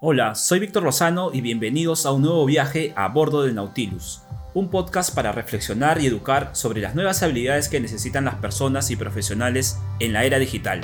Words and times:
Hola, 0.00 0.36
soy 0.36 0.60
Víctor 0.60 0.84
Lozano 0.84 1.32
y 1.32 1.40
bienvenidos 1.40 2.06
a 2.06 2.12
un 2.12 2.22
nuevo 2.22 2.46
viaje 2.46 2.92
a 2.94 3.08
bordo 3.08 3.42
del 3.42 3.56
Nautilus, 3.56 4.22
un 4.54 4.70
podcast 4.70 5.12
para 5.12 5.32
reflexionar 5.32 6.00
y 6.00 6.06
educar 6.06 6.50
sobre 6.52 6.80
las 6.80 6.94
nuevas 6.94 7.20
habilidades 7.24 7.68
que 7.68 7.80
necesitan 7.80 8.24
las 8.24 8.36
personas 8.36 8.92
y 8.92 8.96
profesionales 8.96 9.76
en 9.98 10.12
la 10.12 10.22
era 10.22 10.38
digital. 10.38 10.82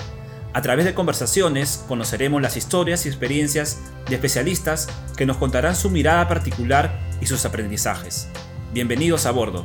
A 0.53 0.63
través 0.63 0.85
de 0.85 0.95
conversaciones 0.95 1.85
conoceremos 1.87 2.43
las 2.43 2.57
historias 2.57 3.07
y 3.07 3.09
experiencias 3.09 3.79
de 4.09 4.17
especialistas 4.17 4.89
que 5.17 5.27
nos 5.27 5.37
contarán 5.37 5.77
su 5.77 5.91
mirada 5.91 6.27
particular 6.27 6.99
y 7.21 7.27
sus 7.27 7.45
aprendizajes. 7.45 8.27
Bienvenidos 8.73 9.27
a 9.27 9.31
bordo. 9.31 9.65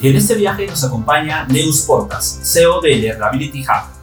Y 0.00 0.06
en 0.06 0.14
este 0.14 0.36
viaje 0.36 0.68
nos 0.68 0.84
acompaña 0.84 1.46
Neus 1.48 1.80
Portas, 1.80 2.42
CEO 2.44 2.80
de 2.80 2.94
Learnability 2.94 3.62
Hub 3.62 3.93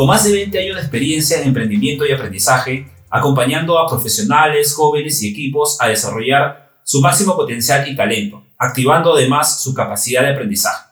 con 0.00 0.06
más 0.06 0.24
de 0.24 0.32
20 0.32 0.58
años 0.58 0.76
de 0.76 0.80
experiencia 0.80 1.36
en 1.36 1.48
emprendimiento 1.48 2.06
y 2.06 2.12
aprendizaje, 2.12 2.90
acompañando 3.10 3.78
a 3.78 3.86
profesionales, 3.86 4.72
jóvenes 4.72 5.22
y 5.22 5.28
equipos 5.28 5.76
a 5.78 5.88
desarrollar 5.88 6.80
su 6.84 7.02
máximo 7.02 7.36
potencial 7.36 7.86
y 7.86 7.94
talento, 7.94 8.42
activando 8.56 9.14
además 9.14 9.62
su 9.62 9.74
capacidad 9.74 10.22
de 10.22 10.30
aprendizaje. 10.30 10.86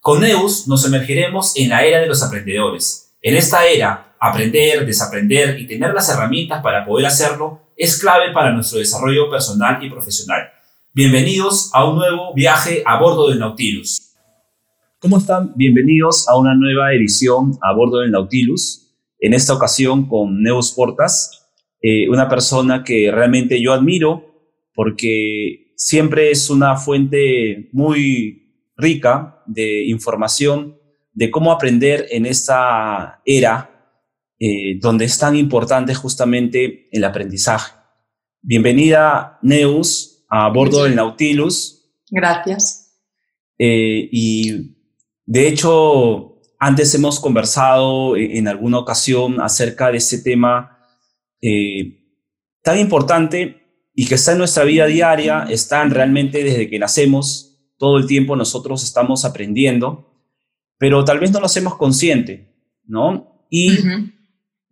Con 0.00 0.22
Neus 0.22 0.66
nos 0.66 0.84
emergiremos 0.84 1.52
en 1.54 1.68
la 1.68 1.84
era 1.84 2.00
de 2.00 2.08
los 2.08 2.24
aprendedores. 2.24 3.14
En 3.22 3.36
esta 3.36 3.66
era, 3.66 4.16
aprender, 4.18 4.84
desaprender 4.84 5.60
y 5.60 5.68
tener 5.68 5.94
las 5.94 6.08
herramientas 6.08 6.60
para 6.60 6.84
poder 6.84 7.06
hacerlo 7.06 7.70
es 7.76 8.00
clave 8.00 8.32
para 8.32 8.50
nuestro 8.50 8.80
desarrollo 8.80 9.30
personal 9.30 9.78
y 9.80 9.88
profesional. 9.88 10.50
Bienvenidos 10.92 11.70
a 11.72 11.84
un 11.84 11.98
nuevo 11.98 12.34
viaje 12.34 12.82
a 12.84 12.98
bordo 12.98 13.28
del 13.28 13.38
Nautilus. 13.38 14.09
¿Cómo 15.00 15.16
están? 15.16 15.54
Bienvenidos 15.56 16.28
a 16.28 16.36
una 16.36 16.54
nueva 16.54 16.92
edición 16.92 17.58
a 17.62 17.72
bordo 17.72 18.00
del 18.00 18.10
Nautilus. 18.10 18.94
En 19.18 19.32
esta 19.32 19.54
ocasión 19.54 20.06
con 20.06 20.42
Neus 20.42 20.72
Portas, 20.72 21.48
eh, 21.80 22.06
una 22.10 22.28
persona 22.28 22.84
que 22.84 23.10
realmente 23.10 23.62
yo 23.62 23.72
admiro 23.72 24.26
porque 24.74 25.72
siempre 25.74 26.30
es 26.30 26.50
una 26.50 26.76
fuente 26.76 27.70
muy 27.72 28.68
rica 28.76 29.42
de 29.46 29.84
información 29.84 30.76
de 31.14 31.30
cómo 31.30 31.50
aprender 31.50 32.06
en 32.10 32.26
esta 32.26 33.22
era 33.24 33.96
eh, 34.38 34.78
donde 34.80 35.06
es 35.06 35.18
tan 35.18 35.34
importante 35.34 35.94
justamente 35.94 36.90
el 36.92 37.04
aprendizaje. 37.04 37.72
Bienvenida, 38.42 39.38
Neus, 39.40 40.26
a 40.28 40.50
bordo 40.50 40.84
del 40.84 40.94
Nautilus. 40.94 41.90
Gracias. 42.10 43.00
Eh, 43.58 44.06
y 44.12 44.76
de 45.30 45.46
hecho, 45.46 46.40
antes 46.58 46.92
hemos 46.96 47.20
conversado 47.20 48.16
en 48.16 48.48
alguna 48.48 48.80
ocasión 48.80 49.40
acerca 49.40 49.92
de 49.92 49.98
este 49.98 50.18
tema 50.18 50.76
eh, 51.40 52.02
tan 52.64 52.80
importante 52.80 53.86
y 53.94 54.06
que 54.06 54.16
está 54.16 54.32
en 54.32 54.38
nuestra 54.38 54.64
vida 54.64 54.86
diaria, 54.86 55.46
está 55.48 55.84
realmente 55.84 56.42
desde 56.42 56.68
que 56.68 56.80
nacemos, 56.80 57.60
todo 57.78 57.98
el 57.98 58.08
tiempo 58.08 58.34
nosotros 58.34 58.82
estamos 58.82 59.24
aprendiendo, 59.24 60.20
pero 60.78 61.04
tal 61.04 61.20
vez 61.20 61.30
no 61.30 61.38
lo 61.38 61.46
hacemos 61.46 61.76
consciente, 61.76 62.52
¿no? 62.86 63.46
Y 63.50 63.70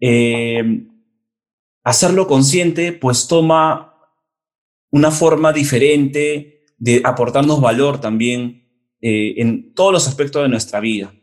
eh, 0.00 0.88
hacerlo 1.84 2.26
consciente 2.26 2.90
pues 2.90 3.28
toma 3.28 3.94
una 4.90 5.12
forma 5.12 5.52
diferente 5.52 6.64
de 6.78 7.00
aportarnos 7.04 7.60
valor 7.60 8.00
también 8.00 8.67
eh, 9.00 9.34
en 9.36 9.74
todos 9.74 9.92
los 9.92 10.08
aspectos 10.08 10.42
de 10.42 10.48
nuestra 10.48 10.80
vida. 10.80 11.14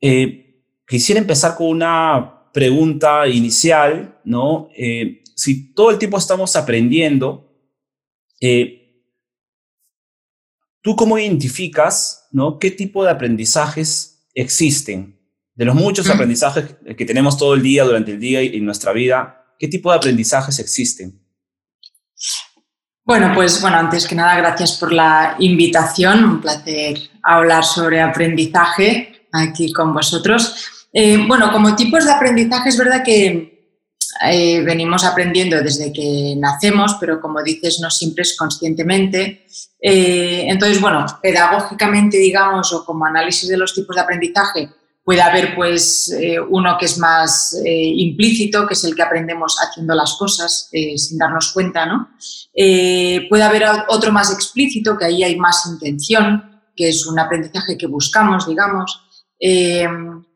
Eh, 0.00 0.62
quisiera 0.86 1.20
empezar 1.20 1.56
con 1.56 1.68
una 1.68 2.50
pregunta 2.52 3.26
inicial, 3.28 4.20
¿no? 4.24 4.68
Eh, 4.76 5.22
si 5.34 5.74
todo 5.74 5.90
el 5.90 5.98
tiempo 5.98 6.16
estamos 6.16 6.56
aprendiendo, 6.56 7.50
¿tú 10.80 10.96
cómo 10.96 11.18
identificas, 11.18 12.28
¿no? 12.30 12.58
¿Qué 12.58 12.70
tipo 12.70 13.04
de 13.04 13.10
aprendizajes 13.10 14.26
existen? 14.34 15.18
De 15.54 15.64
los 15.64 15.74
muchos 15.74 16.08
aprendizajes 16.08 16.76
que 16.96 17.04
tenemos 17.04 17.36
todo 17.36 17.54
el 17.54 17.62
día, 17.62 17.84
durante 17.84 18.12
el 18.12 18.20
día 18.20 18.42
y 18.42 18.56
en 18.56 18.64
nuestra 18.64 18.92
vida, 18.92 19.54
¿qué 19.58 19.68
tipo 19.68 19.90
de 19.90 19.96
aprendizajes 19.96 20.58
existen? 20.58 21.20
Bueno, 23.06 23.32
pues 23.34 23.60
bueno, 23.60 23.76
antes 23.76 24.06
que 24.08 24.14
nada, 24.14 24.34
gracias 24.36 24.78
por 24.78 24.90
la 24.90 25.36
invitación. 25.38 26.24
Un 26.24 26.40
placer 26.40 26.98
hablar 27.22 27.62
sobre 27.62 28.00
aprendizaje 28.00 29.28
aquí 29.30 29.70
con 29.74 29.92
vosotros. 29.92 30.86
Eh, 30.90 31.18
bueno, 31.28 31.52
como 31.52 31.76
tipos 31.76 32.06
de 32.06 32.12
aprendizaje 32.12 32.70
es 32.70 32.78
verdad 32.78 33.02
que 33.04 33.76
eh, 34.24 34.62
venimos 34.62 35.04
aprendiendo 35.04 35.60
desde 35.62 35.92
que 35.92 36.34
nacemos, 36.38 36.96
pero 36.98 37.20
como 37.20 37.42
dices, 37.42 37.78
no 37.80 37.90
siempre 37.90 38.22
es 38.22 38.38
conscientemente. 38.38 39.44
Eh, 39.82 40.46
entonces, 40.48 40.80
bueno, 40.80 41.04
pedagógicamente, 41.20 42.16
digamos, 42.16 42.72
o 42.72 42.86
como 42.86 43.04
análisis 43.04 43.50
de 43.50 43.58
los 43.58 43.74
tipos 43.74 43.96
de 43.96 44.02
aprendizaje, 44.02 44.70
Puede 45.04 45.20
haber 45.20 45.54
pues 45.54 46.10
eh, 46.18 46.40
uno 46.40 46.78
que 46.78 46.86
es 46.86 46.96
más 46.96 47.54
eh, 47.62 47.92
implícito, 47.96 48.66
que 48.66 48.72
es 48.72 48.84
el 48.84 48.96
que 48.96 49.02
aprendemos 49.02 49.58
haciendo 49.60 49.94
las 49.94 50.14
cosas 50.14 50.70
eh, 50.72 50.96
sin 50.96 51.18
darnos 51.18 51.52
cuenta, 51.52 51.84
¿no? 51.84 52.08
puede 53.28 53.42
haber 53.42 53.64
otro 53.88 54.12
más 54.12 54.32
explícito, 54.32 54.96
que 54.96 55.06
ahí 55.06 55.24
hay 55.24 55.36
más 55.36 55.66
intención, 55.66 56.62
que 56.76 56.88
es 56.88 57.04
un 57.04 57.18
aprendizaje 57.18 57.76
que 57.76 57.88
buscamos, 57.88 58.46
digamos. 58.46 59.02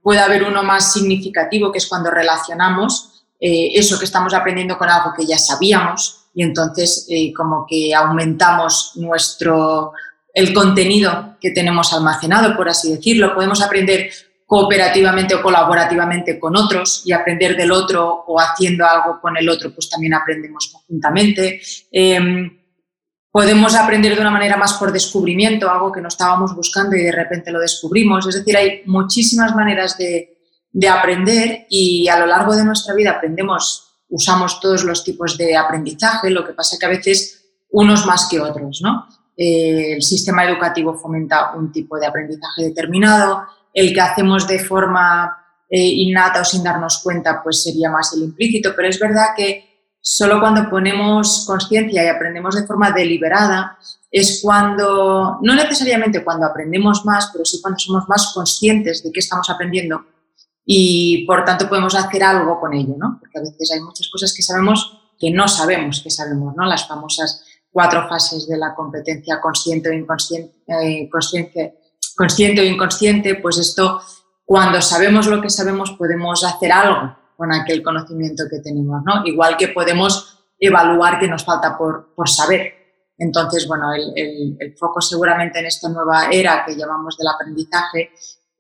puede 0.03 0.19
haber 0.19 0.43
uno 0.43 0.65
más 0.65 0.93
significativo, 0.93 1.71
que 1.71 1.79
es 1.79 1.87
cuando 1.87 2.11
relacionamos 2.11 3.25
eso 3.39 4.01
que 4.01 4.05
estamos 4.05 4.35
aprendiendo 4.35 4.77
con 4.77 4.91
algo 4.91 5.15
que 5.17 5.25
ya 5.25 5.39
sabíamos 5.39 6.25
y 6.35 6.43
entonces 6.43 7.07
como 7.37 7.65
que 7.69 7.95
aumentamos 7.95 8.95
nuestro 8.97 9.93
el 10.35 10.53
contenido 10.53 11.37
que 11.41 11.53
tenemos 11.53 11.93
almacenado, 11.93 12.57
por 12.57 12.69
así 12.69 12.93
decirlo. 12.93 13.35
Podemos 13.35 13.63
aprender 13.63 14.11
cooperativamente 14.49 15.35
o 15.35 15.43
colaborativamente 15.43 16.41
con 16.41 16.57
otros 16.57 17.03
y 17.05 17.13
aprender 17.13 17.55
del 17.55 17.71
otro 17.71 18.25
o 18.27 18.41
haciendo 18.41 18.87
algo 18.87 19.21
con 19.21 19.37
el 19.37 19.47
otro, 19.47 19.75
pues 19.75 19.91
también 19.91 20.15
aprendemos 20.15 20.71
conjuntamente. 20.73 21.61
Em, 21.93 22.59
podemos 23.31 23.75
aprender 23.75 24.15
de 24.15 24.23
una 24.23 24.31
manera 24.31 24.57
más 24.57 24.73
por 24.73 24.91
descubrimiento, 24.91 25.71
algo 25.71 25.93
que 25.93 26.01
no 26.01 26.09
estábamos 26.09 26.57
buscando 26.57 26.97
y 26.97 27.03
de 27.03 27.13
repente 27.13 27.51
lo 27.51 27.61
descubrimos. 27.61 28.27
Es 28.27 28.37
decir, 28.37 28.57
hay 28.57 28.81
muchísimas 28.87 29.55
maneras 29.55 29.99
de, 29.99 30.39
de 30.73 30.89
aprender 30.89 31.67
y 31.69 32.09
a 32.09 32.19
lo 32.19 32.25
largo 32.25 32.57
de 32.57 32.65
nuestra 32.65 32.95
vida 32.95 33.11
aprendemos, 33.11 33.99
usamos 34.09 34.61
todos 34.61 34.83
los 34.83 35.05
tipos 35.05 35.37
de 35.37 35.59
aprendizaje, 35.59 36.31
lo 36.31 36.47
que 36.47 36.55
pasa 36.55 36.79
que 36.81 36.87
a 36.87 36.89
veces 36.89 37.51
unos 37.69 38.07
más 38.07 38.27
que 38.31 38.41
otros, 38.41 38.81
¿no? 38.83 39.07
Eh, 39.37 39.93
el 39.93 40.03
sistema 40.03 40.45
educativo 40.47 40.95
fomenta 40.95 41.53
un 41.55 41.71
tipo 41.71 41.99
de 41.99 42.07
aprendizaje 42.07 42.65
determinado, 42.65 43.45
el 43.73 43.93
que 43.93 44.01
hacemos 44.01 44.47
de 44.47 44.59
forma 44.59 45.37
eh, 45.69 45.81
innata 45.81 46.41
o 46.41 46.45
sin 46.45 46.63
darnos 46.63 46.99
cuenta, 46.99 47.43
pues 47.43 47.63
sería 47.63 47.91
más 47.91 48.13
el 48.15 48.23
implícito, 48.23 48.73
pero 48.75 48.89
es 48.89 48.99
verdad 48.99 49.29
que 49.37 49.93
solo 50.01 50.41
cuando 50.41 50.69
ponemos 50.71 51.45
conciencia 51.47 52.05
y 52.05 52.09
aprendemos 52.09 52.55
de 52.55 52.67
forma 52.67 52.91
deliberada 52.91 53.79
es 54.11 54.41
cuando, 54.43 55.39
no 55.43 55.55
necesariamente 55.55 56.25
cuando 56.25 56.47
aprendemos 56.47 57.05
más, 57.05 57.29
pero 57.33 57.45
sí 57.45 57.61
cuando 57.61 57.79
somos 57.79 58.09
más 58.09 58.33
conscientes 58.33 59.03
de 59.03 59.13
qué 59.13 59.21
estamos 59.21 59.51
aprendiendo 59.51 60.05
y 60.65 61.25
por 61.27 61.45
tanto 61.45 61.69
podemos 61.69 61.95
hacer 61.95 62.23
algo 62.23 62.59
con 62.61 62.75
ello, 62.75 62.95
¿no? 62.99 63.19
Porque 63.21 63.39
a 63.39 63.43
veces 63.43 63.71
hay 63.73 63.81
muchas 63.81 64.09
cosas 64.09 64.35
que 64.35 64.43
sabemos 64.43 64.99
que 65.19 65.31
no 65.31 65.49
sabemos 65.49 66.01
que 66.01 66.11
sabemos, 66.11 66.55
¿no? 66.57 66.65
Las 66.65 66.87
famosas 66.87 67.45
cuatro 67.71 68.09
fases 68.09 68.47
de 68.49 68.57
la 68.57 68.75
competencia 68.75 69.41
consciente 69.41 69.91
o 69.91 69.93
inconsciente, 69.93 70.55
eh, 70.69 71.09
consciente 71.11 71.79
consciente 72.19 72.61
o 72.61 72.65
inconsciente, 72.65 73.37
pues 73.37 73.59
esto, 73.59 74.01
cuando 74.45 74.83
sabemos 74.83 75.29
lo 75.29 75.41
que 75.41 75.49
sabemos, 75.49 75.93
podemos 75.93 76.43
hacer 76.43 76.73
algo 76.73 77.17
con 77.37 77.55
aquel 77.55 77.81
conocimiento 77.81 78.43
que 78.51 78.59
tenemos, 78.59 79.03
¿no? 79.05 79.25
Igual 79.25 79.57
que 79.57 79.69
podemos 79.69 80.45
evaluar 80.59 81.21
qué 81.21 81.29
nos 81.29 81.45
falta 81.45 81.79
por, 81.79 82.13
por 82.17 82.29
saber. 82.29 82.75
Entonces, 83.17 83.69
bueno, 83.69 83.95
el, 83.95 84.57
el, 84.59 84.77
foco 84.77 85.01
seguramente 85.01 85.61
en 85.61 85.67
esta 85.67 85.89
nueva 85.89 86.29
era 86.31 86.65
que 86.67 86.75
llamamos 86.75 87.17
del 87.17 87.29
aprendizaje 87.29 88.11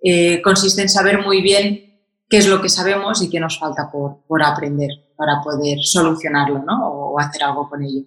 eh, 0.00 0.40
consiste 0.40 0.82
en 0.82 0.88
saber 0.88 1.24
muy 1.24 1.42
bien 1.42 2.00
qué 2.28 2.38
es 2.38 2.46
lo 2.46 2.62
que 2.62 2.68
sabemos 2.68 3.20
y 3.22 3.28
qué 3.28 3.40
nos 3.40 3.58
falta 3.58 3.90
por, 3.90 4.24
por 4.28 4.44
aprender 4.44 4.90
para 5.16 5.42
poder 5.42 5.78
solucionarlo, 5.82 6.62
¿no? 6.62 6.88
O 6.88 7.18
hacer 7.18 7.42
algo 7.42 7.68
con 7.68 7.82
ello. 7.82 8.04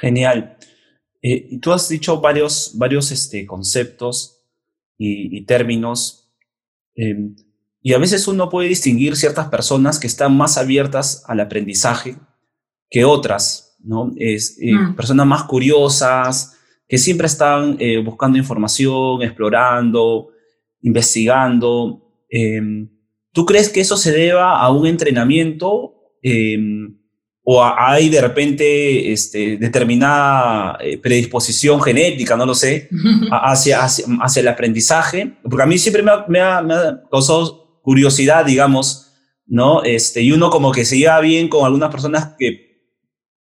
Genial. 0.00 0.56
Eh, 1.22 1.60
tú 1.60 1.72
has 1.72 1.88
dicho 1.88 2.20
varios, 2.20 2.72
varios 2.74 3.12
este, 3.12 3.46
conceptos 3.46 4.41
y, 5.04 5.44
términos. 5.46 6.30
Em, 6.94 7.34
y 7.80 7.94
a 7.94 7.98
veces 7.98 8.28
uno 8.28 8.48
puede 8.48 8.68
distinguir 8.68 9.16
ciertas 9.16 9.48
personas 9.48 9.98
que 9.98 10.06
están 10.06 10.36
más 10.36 10.56
abiertas 10.58 11.24
al 11.26 11.40
aprendizaje 11.40 12.16
que 12.88 13.04
otras, 13.04 13.76
¿no? 13.82 14.12
Es, 14.16 14.58
eh, 14.60 14.74
mm. 14.74 14.94
Personas 14.94 15.26
más 15.26 15.44
curiosas, 15.44 16.58
que 16.86 16.98
siempre 16.98 17.26
están 17.26 17.76
eh, 17.80 17.98
buscando 17.98 18.38
información, 18.38 19.22
explorando, 19.22 20.28
investigando. 20.82 22.02
Em, 22.28 22.88
¿tú 23.32 23.46
crees 23.46 23.70
que 23.70 23.80
eso 23.80 23.96
se 23.96 24.12
deba 24.12 24.60
a 24.60 24.70
un 24.70 24.86
entrenamiento 24.86 25.94
em, 26.22 26.98
o 27.44 27.62
hay 27.64 28.08
de 28.08 28.20
repente 28.20 29.12
este, 29.12 29.56
determinada 29.56 30.78
eh, 30.80 30.98
predisposición 30.98 31.80
genética, 31.82 32.36
no 32.36 32.46
lo 32.46 32.54
sé, 32.54 32.88
hacia, 33.30 33.82
hacia, 33.82 34.40
el 34.40 34.48
aprendizaje? 34.48 35.34
Porque 35.42 35.62
a 35.62 35.66
mí 35.66 35.78
siempre 35.78 36.02
me 36.02 36.10
ha, 36.40 36.62
me 36.62 36.74
ha, 36.74 37.02
causado 37.10 37.80
curiosidad, 37.82 38.44
digamos, 38.44 39.12
¿no? 39.46 39.82
Este, 39.82 40.22
y 40.22 40.30
uno 40.32 40.50
como 40.50 40.70
que 40.70 40.84
se 40.84 40.98
lleva 40.98 41.20
bien 41.20 41.48
con 41.48 41.64
algunas 41.64 41.90
personas 41.90 42.34
que 42.38 42.72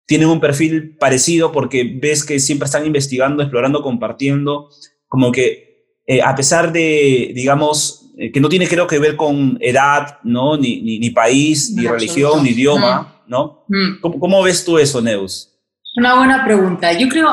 tienen 0.06 0.28
un 0.28 0.40
perfil 0.40 0.96
parecido 0.96 1.52
porque 1.52 1.98
ves 2.00 2.24
que 2.24 2.38
siempre 2.38 2.66
están 2.66 2.86
investigando, 2.86 3.42
explorando, 3.42 3.82
compartiendo, 3.82 4.70
como 5.06 5.32
que 5.32 5.68
eh, 6.06 6.22
a 6.22 6.34
pesar 6.34 6.72
de, 6.72 7.32
digamos, 7.34 8.07
eh, 8.20 8.32
que 8.32 8.40
no 8.40 8.48
tiene 8.48 8.66
creo 8.66 8.88
que 8.88 8.98
ver 8.98 9.14
con 9.14 9.56
edad, 9.60 10.18
¿no? 10.24 10.56
Ni, 10.56 10.98
ni, 10.98 11.10
país, 11.10 11.70
ni 11.70 11.86
religión, 11.86 12.42
ni 12.42 12.50
idioma, 12.50 13.02
mm. 13.02 13.30
¿no? 13.30 13.64
Mm. 13.68 14.00
¿Cómo, 14.00 14.42
ves 14.42 14.64
tú 14.64 14.76
eso, 14.76 15.00
Neus? 15.00 15.54
Una 15.96 16.16
buena 16.16 16.44
pregunta. 16.44 16.92
Yo 16.92 17.08
creo, 17.08 17.28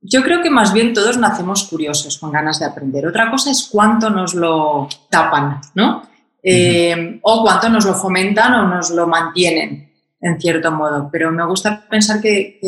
yo 0.00 0.22
creo 0.22 0.42
que 0.42 0.48
más 0.48 0.72
bien 0.72 0.94
todos 0.94 1.18
nacemos 1.18 1.64
curiosos, 1.64 2.16
con 2.16 2.32
ganas 2.32 2.58
de 2.58 2.64
aprender. 2.64 3.06
Otra 3.06 3.30
cosa 3.30 3.50
es 3.50 3.68
cuánto 3.70 4.08
nos 4.08 4.34
lo 4.34 4.88
tapan, 5.10 5.60
¿no? 5.74 6.08
Eh, 6.42 7.20
o 7.22 7.42
cuánto 7.42 7.68
nos 7.68 7.84
lo 7.84 7.92
fomentan 7.92 8.54
o 8.54 8.66
nos 8.66 8.90
lo 8.90 9.06
mantienen 9.06 9.92
en 10.20 10.40
cierto 10.40 10.72
modo, 10.72 11.10
pero 11.12 11.30
me 11.30 11.44
gusta 11.44 11.86
pensar 11.88 12.20
que, 12.20 12.58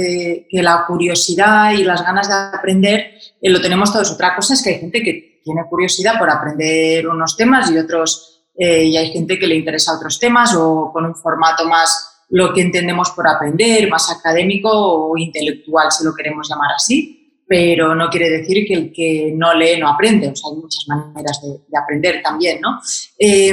que, 0.49 0.63
la 0.63 0.85
curiosidad 0.87 1.73
y 1.73 1.85
las 1.85 2.03
ganas 2.05 2.29
de 2.29 2.35
aprender 2.35 3.15
eh, 3.41 3.51
lo 3.51 3.61
tenemos 3.61 3.93
todos. 3.93 4.13
Otra 4.13 4.37
cosa 4.37 4.55
es 4.55 4.63
que 4.63 4.71
hay 4.71 4.79
gente 4.81 5.03
que 5.03 5.30
tiene 5.43 5.63
curiosidad 5.69 6.19
por 6.19 6.31
aprender 6.31 7.09
unos 7.09 7.37
temas 7.37 7.71
y 7.71 7.79
otros, 7.79 8.45
eh, 8.57 8.85
y 8.85 8.97
hay 8.97 9.11
gente 9.11 9.39
que 9.39 9.47
le 9.47 9.57
interesa 9.57 9.97
otros 9.97 10.19
temas 10.19 10.55
o 10.55 10.91
con 10.93 11.05
un 11.07 11.15
formato 11.15 11.65
más 11.67 12.25
lo 12.31 12.53
que 12.53 12.63
entendemos 12.63 13.11
por 13.11 13.27
aprender, 13.29 13.89
más 13.89 14.11
académico 14.11 14.71
o 14.71 15.17
intelectual, 15.17 15.91
si 15.91 16.05
lo 16.05 16.15
queremos 16.15 16.49
llamar 16.49 16.73
así, 16.77 17.43
pero 17.47 17.95
no 17.97 18.09
quiere 18.09 18.31
decir 18.31 18.65
que 18.67 18.75
el 18.75 18.93
que 18.93 19.33
no 19.35 19.53
lee 19.55 19.81
no 19.81 19.89
aprende, 19.89 20.29
o 20.29 20.37
sea, 20.37 20.51
hay 20.51 20.57
muchas 20.57 20.85
maneras 20.87 21.41
de, 21.43 21.77
aprender 21.77 22.23
también, 22.23 22.61
¿no? 22.61 22.81
Eh, 23.19 23.53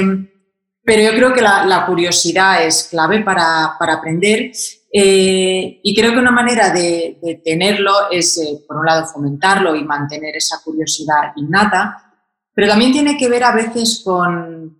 pero 0.88 1.02
yo 1.02 1.10
creo 1.10 1.34
que 1.34 1.42
la, 1.42 1.84
curiosidad 1.86 2.64
es 2.64 2.88
clave 2.90 3.20
para, 3.20 3.76
aprender 3.78 4.52
eh, 4.90 5.80
y 5.82 5.94
creo 5.94 6.12
que 6.12 6.18
una 6.18 6.30
manera 6.30 6.70
de, 6.70 7.40
tenerlo 7.44 8.10
es, 8.10 8.38
eh, 8.38 8.64
por 8.66 8.78
un 8.78 8.86
lado, 8.86 9.06
fomentarlo 9.06 9.76
y 9.76 9.84
mantener 9.84 10.36
esa 10.36 10.62
curiosidad 10.64 11.32
innata, 11.36 12.08
pero 12.54 12.68
también 12.68 12.92
tiene 12.92 13.16
que 13.16 13.28
ver 13.28 13.44
a 13.44 13.52
veces 13.52 14.00
con, 14.04 14.76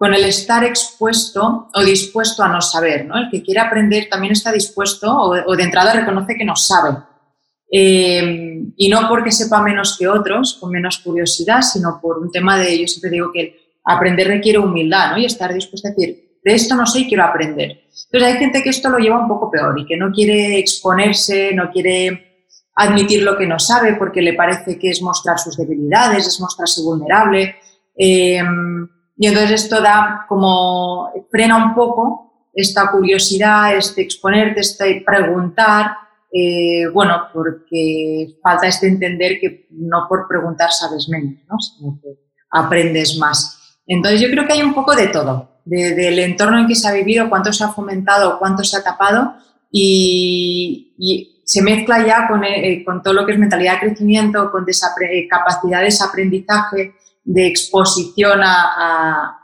el 0.00 0.24
estar 0.24 0.64
expuesto 0.64 1.68
o 1.74 1.80
dispuesto 1.82 2.42
a 2.42 2.48
no 2.48 2.62
saber. 2.62 3.04
¿no? 3.04 3.18
El 3.18 3.30
que 3.30 3.42
quiere 3.42 3.60
aprender 3.60 4.08
también 4.10 4.32
está 4.32 4.50
dispuesto 4.50 5.14
o, 5.14 5.56
de 5.56 5.62
entrada 5.62 5.92
reconoce 5.92 6.36
que 6.36 6.44
no 6.44 6.56
sabe. 6.56 6.96
Eh, 7.72 8.64
y 8.76 8.88
no 8.88 9.08
porque 9.08 9.30
sepa 9.30 9.62
menos 9.62 9.96
que 9.98 10.08
otros, 10.08 10.54
con 10.54 10.72
menos 10.72 10.98
curiosidad, 10.98 11.60
sino 11.60 12.00
por 12.00 12.18
un 12.18 12.32
tema 12.32 12.58
de, 12.58 12.80
yo 12.80 12.86
siempre 12.88 13.10
digo 13.10 13.30
que 13.32 13.76
aprender 13.84 14.26
requiere 14.26 14.58
humildad, 14.58 15.12
¿no? 15.12 15.18
Y 15.18 15.26
estar 15.26 15.52
dispuesto 15.52 15.88
a 15.88 15.90
decir, 15.92 16.29
de 16.42 16.54
esto 16.54 16.74
no 16.74 16.86
sé 16.86 17.00
y 17.00 17.08
quiero 17.08 17.24
aprender. 17.24 17.82
Entonces 18.12 18.22
hay 18.22 18.38
gente 18.38 18.62
que 18.62 18.70
esto 18.70 18.88
lo 18.88 18.98
lleva 18.98 19.20
un 19.20 19.28
poco 19.28 19.50
peor 19.50 19.78
y 19.78 19.86
que 19.86 19.96
no 19.96 20.10
quiere 20.12 20.58
exponerse, 20.58 21.52
no 21.54 21.70
quiere 21.70 22.46
admitir 22.74 23.22
lo 23.22 23.36
que 23.36 23.46
no 23.46 23.58
sabe 23.58 23.94
porque 23.96 24.22
le 24.22 24.34
parece 24.34 24.78
que 24.78 24.90
es 24.90 25.02
mostrar 25.02 25.38
sus 25.38 25.56
debilidades, 25.56 26.26
es 26.26 26.40
mostrarse 26.40 26.82
vulnerable. 26.82 27.56
Em, 27.96 28.88
y 29.16 29.26
entonces 29.26 29.64
esto 29.64 29.82
da 29.82 30.24
como, 30.28 31.10
frena 31.30 31.56
un 31.56 31.74
poco 31.74 32.48
esta 32.54 32.90
curiosidad, 32.90 33.76
este 33.76 34.02
exponerte, 34.02 34.60
este 34.60 35.02
preguntar, 35.06 35.92
eh, 36.32 36.86
bueno, 36.92 37.28
porque 37.32 38.38
falta 38.42 38.66
este 38.66 38.88
entender 38.88 39.38
que 39.40 39.66
no 39.70 40.06
por 40.08 40.26
preguntar 40.28 40.70
sabes 40.72 41.08
menos, 41.08 41.38
¿no? 41.48 41.58
sino 41.58 42.00
que 42.02 42.18
aprendes 42.50 43.18
más. 43.18 43.78
Entonces 43.86 44.20
yo 44.20 44.30
creo 44.30 44.46
que 44.46 44.52
hay 44.52 44.62
un 44.62 44.74
poco 44.74 44.94
de 44.94 45.08
todo, 45.08 45.49
del 45.70 46.18
entorno 46.18 46.58
en 46.58 46.66
que 46.66 46.74
se 46.74 46.88
ha 46.88 46.92
vivido, 46.92 47.28
cuánto 47.28 47.52
se 47.52 47.62
ha 47.62 47.68
fomentado, 47.68 48.38
cuánto 48.38 48.64
se 48.64 48.76
ha 48.76 48.82
tapado 48.82 49.34
y, 49.70 51.36
se 51.44 51.62
mezcla 51.62 52.06
ya 52.06 52.28
con, 52.28 52.44
eh, 52.44 52.84
con, 52.84 53.02
todo 53.02 53.12
lo 53.12 53.26
que 53.26 53.32
es 53.32 53.38
mentalidad 53.38 53.74
de 53.74 53.88
crecimiento, 53.88 54.52
con 54.52 54.64
eh, 54.68 55.28
capacidad 55.28 55.80
de 55.80 55.92
aprendizaje, 56.00 56.94
de 57.24 57.46
exposición 57.48 58.40
a, 58.44 59.36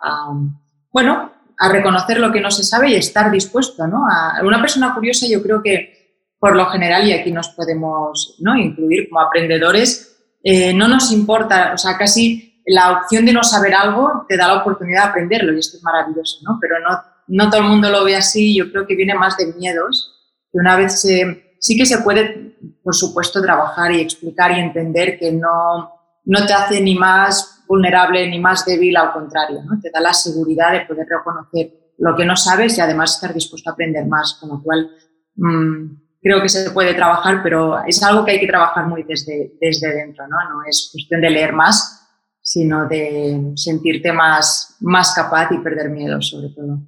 bueno, 0.93 1.33
a 1.59 1.69
reconocer 1.69 2.21
lo 2.21 2.31
que 2.31 2.41
no 2.41 2.51
se 2.53 2.63
sabe 2.63 2.91
y 2.91 2.95
estar 2.95 3.29
dispuesto, 3.31 3.89
¿no? 3.89 4.05
A, 4.09 4.41
una 4.45 4.61
persona 4.61 4.95
curiosa 4.95 5.27
yo 5.29 5.43
creo 5.43 5.61
que 5.61 5.97
por 6.39 6.55
lo 6.55 6.67
general, 6.67 7.09
y 7.09 7.13
aquí 7.13 7.33
nos 7.33 7.49
podemos 7.49 8.37
¿no? 8.41 8.57
incluir 8.57 9.09
como 9.09 9.23
aprendedores, 9.23 10.17
eh, 10.45 10.73
no 10.73 10.87
nos 10.87 11.11
importa, 11.11 11.73
o 11.75 11.79
sea, 11.79 11.97
casi 11.97 12.56
la 12.67 12.93
opción 12.93 13.25
de 13.25 13.33
no 13.33 13.45
saber 13.45 13.75
algo 13.75 14.27
te 14.29 14.37
da 14.37 14.49
la 14.49 14.61
oportunidad 14.61 15.05
de 15.05 15.09
aprenderlo 15.11 15.53
y 15.53 15.61
esto 15.61 15.77
es 15.77 15.83
maravilloso, 15.85 16.39
¿no? 16.43 16.59
Pero 16.61 16.81
no, 16.81 17.01
no 17.29 17.49
todo 17.49 17.61
el 17.61 17.69
mundo 17.69 17.89
lo 17.91 18.05
ve 18.05 18.17
así, 18.17 18.57
yo 18.57 18.71
creo 18.71 18.87
que 18.87 18.97
viene 18.97 19.15
más 19.15 19.37
de 19.37 19.55
miedos, 19.55 20.37
que 20.53 20.59
una 20.59 20.77
vez 20.77 21.01
sí 21.01 21.77
que 21.77 21.87
se 21.87 21.99
puede, 21.99 22.57
por 22.83 22.95
supuesto, 22.95 23.41
trabajar 23.41 23.93
y 23.93 24.01
explicar 24.01 24.51
y 24.51 24.61
entender 24.61 25.19
que 25.19 25.33
no, 25.33 25.93
no 26.25 26.47
te 26.47 26.53
hace 26.53 26.81
ni 26.81 26.97
más 26.97 27.65
vulnerable 27.69 28.29
ni 28.29 28.39
más 28.41 28.65
débil, 28.65 28.97
al 28.97 29.13
contrario, 29.13 29.63
¿no? 29.65 29.81
Te 29.81 29.91
da 29.91 30.01
la 30.01 30.13
seguridad 30.13 30.73
de 30.73 30.87
poder 30.87 31.07
reconocer 31.09 31.93
lo 31.99 32.15
que 32.17 32.25
no 32.25 32.37
sabes 32.37 32.77
y 32.77 32.81
además 32.81 33.15
estar 33.15 33.33
dispuesto 33.33 33.71
a 33.71 33.73
aprender 33.75 34.07
más, 34.07 34.39
con 34.41 34.51
lo 34.51 34.63
cual 34.63 34.91
mmm, 35.37 35.87
creo 36.21 36.43
que 36.43 36.49
se 36.49 36.71
puede 36.73 36.95
trabajar, 36.95 37.43
pero 37.43 37.85
es 37.85 38.03
algo 38.03 38.25
que 38.25 38.33
hay 38.33 38.41
que 38.41 38.47
trabajar 38.49 38.87
muy 38.87 39.05
desde, 39.05 39.53
desde 39.61 39.95
dentro, 39.95 40.27
¿no? 40.27 40.37
No 40.51 40.65
es 40.69 40.91
cuestión 40.93 41.21
de 41.21 41.31
leer 41.31 41.53
más, 41.53 42.06
sino 42.47 42.87
de 42.87 43.53
sentirte 43.57 44.13
más, 44.13 44.77
más 44.79 45.13
capaz 45.15 45.49
y 45.51 45.59
perder 45.59 45.91
miedo, 45.91 46.23
sobre 46.23 46.51
todo. 46.51 46.79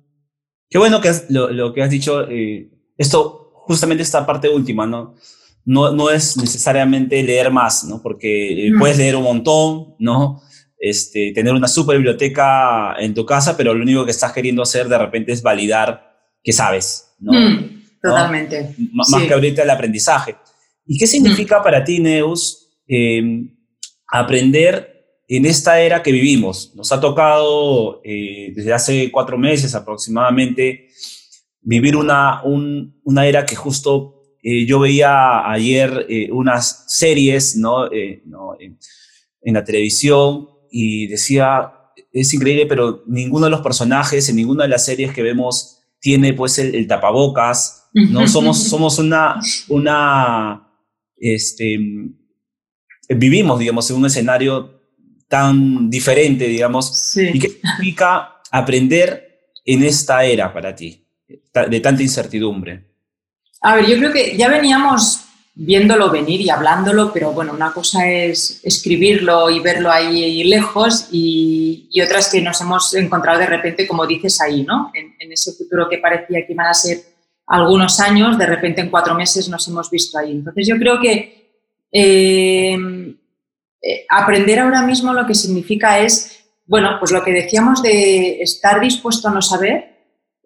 Qué 0.71 0.79
bueno 0.79 1.01
que 1.01 1.11
lo, 1.31 1.75
que 1.75 1.83
has 1.83 1.91
dicho, 1.91 2.29
eh, 2.31 2.71
esto, 2.97 3.51
justamente 3.55 4.05
esta 4.05 4.25
parte 4.25 4.49
última, 4.49 4.87
¿no? 4.87 5.17
No, 5.65 5.91
no 5.91 6.11
es 6.11 6.37
necesariamente 6.37 7.21
leer 7.25 7.51
más, 7.51 7.83
¿no? 7.83 8.01
Porque 8.01 8.69
eh, 8.69 8.71
mm. 8.71 8.79
puedes 8.79 8.99
leer 8.99 9.17
un 9.17 9.25
montón, 9.25 9.97
¿no? 9.99 10.41
Este, 10.79 11.33
tener 11.35 11.53
una 11.53 11.67
super 11.67 11.97
biblioteca 11.97 12.95
en 12.97 13.13
tu 13.13 13.27
casa, 13.27 13.57
pero 13.57 13.75
lo 13.75 13.83
único 13.83 14.05
que 14.05 14.13
estás 14.13 14.33
queriendo 14.33 14.63
hacer 14.63 14.89
de 14.89 14.97
repente 14.97 15.33
es 15.33 15.43
validar 15.43 16.21
que 16.41 16.53
sabes, 16.53 17.17
¿no? 17.19 17.33
Mm, 17.33 17.83
totalmente. 18.01 18.77
Más 18.93 19.13
que 19.27 19.35
ahorita 19.35 19.65
el 19.65 19.71
aprendizaje. 19.71 20.37
¿Y 20.87 20.97
qué 20.99 21.09
significa 21.09 21.59
mm. 21.59 21.63
para 21.65 21.83
ti, 21.83 21.99
Neus, 21.99 22.69
eh, 22.87 23.45
aprender 24.07 24.98
en 25.29 25.45
esta 25.45 25.81
era 25.81 26.03
que 26.03 26.11
vivimos. 26.11 26.73
Nos 26.75 26.91
ha 26.91 27.01
tocado 27.01 28.01
eh, 28.03 28.53
desde 28.57 28.73
hace 28.73 29.11
cuatro 29.13 29.37
meses 29.37 29.75
aproximadamente 29.75 30.89
vivir 31.61 31.97
una, 31.97 32.43
una 32.43 33.27
era 33.27 33.45
que 33.45 33.55
justo 33.55 34.23
eh, 34.43 34.65
yo 34.65 34.81
veía 34.81 35.51
ayer 35.51 36.07
eh, 36.09 36.31
unas 36.33 36.85
series 36.89 37.57
¿no? 37.57 37.91
En, 37.91 38.79
la 39.43 39.65
televisión 39.65 40.49
y 40.71 41.07
decía, 41.07 41.73
es 42.13 42.33
increíble, 42.35 42.67
pero 42.67 43.03
ninguno 43.07 43.47
de 43.47 43.51
los 43.51 43.63
personajes 43.63 44.29
en 44.29 44.37
ninguna 44.37 44.65
de 44.65 44.71
las 44.71 44.85
series 44.85 45.13
que 45.13 45.23
vemos 45.23 45.81
tiene 46.01 46.35
pues 46.35 46.59
el, 46.59 46.87
tapabocas, 46.87 47.89
¿no? 47.95 48.29
somos, 48.29 48.63
somos 48.65 48.99
una, 48.99 49.41
una, 49.69 50.71
este, 51.17 51.79
vivimos, 53.09 53.59
digamos, 53.59 53.91
en 53.91 53.97
un 53.97 54.07
escenario 54.07 54.78
tan 55.29 55.91
diferente, 55.91 56.49
digamos. 56.49 57.17
¿Y 57.17 57.39
qué 57.39 57.49
significa 57.49 58.41
aprender 58.51 59.53
en 59.65 59.85
esta 59.85 60.25
era 60.25 60.53
para 60.53 60.75
ti, 60.75 61.05
de 61.27 61.81
tanta 61.81 62.03
incertidumbre? 62.03 62.85
A 63.61 63.77
ver, 63.77 63.87
yo 63.87 63.99
creo 63.99 64.13
que 64.13 64.37
ya 64.37 64.49
veníamos 64.49 65.25
viéndolo 65.61 66.09
venir 66.11 66.41
y 66.41 66.51
hablándolo, 66.51 67.13
pero 67.13 67.33
bueno, 67.33 67.53
una 67.53 67.73
cosa 67.73 68.09
es 68.09 68.61
escribirlo 68.63 69.51
y 69.51 69.59
verlo 69.59 69.91
ahí 69.91 70.45
lejos 70.45 71.09
y, 71.11 71.89
y 71.91 72.01
otra 72.01 72.21
es 72.21 72.29
que 72.29 72.41
nos 72.41 72.61
hemos 72.61 72.95
encontrado 72.95 73.41
de 73.41 73.47
repente, 73.47 73.87
como 73.87 74.07
dices 74.07 74.41
ahí, 74.41 74.63
¿no? 74.63 74.93
En, 74.95 75.33
ese 75.33 75.53
futuro 75.53 75.89
que 75.91 75.99
parecía 75.99 76.47
que 76.47 76.53
iban 76.53 76.69
a 76.69 76.75
ser 76.75 77.01
algunos 77.47 78.01
años, 78.01 78.39
de 78.39 78.47
repente 78.47 78.81
en 78.81 78.89
cuatro 78.89 79.15
meses 79.15 79.49
nos 79.49 79.67
hemos 79.69 79.91
visto 79.91 80.17
ahí. 80.17 80.31
Entonces 80.31 80.67
yo 80.67 80.79
creo 80.79 81.01
que 81.01 81.51
eh, 81.93 82.79
eh, 83.81 84.05
aprender 84.09 84.59
ahora 84.59 84.83
mismo 84.83 85.13
lo 85.13 85.27
que 85.27 85.35
significa 85.35 85.99
es, 85.99 86.45
bueno, 86.67 86.97
pues 86.99 87.13
lo 87.13 87.23
que 87.23 87.33
decíamos 87.33 87.83
de 87.83 88.43
estar 88.43 88.81
dispuesto 88.81 89.29
a 89.29 89.33
no 89.33 89.43
saber, 89.43 89.99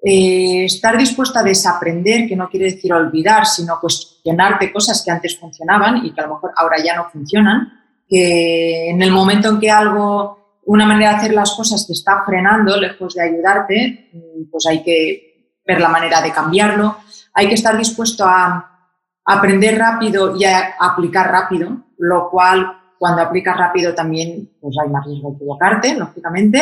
eh, 0.04 0.64
estar 0.64 0.98
dispuesto 0.98 1.38
a 1.38 1.42
desaprender, 1.42 2.28
que 2.28 2.36
no 2.36 2.50
quiere 2.50 2.72
decir 2.72 2.92
olvidar, 2.92 3.46
sino 3.46 3.78
cuestionarte 3.80 4.72
cosas 4.72 5.02
que 5.04 5.10
antes 5.10 5.38
funcionaban 5.38 6.04
y 6.04 6.12
que 6.12 6.20
a 6.20 6.26
lo 6.26 6.34
mejor 6.34 6.52
ahora 6.56 6.76
ya 6.84 6.96
no 6.96 7.08
funcionan, 7.10 7.68
que 8.08 8.90
en 8.90 9.00
el 9.00 9.10
momento 9.10 9.48
en 9.48 9.60
que 9.60 9.70
algo 9.70 10.60
una 10.64 10.86
manera 10.86 11.10
de 11.10 11.16
hacer 11.16 11.32
las 11.32 11.52
cosas 11.52 11.86
te 11.86 11.92
está 11.92 12.22
frenando, 12.24 12.76
lejos 12.76 13.14
de 13.14 13.22
ayudarte, 13.22 14.10
mm, 14.12 14.50
pues 14.50 14.66
hay 14.66 14.82
que 14.82 15.60
ver 15.66 15.80
la 15.80 15.88
manera 15.88 16.20
de 16.20 16.32
cambiarlo. 16.32 16.98
Hay 17.34 17.48
que 17.48 17.54
estar 17.54 17.76
dispuesto 17.76 18.24
a 18.24 18.90
aprender 19.24 19.78
rápido 19.78 20.36
y 20.36 20.44
a 20.44 20.74
aplicar 20.78 21.30
rápido, 21.30 21.84
lo 21.98 22.28
cual 22.30 22.81
cuando 23.02 23.22
aplicas 23.22 23.58
rápido 23.58 23.92
también 23.96 24.48
pues 24.60 24.76
hay 24.80 24.88
más 24.88 25.04
riesgo 25.04 25.30
de 25.30 25.34
equivocarte, 25.34 25.94
lógicamente. 25.96 26.58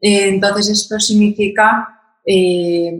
Eh, 0.00 0.28
entonces 0.30 0.70
esto 0.70 0.98
significa 0.98 2.20
eh, 2.24 2.98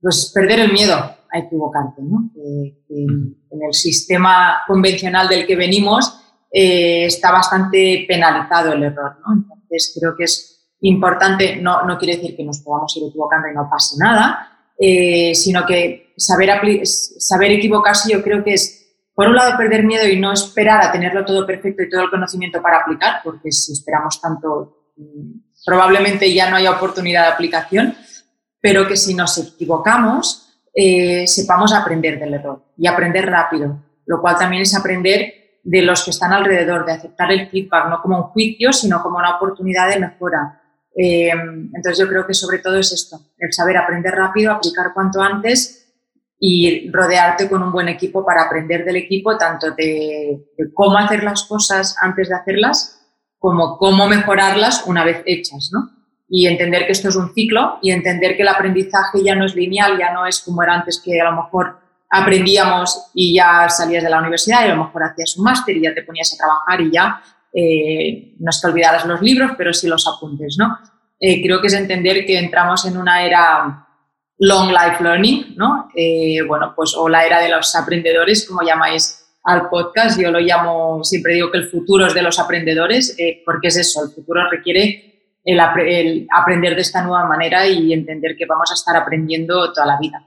pues 0.00 0.32
perder 0.34 0.60
el 0.60 0.72
miedo 0.72 0.94
a 0.94 1.38
equivocarte. 1.38 2.00
¿no? 2.00 2.30
en 2.34 3.62
el 3.62 3.74
sistema 3.74 4.62
convencional 4.66 5.28
del 5.28 5.46
que 5.46 5.54
venimos 5.54 6.18
eh, 6.50 7.04
está 7.04 7.30
bastante 7.30 8.06
penalizado 8.08 8.72
el 8.72 8.84
error. 8.84 9.18
¿no? 9.26 9.34
Entonces 9.34 9.94
creo 10.00 10.16
que 10.16 10.24
es 10.24 10.66
importante, 10.80 11.56
no, 11.56 11.82
no 11.82 11.98
quiere 11.98 12.16
decir 12.16 12.34
que 12.34 12.44
nos 12.44 12.60
podamos 12.60 12.96
ir 12.96 13.02
equivocando 13.06 13.48
y 13.48 13.54
no 13.54 13.68
pase 13.70 13.96
nada, 13.98 14.48
sino 15.34 15.66
que 15.66 16.14
saber, 16.16 16.86
saber 16.86 17.50
equivocarse 17.50 18.10
yo 18.10 18.22
creo 18.22 18.42
que 18.42 18.54
es 18.54 18.77
por 19.18 19.26
un 19.26 19.34
lado, 19.34 19.56
perder 19.56 19.82
miedo 19.82 20.06
y 20.06 20.16
no 20.16 20.32
esperar 20.32 20.80
a 20.80 20.92
tenerlo 20.92 21.24
todo 21.24 21.44
perfecto 21.44 21.82
y 21.82 21.90
todo 21.90 22.02
el 22.02 22.10
conocimiento 22.10 22.62
para 22.62 22.78
aplicar, 22.78 23.14
porque 23.24 23.50
si 23.50 23.72
esperamos 23.72 24.20
tanto, 24.20 24.92
mm, 24.96 25.40
probablemente 25.66 26.32
ya 26.32 26.48
no 26.48 26.54
haya 26.54 26.70
oportunidad 26.70 27.22
de 27.22 27.32
aplicación, 27.32 27.96
pero 28.60 28.86
que 28.86 28.96
si 28.96 29.14
nos 29.14 29.36
equivocamos, 29.38 30.62
eh, 30.72 31.26
sepamos 31.26 31.74
aprender 31.74 32.20
del 32.20 32.34
error 32.34 32.62
y 32.76 32.86
aprender 32.86 33.28
rápido, 33.28 33.82
lo 34.06 34.20
cual 34.20 34.38
también 34.38 34.62
es 34.62 34.76
aprender 34.76 35.58
de 35.64 35.82
los 35.82 36.04
que 36.04 36.12
están 36.12 36.32
alrededor, 36.32 36.86
de 36.86 36.92
aceptar 36.92 37.32
el 37.32 37.48
feedback, 37.48 37.88
no 37.90 38.00
como 38.00 38.18
un 38.18 38.22
juicio, 38.28 38.72
sino 38.72 39.02
como 39.02 39.18
una 39.18 39.34
oportunidad 39.34 39.88
de 39.88 39.98
mejora. 39.98 40.62
Eh, 40.96 41.30
entonces 41.30 41.98
yo 41.98 42.06
creo 42.06 42.24
que 42.24 42.34
sobre 42.34 42.60
todo 42.60 42.76
es 42.76 42.92
esto, 42.92 43.18
el 43.36 43.52
saber 43.52 43.78
aprender 43.78 44.14
rápido, 44.14 44.52
aplicar 44.52 44.94
cuanto 44.94 45.20
antes 45.20 45.87
y 46.40 46.90
rodearte 46.92 47.48
con 47.48 47.62
un 47.62 47.72
buen 47.72 47.88
equipo 47.88 48.24
para 48.24 48.42
aprender 48.42 48.84
del 48.84 48.96
equipo, 48.96 49.36
tanto 49.36 49.72
de, 49.72 50.38
cómo 50.72 50.96
hacer 50.98 51.24
las 51.24 51.44
cosas 51.44 51.96
antes 52.00 52.28
de 52.28 52.36
hacerlas, 52.36 53.00
como 53.38 53.76
cómo 53.76 54.06
mejorarlas 54.06 54.84
una 54.86 55.04
vez 55.04 55.22
hechas, 55.26 55.70
¿no? 55.72 55.90
Y 56.28 56.46
entender 56.46 56.86
que 56.86 56.92
esto 56.92 57.08
es 57.08 57.16
un 57.16 57.32
ciclo 57.32 57.78
y 57.82 57.90
entender 57.90 58.36
que 58.36 58.42
el 58.42 58.48
aprendizaje 58.48 59.22
ya 59.24 59.34
no 59.34 59.46
es 59.46 59.54
lineal, 59.54 59.98
ya 59.98 60.12
no 60.12 60.26
es 60.26 60.40
como 60.40 60.62
era 60.62 60.74
antes 60.74 61.00
que 61.02 61.20
a 61.20 61.24
lo 61.24 61.42
mejor 61.42 61.78
aprendíamos 62.10 63.10
y 63.14 63.34
ya 63.34 63.68
salías 63.68 64.04
de 64.04 64.10
la 64.10 64.18
universidad 64.18 64.64
y 64.64 64.68
a 64.70 64.74
lo 64.74 64.84
mejor 64.84 65.04
hacías 65.04 65.36
un 65.36 65.44
máster 65.44 65.76
y 65.76 65.82
ya 65.82 65.94
te 65.94 66.02
ponías 66.02 66.32
a 66.34 66.36
trabajar 66.36 66.80
y 66.80 66.90
ya 66.92 67.22
eh, 67.52 68.34
no 68.38 68.50
es 68.50 68.60
que 68.60 68.68
olvidaras 68.68 69.06
los 69.06 69.22
libros, 69.22 69.52
pero 69.56 69.72
sí 69.72 69.88
los 69.88 70.06
apuntes, 70.06 70.56
¿no? 70.58 70.78
Eh, 71.18 71.42
creo 71.42 71.60
que 71.60 71.66
es 71.66 71.74
entender 71.74 72.24
que 72.24 72.38
entramos 72.38 72.84
en 72.84 72.96
una 72.96 73.22
era 73.22 73.87
long 74.38 74.70
life 74.70 75.02
learning, 75.02 75.54
¿no? 75.56 75.90
Eh, 75.94 76.42
bueno, 76.46 76.72
pues 76.74 76.94
o 76.96 77.08
la 77.08 77.26
era 77.26 77.40
de 77.40 77.48
los 77.48 77.74
aprendedores, 77.74 78.46
como 78.46 78.62
llamáis 78.62 79.24
al 79.44 79.68
podcast, 79.68 80.20
yo 80.20 80.30
lo 80.30 80.40
llamo, 80.40 81.02
siempre 81.02 81.34
digo 81.34 81.50
que 81.50 81.58
el 81.58 81.68
futuro 81.68 82.06
es 82.06 82.14
de 82.14 82.22
los 82.22 82.38
aprendedores, 82.38 83.16
eh, 83.18 83.42
porque 83.44 83.68
es 83.68 83.78
eso, 83.78 84.04
el 84.04 84.10
futuro 84.10 84.48
requiere 84.50 85.08
el, 85.44 85.58
aprender 86.30 86.74
de 86.74 86.82
esta 86.82 87.02
nueva 87.02 87.26
manera 87.26 87.66
y 87.66 87.92
entender 87.92 88.36
que 88.36 88.46
vamos 88.46 88.70
a 88.70 88.74
estar 88.74 88.96
aprendiendo 88.96 89.72
toda 89.72 89.86
la 89.86 89.98
vida. 89.98 90.22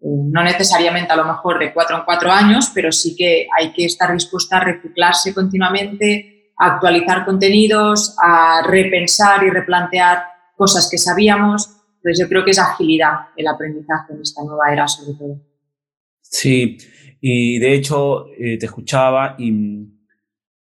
Eh, 0.00 0.06
no 0.06 0.44
necesariamente 0.44 1.12
a 1.12 1.16
lo 1.16 1.24
mejor 1.24 1.58
de 1.58 1.72
cuatro 1.72 1.96
en 1.96 2.04
cuatro 2.04 2.30
años, 2.30 2.70
pero 2.74 2.92
sí 2.92 3.16
que 3.16 3.48
hay 3.56 3.72
que 3.72 3.86
estar 3.86 4.12
dispuesta 4.12 4.58
a 4.58 4.64
reciclarse 4.64 5.34
continuamente, 5.34 6.52
a 6.58 6.74
actualizar 6.74 7.24
contenidos, 7.24 8.16
a 8.22 8.62
repensar 8.66 9.42
y 9.44 9.50
replantear 9.50 10.24
cosas 10.56 10.88
que 10.90 10.98
sabíamos, 10.98 11.77
entonces 12.08 12.24
yo 12.24 12.28
creo 12.28 12.44
que 12.44 12.52
es 12.52 12.58
agilidad 12.58 13.28
el 13.36 13.46
aprendizaje 13.46 14.14
en 14.14 14.22
esta 14.22 14.42
nueva 14.42 14.72
era 14.72 14.88
sobre 14.88 15.18
todo. 15.18 15.40
Sí, 16.22 16.78
y 17.20 17.58
de 17.58 17.74
hecho 17.74 18.28
eh, 18.38 18.58
te 18.58 18.66
escuchaba 18.66 19.36
y 19.38 19.86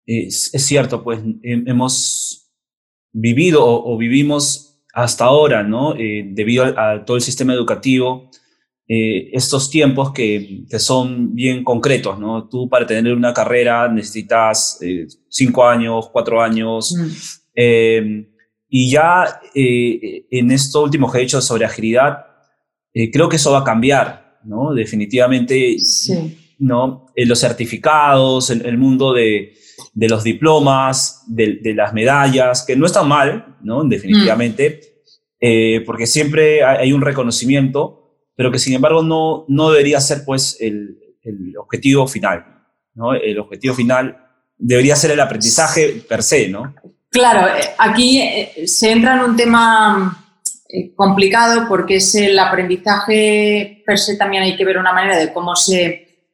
es, 0.06 0.51
cierto, 0.51 1.04
pues 1.04 1.20
hemos 1.44 2.51
vivido 3.12 3.63
o, 3.66 3.98
vivimos 3.98 4.82
hasta 4.94 5.25
ahora, 5.25 5.63
¿no? 5.63 5.96
Eh, 5.96 6.25
debido 6.32 6.66
a, 6.66 7.04
todo 7.06 7.18
el 7.18 7.24
sistema 7.24 7.54
educativo, 7.54 8.30
eh, 8.88 9.30
estos 9.34 9.70
tiempos 9.70 10.12
que, 10.13 10.66
que, 10.70 10.80
son 10.80 11.36
bien 11.36 11.63
concretos, 11.63 12.20
¿no? 12.20 12.48
Tú 12.48 12.70
para 12.70 12.86
tener 12.86 13.13
una 13.13 13.34
carrera 13.34 13.89
necesitas 13.89 14.80
cinco 15.30 15.66
años, 15.66 16.10
cuatro 16.12 16.42
años. 16.42 16.94
Mm. 17.56 18.37
Y 18.69 18.91
ya 18.91 19.39
eh, 19.55 20.25
en 20.29 20.51
esto 20.51 20.83
último 20.83 21.12
que 21.12 21.19
he 21.19 21.21
dicho 21.21 21.41
sobre 21.41 21.65
agilidad, 21.65 22.25
eh, 22.93 23.09
creo 23.12 23.29
que 23.29 23.38
eso 23.38 23.51
va 23.51 23.59
a 23.59 23.63
cambiar, 23.63 24.39
¿no? 24.43 24.74
Definitivamente, 24.74 25.77
¿no? 26.59 27.05
En 27.15 27.24
eh, 27.24 27.27
los 27.27 27.39
certificados, 27.39 28.50
el, 28.50 28.65
el 28.65 28.77
mundo 28.77 29.13
de, 29.13 29.53
de, 29.93 30.09
los 30.09 30.24
diplomas, 30.24 31.24
de, 31.27 31.59
de, 31.62 31.74
las 31.74 31.93
medallas, 31.93 32.65
que 32.65 32.75
no 32.75 32.86
están 32.86 33.07
mal, 33.07 33.57
¿no? 33.62 33.83
Definitivamente, 33.86 34.81
mm. 35.41 35.86
porque 35.86 36.05
siempre 36.05 36.63
hay, 36.63 36.91
un 36.91 37.01
reconocimiento, 37.01 38.19
pero 38.36 38.51
que 38.51 38.59
sin 38.59 38.74
embargo 38.74 39.01
no, 39.01 39.45
no 39.47 39.71
debería 39.71 40.01
ser 40.01 40.24
pues 40.25 40.57
el, 40.59 40.97
el 41.24 41.55
objetivo 41.57 42.07
final, 42.07 42.65
¿no? 42.95 43.13
El 43.13 43.39
objetivo 43.39 43.74
final 43.75 44.17
debería 44.57 44.95
ser 44.95 45.12
el 45.12 45.19
aprendizaje 45.19 46.03
per 46.07 46.24
se, 46.24 46.50
¿no? 46.50 46.74
Claro, 47.10 47.48
eh, 47.48 47.62
aquí 47.78 48.22
eh, 48.22 48.68
se 48.68 48.92
entra 48.92 49.16
en 49.16 49.22
un 49.22 49.36
tema 49.36 50.26
eh, 50.70 50.94
complicado 50.94 51.66
porque 51.68 51.96
es 51.96 52.14
el 52.16 52.38
aprendizaje 52.38 53.84
per 53.86 53.98
se 53.98 54.18
también 54.18 54.44
hay 54.44 54.58
que 54.58 54.66
ver 54.66 54.78
una 54.78 54.92
manera 54.92 55.18
de 55.18 55.32
cómo 55.32 55.56
se, 55.56 56.30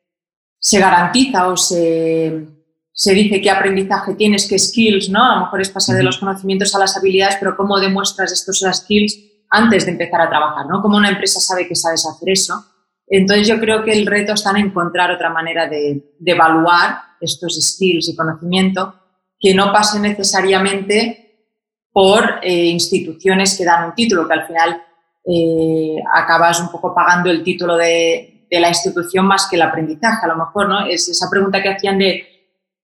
se 0.59 0.79
garantiza 0.79 1.47
o 1.47 1.55
se, 1.55 2.47
se, 2.91 3.13
dice 3.13 3.39
qué 3.39 3.51
aprendizaje 3.51 4.15
tienes, 4.15 4.47
qué 4.47 4.57
skills, 4.57 5.09
¿no? 5.09 5.23
A 5.23 5.35
lo 5.35 5.41
mejor 5.41 5.61
es 5.61 5.69
pasar 5.69 5.95
de 5.95 6.03
los 6.03 6.17
conocimientos 6.17 6.73
a 6.73 6.79
las 6.79 6.97
habilidades, 6.97 7.37
pero 7.39 7.55
cómo 7.55 7.79
demuestras 7.79 8.31
estos 8.31 8.65
skills 8.71 9.19
antes 9.51 9.85
de 9.85 9.91
empezar 9.91 10.21
a 10.21 10.29
trabajar, 10.29 10.65
¿no? 10.67 10.81
Cómo 10.81 10.97
una 10.97 11.09
empresa 11.09 11.39
sabe 11.39 11.67
que 11.67 11.75
sabes 11.75 12.05
hacer 12.07 12.29
eso. 12.29 12.65
Entonces 13.05 13.47
yo 13.47 13.59
creo 13.59 13.83
que 13.83 13.91
el 13.91 14.07
reto 14.07 14.33
está 14.33 14.49
en 14.49 14.67
encontrar 14.67 15.11
otra 15.11 15.29
manera 15.29 15.67
de, 15.67 16.15
de 16.17 16.31
evaluar 16.31 16.97
estos 17.21 17.59
skills 17.61 18.09
y 18.09 18.15
conocimiento 18.15 19.02
que 19.43 19.53
no 19.53 19.73
pase 19.73 19.99
necesariamente 19.99 21.51
por 21.91 22.39
eh, 22.41 22.67
instituciones 22.67 23.57
que 23.57 23.65
dan 23.65 23.89
un 23.89 23.93
título, 23.93 24.25
que 24.25 24.33
al 24.33 24.47
final 24.47 24.81
eh, 25.25 25.97
acabas 26.13 26.61
un 26.61 26.71
poco 26.71 26.95
pagando 26.95 27.29
el 27.29 27.43
título 27.43 27.75
de, 27.75 28.47
de, 28.49 28.59
la 28.61 28.69
institución 28.69 29.25
más 29.27 29.47
que 29.49 29.57
el 29.57 29.61
aprendizaje, 29.63 30.25
a 30.25 30.29
lo 30.29 30.37
mejor, 30.37 30.69
¿no? 30.69 30.85
Es 30.85 31.09
esa 31.09 31.29
pregunta 31.29 31.61
que 31.61 31.73
hacían 31.73 31.99
de, 31.99 32.23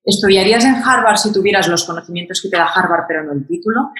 ¿estudiarías 0.03 0.65
en 0.65 0.75
Harvard 0.75 1.17
si 1.17 1.31
tuvieras 1.31 1.69
los 1.69 1.85
conocimientos 1.85 2.41
que 2.41 2.49
te 2.49 2.57
da 2.57 2.65
Harvard 2.65 3.05
pero 3.07 3.23
no 3.23 3.31
el 3.31 3.47
título? 3.47 3.91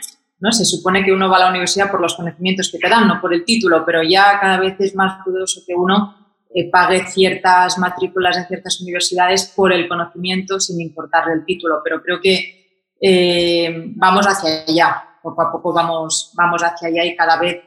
¿No? 0.42 0.52
Se 0.52 0.66
supone 0.66 1.04
que 1.04 1.14
uno 1.14 1.30
va 1.30 1.38
a 1.38 1.46
la 1.46 1.50
universidad 1.50 1.90
por 1.90 2.02
los 2.02 2.16
conocimientos 2.16 2.70
que 2.72 2.78
te 2.78 2.90
dan, 2.90 3.08
no 3.08 3.22
por 3.22 3.34
el 3.34 3.46
título, 3.46 3.86
pero 3.86 4.04
ya 4.04 4.38
cada 4.40 4.60
vez 4.60 4.76
es 4.80 4.96
más 4.96 5.24
dudoso 5.26 5.62
que 5.66 5.76
uno 5.76 6.19
eh, 6.52 6.68
pague 6.72 7.06
ciertas 7.06 7.78
matrículas 7.78 8.36
en 8.36 8.48
ciertas 8.48 8.82
universidades 8.82 9.54
por 9.56 9.72
el 9.72 9.88
conocimiento 9.88 10.60
sin 10.60 10.82
importarle 10.82 11.34
el 11.34 11.46
título, 11.46 11.80
pero 11.84 12.02
creo 12.02 12.20
que 12.20 12.88
eh, 13.00 13.84
vamos 13.96 14.26
hacia 14.26 14.64
allá, 14.68 15.04
poco 15.22 15.44
a 15.44 15.52
poco 15.52 15.72
vamos, 15.72 16.32
vamos 16.36 16.64
hacia 16.64 16.88
allá 16.88 17.06
y 17.06 17.16
cada 17.16 17.38
vez 17.38 17.62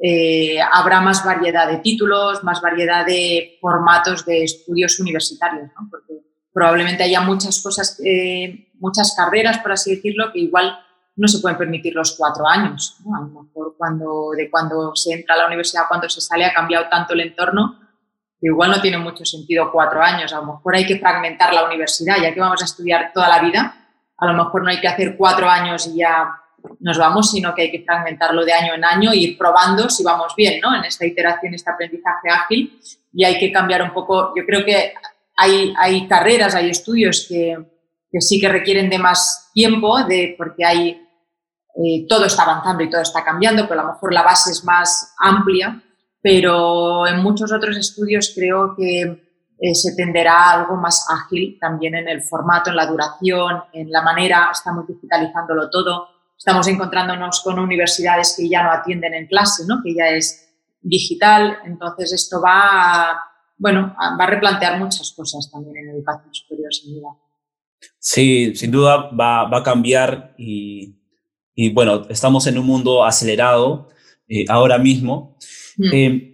eh, 0.00 0.58
habrá 0.60 1.00
más 1.00 1.24
variedad 1.24 1.68
de 1.68 1.78
títulos, 1.78 2.44
más 2.44 2.60
variedad 2.60 3.04
de 3.04 3.58
formatos 3.60 4.24
de 4.24 4.44
estudios 4.44 5.00
universitarios, 5.00 5.70
porque 5.90 6.20
probablemente 6.52 7.02
haya 7.02 7.20
muchas 7.20 7.60
cosas, 7.60 8.00
muchas 8.78 9.12
carreras, 9.16 9.58
por 9.58 9.72
así 9.72 9.96
decirlo, 9.96 10.32
que 10.32 10.38
igual 10.38 10.78
no 11.16 11.26
se 11.26 11.40
pueden 11.40 11.58
permitir 11.58 11.94
los 11.94 12.16
cuatro 12.16 12.46
años. 12.46 12.96
A 13.12 13.22
lo 13.22 13.42
mejor 13.42 13.74
cuando, 13.76 14.30
de 14.36 14.48
cuando 14.48 14.94
se 14.94 15.14
entra 15.14 15.34
a 15.34 15.38
la 15.38 15.46
universidad, 15.48 15.88
cuando 15.88 16.08
se 16.08 16.20
sale, 16.20 16.44
ha 16.44 16.54
cambiado 16.54 16.88
tanto 16.88 17.14
el 17.14 17.20
entorno 17.20 17.83
igual 18.40 18.70
no 18.70 18.80
tiene 18.80 18.98
mucho 18.98 19.24
sentido 19.24 19.70
cuatro 19.72 20.02
años, 20.02 20.32
a 20.32 20.40
lo 20.40 20.46
mejor 20.46 20.76
hay 20.76 20.86
que 20.86 20.98
fragmentar 20.98 21.52
la 21.52 21.64
universidad, 21.64 22.16
ya 22.20 22.32
que 22.32 22.40
vamos 22.40 22.60
a 22.62 22.66
estudiar 22.66 23.12
toda 23.12 23.28
la 23.28 23.40
vida, 23.40 23.88
a 24.16 24.26
lo 24.26 24.34
mejor 24.34 24.62
no 24.62 24.70
hay 24.70 24.80
que 24.80 24.88
hacer 24.88 25.16
cuatro 25.16 25.48
años 25.48 25.86
y 25.86 25.98
ya 25.98 26.40
nos 26.80 26.98
vamos, 26.98 27.30
sino 27.30 27.54
que 27.54 27.62
hay 27.62 27.70
que 27.70 27.84
fragmentarlo 27.84 28.44
de 28.44 28.52
año 28.52 28.74
en 28.74 28.84
año 28.84 29.12
e 29.12 29.16
ir 29.16 29.38
probando 29.38 29.88
si 29.88 30.02
vamos 30.02 30.34
bien 30.36 30.60
¿no? 30.60 30.74
en 30.74 30.84
esta 30.84 31.04
iteración, 31.04 31.54
este 31.54 31.70
aprendizaje 31.70 32.30
ágil 32.30 32.80
y 33.12 33.24
hay 33.24 33.38
que 33.38 33.52
cambiar 33.52 33.82
un 33.82 33.92
poco, 33.92 34.32
yo 34.36 34.44
creo 34.46 34.64
que 34.64 34.94
hay, 35.36 35.74
hay 35.78 36.06
carreras, 36.06 36.54
hay 36.54 36.70
estudios 36.70 37.26
que, 37.28 37.56
que 38.10 38.20
sí 38.20 38.40
que 38.40 38.48
requieren 38.48 38.88
de 38.88 38.98
más 38.98 39.50
tiempo, 39.52 40.02
de, 40.04 40.34
porque 40.38 40.64
hay, 40.64 40.90
eh, 40.90 42.06
todo 42.08 42.26
está 42.26 42.42
avanzando 42.44 42.82
y 42.82 42.90
todo 42.90 43.02
está 43.02 43.24
cambiando, 43.24 43.68
pero 43.68 43.80
a 43.80 43.84
lo 43.84 43.92
mejor 43.92 44.12
la 44.12 44.22
base 44.22 44.52
es 44.52 44.64
más 44.64 45.14
amplia 45.18 45.82
pero 46.24 47.06
en 47.06 47.22
muchos 47.22 47.52
otros 47.52 47.76
estudios 47.76 48.32
creo 48.34 48.74
que 48.74 49.02
eh, 49.60 49.74
se 49.74 49.94
tenderá 49.94 50.32
a 50.32 50.60
algo 50.62 50.76
más 50.76 51.06
ágil 51.10 51.58
también 51.60 51.96
en 51.96 52.08
el 52.08 52.22
formato, 52.22 52.70
en 52.70 52.76
la 52.76 52.86
duración, 52.86 53.64
en 53.74 53.90
la 53.90 54.00
manera, 54.00 54.48
estamos 54.50 54.86
digitalizándolo 54.88 55.68
todo, 55.68 56.08
estamos 56.34 56.66
encontrándonos 56.66 57.42
con 57.42 57.58
universidades 57.58 58.36
que 58.38 58.48
ya 58.48 58.62
no 58.62 58.72
atienden 58.72 59.12
en 59.12 59.26
clase, 59.26 59.64
¿no? 59.68 59.82
que 59.84 59.94
ya 59.94 60.08
es 60.08 60.48
digital. 60.80 61.58
Entonces, 61.66 62.10
esto 62.14 62.40
va 62.40 63.10
a, 63.10 63.20
bueno, 63.58 63.94
va 64.18 64.24
replantear 64.24 64.78
muchas 64.78 65.12
cosas 65.12 65.50
también 65.52 65.76
en 65.76 65.90
educación 65.90 66.32
superior, 66.32 66.72
sin 66.72 66.94
duda. 66.94 67.10
Sí, 67.98 68.54
sin 68.54 68.70
duda 68.70 69.10
va, 69.10 69.44
va 69.44 69.58
a 69.58 69.62
cambiar 69.62 70.34
y, 70.38 71.02
y, 71.54 71.70
bueno, 71.74 72.06
estamos 72.08 72.46
en 72.46 72.56
un 72.56 72.64
mundo 72.64 73.04
acelerado 73.04 73.90
eh, 74.26 74.46
ahora 74.48 74.78
mismo. 74.78 75.36
Mm. 75.76 75.90
Eh, 75.92 76.30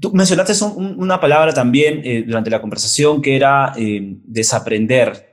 Tú 0.00 0.10
mencionaste 0.12 0.52
una 0.64 1.20
palabra 1.20 1.52
también 1.52 2.00
eh, 2.02 2.24
durante 2.26 2.50
la 2.50 2.60
conversación 2.60 3.20
que 3.20 3.36
era 3.36 3.74
desaprender. 3.76 5.32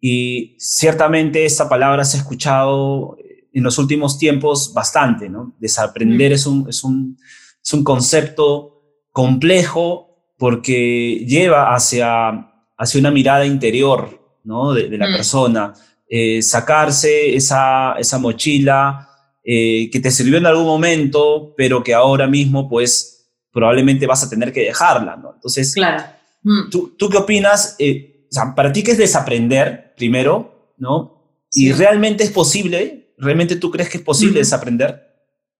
Y 0.00 0.54
ciertamente 0.58 1.44
esta 1.44 1.68
palabra 1.68 2.04
se 2.04 2.18
ha 2.18 2.20
escuchado 2.20 3.16
en 3.52 3.62
los 3.62 3.78
últimos 3.78 4.18
tiempos 4.18 4.74
bastante, 4.74 5.30
¿no? 5.30 5.56
Desaprender 5.58 6.30
mm. 6.30 6.34
es, 6.34 6.46
un, 6.46 6.68
es, 6.68 6.84
un, 6.84 7.18
es 7.64 7.72
un 7.72 7.82
concepto 7.82 8.82
complejo 9.10 10.30
porque 10.36 11.24
lleva 11.26 11.74
hacia, 11.74 12.52
hacia 12.76 13.00
una 13.00 13.10
mirada 13.10 13.46
interior, 13.46 14.38
¿no? 14.44 14.74
De, 14.74 14.90
la 14.98 15.08
mm. 15.08 15.12
persona. 15.12 15.72
Eh, 16.06 16.42
sacarse 16.42 17.34
esa, 17.34 17.94
esa 17.94 18.18
mochila 18.18 19.08
eh, 19.46 19.88
que 19.90 20.00
te 20.00 20.10
sirvió 20.10 20.38
en 20.38 20.46
algún 20.46 20.66
momento, 20.66 21.54
pero 21.56 21.82
que 21.82 21.94
ahora 21.94 22.26
mismo, 22.26 22.68
pues, 22.68 23.30
probablemente 23.52 24.06
vas 24.06 24.24
a 24.24 24.28
tener 24.28 24.52
que 24.52 24.64
dejarla, 24.64 25.16
¿no? 25.16 25.32
Entonces, 25.34 25.72
claro. 25.72 26.04
Mm. 26.42 26.70
¿tú, 26.70 26.94
¿tú, 26.98 27.08
qué 27.08 27.16
opinas? 27.16 27.76
Eh, 27.78 28.26
o 28.30 28.34
sea, 28.34 28.54
para 28.54 28.72
ti, 28.72 28.82
¿qué 28.82 28.90
es 28.90 28.98
desaprender, 28.98 29.94
primero, 29.96 30.74
¿no? 30.76 31.44
Y 31.52 31.72
realmente 31.72 32.24
es 32.24 32.30
posible 32.30 33.06
¿Realmente 33.18 33.56
tú 33.56 33.70
crees 33.70 33.88
que 33.88 33.98
es 33.98 34.04
posible 34.04 34.40
desaprender? 34.40 35.04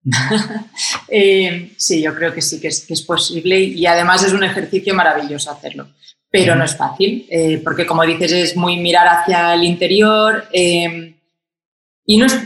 Eh, 1.09 1.71
sí, 1.77 2.01
yo 2.01 2.13
creo 2.13 2.33
que 2.33 2.41
sí, 2.41 2.59
que 2.59 2.67
es, 2.67 2.85
que 2.85 2.93
es, 2.93 3.01
posible 3.01 3.59
y 3.59 3.85
además 3.85 4.23
es 4.25 4.33
un 4.33 4.43
ejercicio 4.43 4.93
maravilloso 4.93 5.49
hacerlo, 5.49 5.87
pero 6.29 6.53
no 6.53 6.65
es 6.65 6.75
fácil, 6.75 7.25
eh, 7.29 7.61
porque 7.63 7.85
como 7.85 8.03
dices, 8.03 8.33
es 8.33 8.57
muy 8.57 8.75
mirar 8.75 9.07
hacia 9.07 9.53
el 9.53 9.63
interior 9.63 10.43
eh, 10.51 11.15
y 12.05 12.17
no 12.17 12.25
es, 12.25 12.37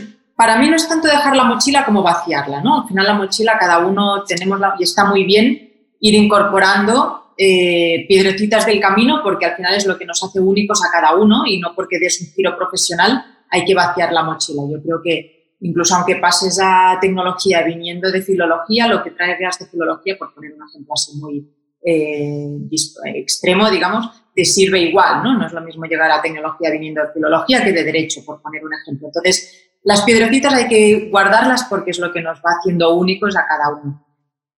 para 0.42 0.58
mí 0.58 0.68
no 0.68 0.74
es 0.74 0.88
tanto 0.88 1.06
dejar 1.06 1.36
la 1.36 1.44
mochila 1.44 1.84
como 1.84 2.02
vaciarla, 2.02 2.60
¿no? 2.60 2.82
Al 2.82 2.88
final 2.88 3.06
la 3.06 3.14
mochila 3.14 3.56
cada 3.60 3.78
uno 3.78 4.24
tenemos 4.24 4.58
y 4.76 4.82
está 4.82 5.04
muy 5.04 5.22
bien 5.22 5.70
ir 6.00 6.14
incorporando 6.14 7.34
piedrecitas 7.36 8.66
del 8.66 8.80
camino 8.80 9.20
porque 9.22 9.46
al 9.46 9.54
final 9.54 9.76
es 9.76 9.86
lo 9.86 9.96
que 9.96 10.04
nos 10.04 10.20
hace 10.20 10.40
únicos 10.40 10.80
a 10.84 10.90
cada 10.90 11.14
uno 11.14 11.44
y 11.46 11.60
no 11.60 11.76
porque 11.76 12.00
des 12.00 12.20
un 12.22 12.34
giro 12.34 12.56
profesional 12.56 13.24
hay 13.50 13.64
que 13.64 13.72
vaciar 13.72 14.12
la 14.12 14.24
mochila. 14.24 14.62
Yo 14.68 14.82
creo 14.82 15.00
que 15.00 15.54
incluso 15.60 15.94
aunque 15.94 16.16
pases 16.16 16.58
a 16.60 16.98
tecnología 17.00 17.62
viniendo 17.62 18.10
de 18.10 18.20
filología, 18.20 18.88
lo 18.88 19.00
que 19.04 19.12
traigas 19.12 19.60
de 19.60 19.66
filología, 19.66 20.18
por 20.18 20.34
poner 20.34 20.54
un 20.54 20.68
ejemplo 20.68 20.92
así 20.92 21.16
muy 21.18 21.48
eh, 21.84 22.68
extremo, 23.14 23.70
digamos, 23.70 24.10
te 24.34 24.44
sirve 24.44 24.80
igual, 24.80 25.22
¿no? 25.22 25.38
No 25.38 25.46
es 25.46 25.52
lo 25.52 25.60
mismo 25.60 25.84
llegar 25.84 26.10
a 26.10 26.20
tecnología 26.20 26.68
viniendo 26.72 27.00
de 27.00 27.12
filología 27.12 27.62
que 27.62 27.72
de 27.72 27.84
derecho, 27.84 28.22
por 28.26 28.42
poner 28.42 28.64
un 28.64 28.74
ejemplo. 28.74 29.06
Entonces, 29.06 29.68
las 29.84 30.02
piedrecitas 30.02 30.54
hay 30.54 30.68
que 30.68 31.08
guardarlas 31.10 31.64
porque 31.64 31.90
es 31.90 31.98
lo 31.98 32.12
que 32.12 32.22
nos 32.22 32.38
va 32.38 32.56
haciendo 32.58 32.94
únicos 32.94 33.36
a 33.36 33.46
cada 33.46 33.70
uno. 33.70 34.06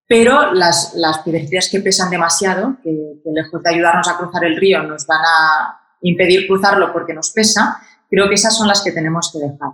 Pero 0.07 0.53
las, 0.53 0.95
las 0.97 1.19
piedrecitas 1.21 1.71
que 1.71 1.81
pesan 1.81 2.11
demasiado, 2.11 2.77
que 2.83 2.91
lejos 3.33 3.63
de 3.63 3.71
ayudarnos 3.71 4.07
a 4.09 4.19
cruzar 4.19 4.45
el 4.45 4.57
río 4.57 4.83
nos 4.83 5.07
van 5.07 5.23
a 5.25 5.81
impedir 6.03 6.47
cruzarlo 6.47 6.93
porque 6.93 7.15
nos 7.15 7.31
pesa, 7.31 7.81
Creo 8.15 8.29
que 8.29 8.35
esas 8.35 8.57
son 8.57 8.69
las 8.69 8.83
que 8.83 8.93
tenemos 8.93 9.33
que 9.33 9.41
dejar. 9.41 9.71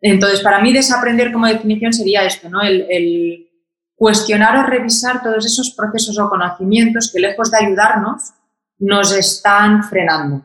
Entonces, 0.00 0.40
para 0.40 0.60
mí 0.60 0.72
desaprender 0.72 1.32
como 1.32 1.46
definición 1.46 1.92
sería 1.92 2.24
esto, 2.24 2.48
¿no? 2.48 2.60
El, 2.62 3.48
cuestionar 3.94 4.56
o 4.56 4.62
revisar 4.64 5.22
todos 5.22 5.46
esos 5.46 5.70
procesos 5.76 6.18
o 6.18 6.28
conocimientos 6.28 7.12
que 7.12 7.20
lejos 7.20 7.52
de 7.52 7.58
ayudarnos 7.58 8.32
nos 8.78 9.16
están 9.16 9.84
frenando. 9.84 10.44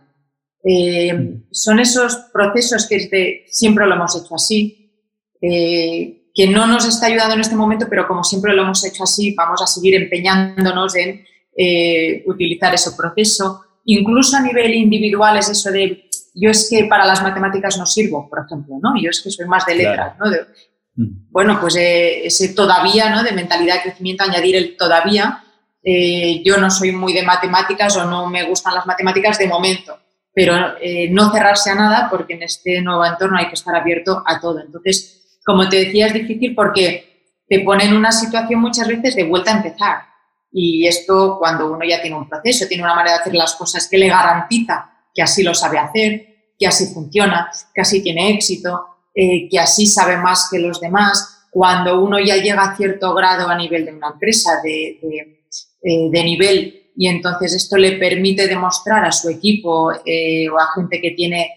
Eh, 0.63 1.43
son 1.52 1.80
esos 1.80 2.15
procesos 2.34 2.88
que 2.88 3.46
siempre 3.48 3.86
lo 3.86 3.96
hemos 3.96 4.15
hecho 4.15 4.36
así, 4.36 4.91
eh, 5.41 6.30
que 6.34 6.48
no 6.48 6.67
nos 6.67 6.86
está 6.86 7.08
ayudando 7.08 7.36
en 7.36 7.41
este 7.41 7.56
momento, 7.56 7.88
pero 7.89 8.08
como 8.08 8.24
siempre 8.24 8.54
lo 8.54 8.63
hemos 8.63 8.84
hecho 8.86 9.04
así, 9.04 9.34
vamos 9.34 9.62
a 9.62 9.67
seguir 9.67 9.96
empeñándonos 9.96 10.96
en 10.96 11.26
eh, 11.56 12.24
utilizar 12.28 12.74
ese 12.74 12.91
proceso. 12.91 13.62
Incluso 13.86 14.38
a 14.38 14.41
nivel 14.41 14.74
individual 14.74 15.38
es 15.38 15.50
eso 15.50 15.72
de 15.72 16.04
yo 16.39 16.52
es 16.52 16.70
que 16.70 16.86
para 16.86 17.06
las 17.06 17.24
matemáticas 17.24 17.80
no 17.80 17.88
sirvo, 17.88 18.30
por 18.30 18.46
ejemplo, 18.46 18.76
¿no? 18.80 18.93
Yo 19.02 19.10
es 19.10 19.22
que 19.22 19.32
soy 19.32 19.48
más 19.48 19.65
de 19.65 19.74
letras, 19.74 20.15
¿no? 20.20 20.26
Mm. 20.96 21.32
bueno, 21.32 21.60
pues 21.60 21.76
ese 21.78 22.50
todavía, 22.50 23.10
¿no? 23.10 23.24
De 23.24 23.32
mentalidad 23.32 23.76
de 23.76 23.82
crecimiento, 23.84 24.24
añadir 24.24 24.56
el 24.56 24.78
todavía. 24.78 25.43
Yo 26.43 26.58
no 26.58 26.70
soy 26.70 26.91
muy 26.91 27.13
de 27.13 27.24
matemáticas 27.24 27.96
o 27.98 28.06
no 28.06 28.30
me 28.30 28.43
gustan 28.43 28.76
las 28.76 28.86
matemáticas 28.86 29.39
de 29.39 29.48
momento, 29.48 29.98
pero 30.38 30.78
eh, 30.80 31.10
no 31.10 31.32
cerrarse 31.32 31.71
a 31.71 31.76
nada 31.76 32.10
porque 32.12 32.36
en 32.36 32.43
este 32.43 32.80
nuevo 32.80 33.04
entorno 33.04 33.39
hay 33.39 33.47
que 33.47 33.56
estar 33.56 33.76
abierto 33.76 34.21
a 34.23 34.39
todo. 34.39 34.60
Entonces, 34.60 35.39
como 35.43 35.67
te 35.67 35.86
decía, 35.86 36.06
es 36.06 36.13
difícil 36.13 36.54
porque 36.54 37.41
te 37.50 37.62
pone 37.62 37.86
en 37.86 37.95
una 37.95 38.12
situación 38.12 38.62
muchas 38.62 38.88
veces 38.88 39.15
de 39.15 39.23
vuelta 39.23 39.52
a 39.52 39.58
empezar. 39.58 39.97
Y 40.52 40.86
esto 40.86 41.38
cuando 41.39 41.71
uno 41.71 41.84
ya 41.84 42.00
tiene 42.04 42.17
un 42.17 42.30
proceso, 42.30 42.67
tiene 42.67 42.84
una 42.84 42.93
manera 42.93 43.15
de 43.15 43.21
hacer 43.21 43.34
las 43.34 43.56
cosas 43.56 43.88
que 43.89 43.97
le 43.97 44.10
garantiza 44.10 44.91
que 45.12 45.23
así 45.23 45.41
lo 45.41 45.56
sabe 45.56 45.80
hacer, 45.80 46.28
que 46.60 46.67
así 46.67 46.93
funciona, 46.93 47.50
que 47.73 47.82
así 47.82 48.04
tiene 48.04 48.30
éxito, 48.30 48.86
eh, 49.15 49.50
que 49.50 49.58
así 49.58 49.88
sabe 49.88 50.17
más 50.17 50.50
que 50.52 50.60
los 50.60 50.80
demás. 50.80 51.47
Cuando 51.50 52.00
uno 52.00 52.19
ya 52.19 52.36
llega 52.36 52.62
a 52.62 52.78
cierto 52.78 53.15
grado 53.15 53.50
a 53.50 53.56
nivel 53.56 53.86
de 53.86 53.93
una 53.93 54.10
empresa, 54.10 54.62
de, 54.63 55.00
de, 55.02 55.39
eh, 55.82 56.23
nivel, 56.23 56.87
y 56.98 57.08
entonces 57.08 57.54
esto 57.54 57.78
le 57.78 57.94
permite 57.94 58.48
demostrar 58.48 59.06
a 59.06 59.12
su 59.12 59.30
equipo 59.30 59.92
eh, 60.04 60.50
o 60.50 60.60
a 60.60 60.74
gente 60.76 61.00
que 61.00 61.12
tiene 61.12 61.54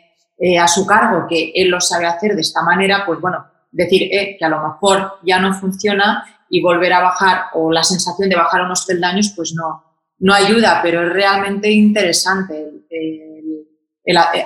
a 0.58 0.66
su 0.66 0.86
cargo 0.86 1.26
que 1.28 1.52
él 1.54 1.68
lo 1.68 1.82
sabe 1.82 2.06
hacer 2.06 2.34
de 2.34 2.40
esta 2.40 2.62
manera, 2.62 3.04
pues 3.04 3.20
bueno, 3.20 3.44
decir 3.70 4.08
que 4.10 4.42
a 4.42 4.48
lo 4.48 4.66
mejor 4.66 5.18
ya 5.22 5.38
no 5.38 5.52
funciona 5.52 6.24
y 6.48 6.62
volver 6.62 6.92
a 6.94 7.00
bajar 7.00 7.44
o 7.54 7.70
la 7.70 7.84
sensación 7.84 8.28
de 8.28 8.36
bajar 8.36 8.62
unos 8.62 8.84
peldaños, 8.86 9.32
pues 9.36 9.52
no, 9.54 9.84
no 10.18 10.34
ayuda, 10.34 10.80
pero 10.82 11.06
es 11.06 11.12
realmente 11.12 11.70
interesante 11.70 12.70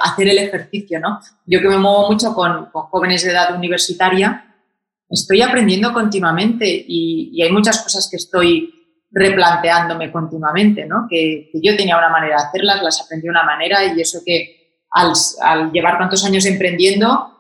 hacer 0.01 0.29
el 0.29 0.39
ejercicio, 0.39 1.01
¿no? 1.01 1.21
Yo 1.47 1.61
que 1.61 1.69
me 1.69 1.79
muevo 1.79 2.11
mucho 2.11 2.35
con, 2.35 2.67
jóvenes 2.67 3.25
de 3.25 3.31
edad 3.31 3.57
universitaria, 3.57 4.55
estoy 5.09 5.43
aprendiendo 5.43 5.93
continuamente 5.93 6.67
y, 6.67 7.41
hay 7.43 7.51
muchas 7.51 7.83
cosas 7.83 8.09
que 8.11 8.17
estoy 8.17 8.74
replanteándome 9.15 10.11
continuamente, 10.11 10.85
¿no? 10.85 11.07
Que, 11.09 11.51
yo 11.55 11.77
tenía 11.77 11.97
una 11.97 12.09
manera 12.09 12.37
de 12.37 12.43
hacerlas, 12.43 12.83
las 12.83 13.01
aprendí 13.01 13.25
de 13.25 13.31
una 13.31 13.45
manera 13.45 13.85
y 13.85 14.01
eso 14.01 14.21
que 14.25 14.83
al, 14.91 15.73
llevar 15.73 15.99
tantos 15.99 16.25
años 16.25 16.45
emprendiendo, 16.47 17.31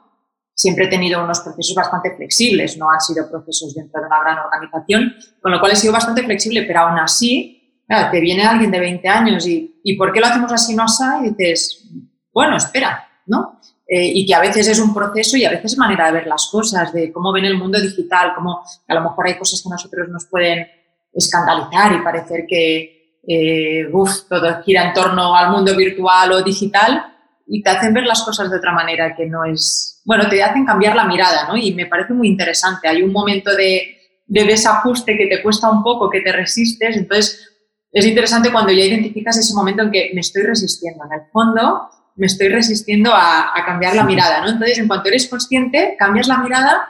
siempre 0.55 0.85
he 0.85 0.89
tenido 0.89 1.23
unos 1.23 1.41
procesos 1.41 1.75
bastante 1.75 2.15
flexibles, 2.17 2.79
no 2.79 2.91
han 2.91 3.01
sido 3.01 3.29
procesos 3.29 3.75
dentro 3.75 4.01
de 4.01 4.07
una 4.07 4.21
gran 4.21 4.39
organización, 4.39 5.15
con 5.43 5.51
lo 5.51 5.59
cual 5.59 5.73
he 5.73 5.77
sido 5.77 5.93
bastante 5.93 6.23
flexible, 6.23 6.63
pero 6.63 6.81
aún 6.81 6.99
así 6.99 7.61
Claro, 7.87 8.11
te 8.11 8.21
viene 8.21 8.45
alguien 8.45 8.71
de 8.71 8.81
20 8.81 9.09
años 9.09 9.47
y, 9.47 9.81
¿y 9.83 9.97
por 9.97 10.13
qué 10.13 10.21
lo 10.21 10.27
hacemos 10.27 10.51
así 10.53 10.75
no 10.75 10.85
así? 10.85 11.05
Y 11.23 11.31
dices, 11.31 11.85
bueno, 12.33 12.57
espera, 12.57 13.07
¿no? 13.27 13.61
Eh, 13.87 14.11
y 14.15 14.27
que 14.27 14.35
a 14.35 14.41
veces 14.41 14.67
es 14.69 14.81
un 14.81 14.95
proceso 14.95 15.37
y 15.37 15.45
a 15.45 15.51
veces 15.51 15.73
es 15.73 15.79
manera 15.79 16.07
de 16.07 16.13
ver 16.13 16.27
las 16.27 16.49
cosas, 16.51 16.93
de 16.93 17.13
cómo 17.13 17.33
ven 17.33 17.45
el 17.45 17.59
mundo 17.59 17.79
digital, 17.79 18.33
cómo 18.35 18.65
a 18.89 18.95
lo 18.95 19.03
mejor 19.03 19.27
hay 19.27 19.37
cosas 19.37 19.63
que 19.63 19.69
a 19.69 19.73
nosotros 19.73 20.09
nos 20.09 20.25
pueden 20.25 20.67
escandalizar 21.15 21.93
y 21.93 22.03
parecer 22.03 22.45
que 22.49 23.21
eh, 23.27 23.89
todo 24.29 24.63
gira 24.65 24.89
en 24.89 24.95
torno 24.95 25.35
al 25.35 25.51
mundo 25.51 25.75
virtual 25.77 26.33
o 26.33 26.43
digital 26.43 27.05
y 27.47 27.63
te 27.63 27.71
hacen 27.71 27.95
ver 27.95 28.05
las 28.05 28.23
cosas 28.23 28.51
de 28.51 28.57
otra 28.57 28.73
manera 28.73 29.15
que 29.15 29.27
no 29.27 29.45
es, 29.45 30.03
bueno, 30.05 30.29
te 30.29 30.43
hacen 30.43 30.65
cambiar 30.65 30.97
la 30.97 31.05
mirada, 31.05 31.47
¿no? 31.49 31.57
Y 31.57 31.75
me 31.75 31.87
parece 31.87 32.15
muy 32.15 32.29
interesante. 32.29 32.89
Hay 32.89 33.03
un 33.03 33.13
momento 33.13 33.55
de, 33.55 33.99
de 34.27 34.45
desajuste 34.45 35.17
que 35.17 35.27
te 35.27 35.43
cuesta 35.43 35.71
un 35.71 35.83
poco, 35.83 36.11
que 36.11 36.21
te 36.21 36.33
resistes, 36.33 36.97
entonces 36.97 37.51
es 37.95 38.07
interesante 38.07 38.51
cuando 38.51 38.73
ya 38.73 38.85
identificas 38.85 39.39
ese 39.39 39.55
momento 39.55 39.83
en 39.83 39.93
que 39.93 40.11
me 40.15 40.21
estoy 40.21 40.43
resistiendo. 40.43 41.05
En 41.05 41.21
el 41.21 41.31
fondo, 41.31 41.89
me 42.17 42.27
estoy 42.27 42.49
resistiendo 42.49 43.13
a, 43.15 43.53
cambiar 43.65 43.95
la 43.95 44.05
mirada, 44.05 44.41
¿no? 44.41 44.51
Entonces, 44.51 44.79
en 44.79 44.89
cuanto 44.89 45.09
eres 45.09 45.29
consciente, 45.29 45.95
cambias 45.99 46.27
la 46.27 46.39
mirada 46.39 46.89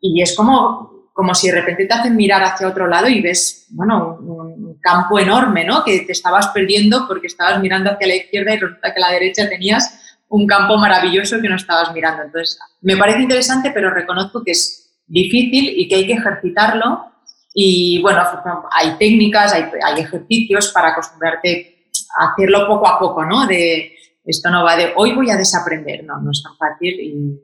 y 0.00 0.20
es 0.22 0.34
como, 0.36 0.99
como 1.20 1.34
si 1.34 1.48
de 1.50 1.60
repente 1.60 1.84
te 1.84 1.92
hacen 1.92 2.16
mirar 2.16 2.42
hacia 2.42 2.66
otro 2.66 2.86
lado 2.86 3.06
y 3.06 3.20
ves, 3.20 3.66
bueno, 3.68 4.16
un, 4.22 4.80
campo 4.80 5.18
enorme, 5.18 5.66
¿no? 5.66 5.84
Que 5.84 6.00
te 6.00 6.12
estabas 6.12 6.48
perdiendo 6.48 7.06
porque 7.06 7.26
estabas 7.26 7.60
mirando 7.60 7.90
hacia 7.90 8.06
la 8.06 8.14
izquierda 8.14 8.54
y 8.54 8.56
resulta 8.56 8.94
que 8.94 9.02
a 9.02 9.06
la 9.06 9.12
derecha 9.12 9.46
tenías 9.46 10.18
un 10.28 10.46
campo 10.46 10.78
maravilloso 10.78 11.42
que 11.42 11.50
no 11.50 11.56
estabas 11.56 11.92
mirando. 11.92 12.22
Entonces, 12.22 12.58
me 12.80 12.96
parece 12.96 13.20
interesante, 13.20 13.70
pero 13.74 13.90
reconozco 13.90 14.42
que 14.42 14.52
es 14.52 14.96
difícil 15.06 15.74
y 15.78 15.88
que 15.88 15.96
hay 15.96 16.06
que 16.06 16.14
ejercitarlo 16.14 17.04
y 17.52 18.00
bueno, 18.00 18.22
hay 18.70 18.92
técnicas, 18.92 19.52
hay, 19.52 19.64
hay 19.84 20.00
ejercicios 20.00 20.68
para 20.68 20.92
acostumbrarte 20.92 21.90
a 22.16 22.30
hacerlo 22.30 22.66
poco 22.66 22.88
a 22.88 22.98
poco, 22.98 23.26
¿no? 23.26 23.46
De 23.46 23.94
Esto 24.24 24.48
no 24.48 24.64
va 24.64 24.74
de 24.74 24.94
hoy 24.96 25.12
voy 25.12 25.28
a 25.28 25.36
desaprender, 25.36 26.02
no, 26.04 26.18
no 26.18 26.30
es 26.30 26.42
tan 26.42 26.56
fácil 26.56 26.98
y, 26.98 27.42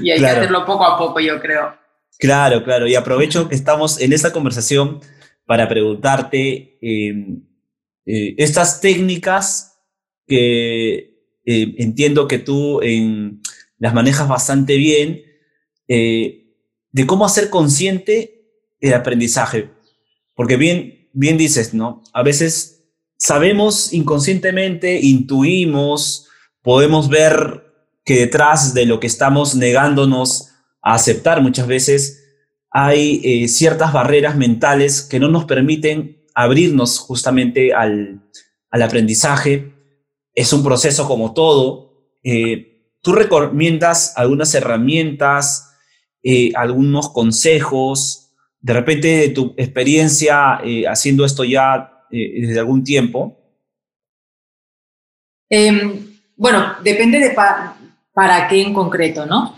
y 0.00 0.10
hay 0.10 0.18
que 0.18 0.26
hacerlo 0.26 0.64
poco 0.64 0.86
a 0.86 0.96
poco, 0.96 1.20
yo 1.20 1.38
creo. 1.38 1.84
Claro, 2.18 2.64
claro. 2.64 2.86
Y 2.86 2.94
aprovecho 2.94 3.48
que 3.48 3.54
estamos 3.54 4.00
en 4.00 4.12
esta 4.12 4.32
conversación 4.32 5.00
para 5.44 5.68
preguntarte 5.68 6.78
em, 6.80 7.42
eh, 8.04 8.34
estas 8.38 8.80
técnicas 8.80 9.78
que 10.26 11.16
eh, 11.44 11.74
entiendo 11.78 12.26
que 12.26 12.38
tú 12.38 12.80
las 13.78 13.94
manejas 13.94 14.28
bastante 14.28 14.76
bien, 14.76 15.22
eh, 15.88 16.46
de 16.90 17.06
cómo 17.06 17.24
hacer 17.24 17.50
consciente 17.50 18.48
el 18.80 18.94
aprendizaje. 18.94 19.70
Porque 20.34 20.56
bien, 20.56 21.08
bien 21.12 21.38
dices, 21.38 21.74
¿no? 21.74 22.02
A 22.12 22.22
veces 22.22 22.84
sabemos 23.16 23.92
inconscientemente, 23.92 24.98
intuimos, 25.00 26.28
podemos 26.62 27.08
ver 27.08 27.64
que 28.04 28.20
detrás 28.20 28.74
de 28.74 28.86
lo 28.86 28.98
que 28.98 29.06
estamos 29.06 29.54
negándonos 29.54 30.50
a 30.86 30.94
aceptar 30.94 31.42
muchas 31.42 31.66
veces 31.66 32.22
hay 32.70 33.20
eh, 33.24 33.48
ciertas 33.48 33.92
barreras 33.92 34.36
mentales 34.36 35.02
que 35.02 35.18
no 35.18 35.26
nos 35.26 35.44
permiten 35.44 36.22
abrirnos 36.32 37.00
justamente 37.00 37.74
al, 37.74 38.22
aprendizaje. 38.70 39.72
Es 40.32 40.52
un 40.52 40.62
proceso 40.62 41.08
como 41.08 41.34
todo. 41.34 42.12
Eh, 42.22 42.92
¿Tú 43.00 43.14
recomiendas 43.14 44.16
algunas 44.16 44.54
herramientas, 44.54 45.72
eh, 46.22 46.52
algunos 46.54 47.08
consejos, 47.08 48.30
de 48.60 48.72
repente 48.72 49.08
de 49.08 49.28
tu 49.30 49.54
experiencia 49.56 50.60
haciendo 50.88 51.24
esto 51.24 51.42
ya 51.42 52.04
desde 52.10 52.60
algún 52.60 52.84
tiempo? 52.84 53.40
Em, 55.50 56.20
bueno, 56.36 56.74
depende 56.84 57.18
de 57.18 57.30
para 57.30 58.46
qué 58.48 58.60
en 58.60 58.72
concreto, 58.72 59.26
¿no? 59.26 59.56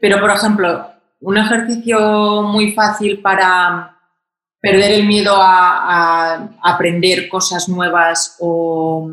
Pero, 0.00 0.20
por 0.20 0.30
ejemplo, 0.30 0.86
un 1.20 1.36
ejercicio 1.38 2.42
muy 2.42 2.72
fácil 2.72 3.20
para 3.20 3.96
perder 4.60 4.92
el 4.92 5.06
miedo 5.06 5.34
a, 5.36 6.56
aprender 6.62 7.28
cosas 7.28 7.68
nuevas 7.68 8.36
o 8.38 9.10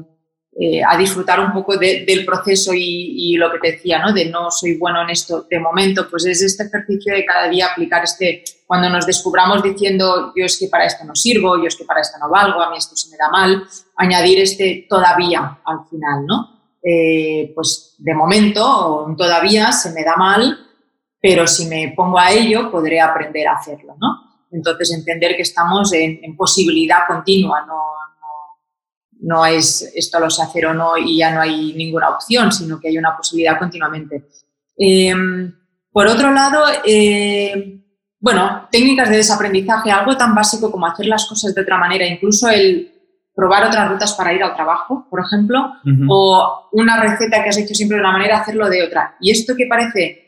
eh, 0.59 0.81
a 0.87 0.95
disfrutar 0.95 1.39
un 1.39 1.51
poco 1.51 1.77
del 1.77 2.25
proceso 2.25 2.71
y, 2.75 3.35
lo 3.37 3.51
que 3.51 3.59
te 3.59 3.71
decía, 3.73 3.99
¿no? 3.99 4.13
De 4.13 4.25
no 4.25 4.51
soy 4.51 4.77
bueno 4.77 5.01
en 5.01 5.09
esto 5.09 5.47
de 5.49 5.59
momento, 5.59 6.07
pues 6.09 6.25
es 6.25 6.41
este 6.43 6.65
ejercicio 6.65 7.13
de 7.13 7.25
cada 7.25 7.47
día 7.47 7.67
aplicar 7.67 8.03
este, 8.03 8.43
cuando 8.67 8.89
nos 8.89 9.07
descubramos 9.07 9.63
diciendo 9.63 10.33
yo 10.35 10.45
es 10.45 10.59
que 10.59 10.67
para 10.67 10.85
esto 10.85 11.05
no 11.05 11.15
sirvo, 11.15 11.57
yo 11.57 11.67
es 11.67 11.75
que 11.75 11.85
para 11.85 12.01
esto 12.01 12.17
no 12.19 12.29
valgo, 12.29 12.61
a 12.61 12.69
mí 12.69 12.77
esto 12.77 12.95
se 12.95 13.09
me 13.09 13.17
da 13.17 13.29
mal, 13.29 13.63
añadir 13.95 14.39
este 14.39 14.85
todavía 14.87 15.59
al 15.65 15.79
final, 15.89 16.25
¿no? 16.25 16.58
Eh, 16.81 17.51
pues 17.53 17.95
de 17.97 18.13
momento 18.13 19.13
todavía 19.17 19.71
se 19.71 19.91
me 19.91 20.03
da 20.03 20.15
mal, 20.15 20.57
pero 21.21 21.45
si 21.45 21.65
me 21.65 21.93
pongo 21.95 22.17
a 22.17 22.31
ello 22.31 22.71
podré 22.71 23.01
aprender 23.01 23.47
a 23.47 23.55
hacerlo, 23.55 23.95
¿no? 23.99 24.29
Entonces, 24.51 24.91
entender 24.91 25.35
que 25.35 25.43
estamos 25.43 25.93
en, 25.93 26.35
posibilidad 26.35 26.99
continua, 27.07 27.65
no, 27.67 27.83
no, 29.21 29.45
es 29.45 29.91
esto 29.93 30.19
lo 30.19 30.29
sé 30.29 30.41
hacer 30.41 30.65
o 30.67 30.73
no 30.73 30.97
y 30.97 31.17
ya 31.17 31.31
no 31.31 31.41
hay 31.41 31.73
ninguna 31.73 32.09
opción, 32.09 32.51
sino 32.51 32.79
que 32.79 32.87
hay 32.87 32.97
una 32.97 33.15
posibilidad 33.15 33.59
continuamente. 33.59 34.29
Em, 34.75 35.53
por 35.91 36.07
otro 36.07 36.31
lado, 36.31 36.63
eh, 36.85 37.79
bueno, 38.19 38.67
técnicas 38.71 39.09
de 39.09 39.17
desaprendizaje, 39.17 39.91
algo 39.91 40.17
tan 40.17 40.33
básico 40.33 40.71
como 40.71 40.87
hacer 40.87 41.05
las 41.05 41.27
cosas 41.27 41.53
de 41.53 41.61
otra 41.61 41.77
manera, 41.77 42.07
incluso 42.07 42.49
el 42.49 42.98
probar 43.39 43.67
otras 43.67 43.89
rutas 43.89 44.13
para 44.13 44.33
ir 44.33 44.43
al 44.43 44.53
trabajo, 44.53 45.07
por 45.09 45.21
ejemplo, 45.21 45.75
o 46.09 46.69
una 46.73 47.01
receta 47.01 47.41
que 47.41 47.49
has 47.49 47.57
hecho 47.57 47.73
siempre 47.73 47.95
de 47.95 48.01
una 48.01 48.11
manera, 48.11 48.39
hacerlo 48.39 48.67
de 48.67 48.83
otra. 48.83 49.15
Y 49.21 49.31
esto 49.31 49.55
que 49.55 49.65
parece 49.65 50.25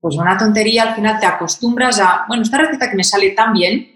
pues 0.00 0.16
una 0.16 0.38
tontería, 0.38 0.82
al 0.84 0.94
final 0.94 1.18
te 1.18 1.26
acostumbras 1.26 1.98
a, 1.98 2.26
bueno, 2.28 2.44
esta 2.44 2.58
receta 2.58 2.90
que 2.90 2.96
me 2.96 3.02
sale 3.02 3.30
tan 3.30 3.52
bien, 3.54 3.90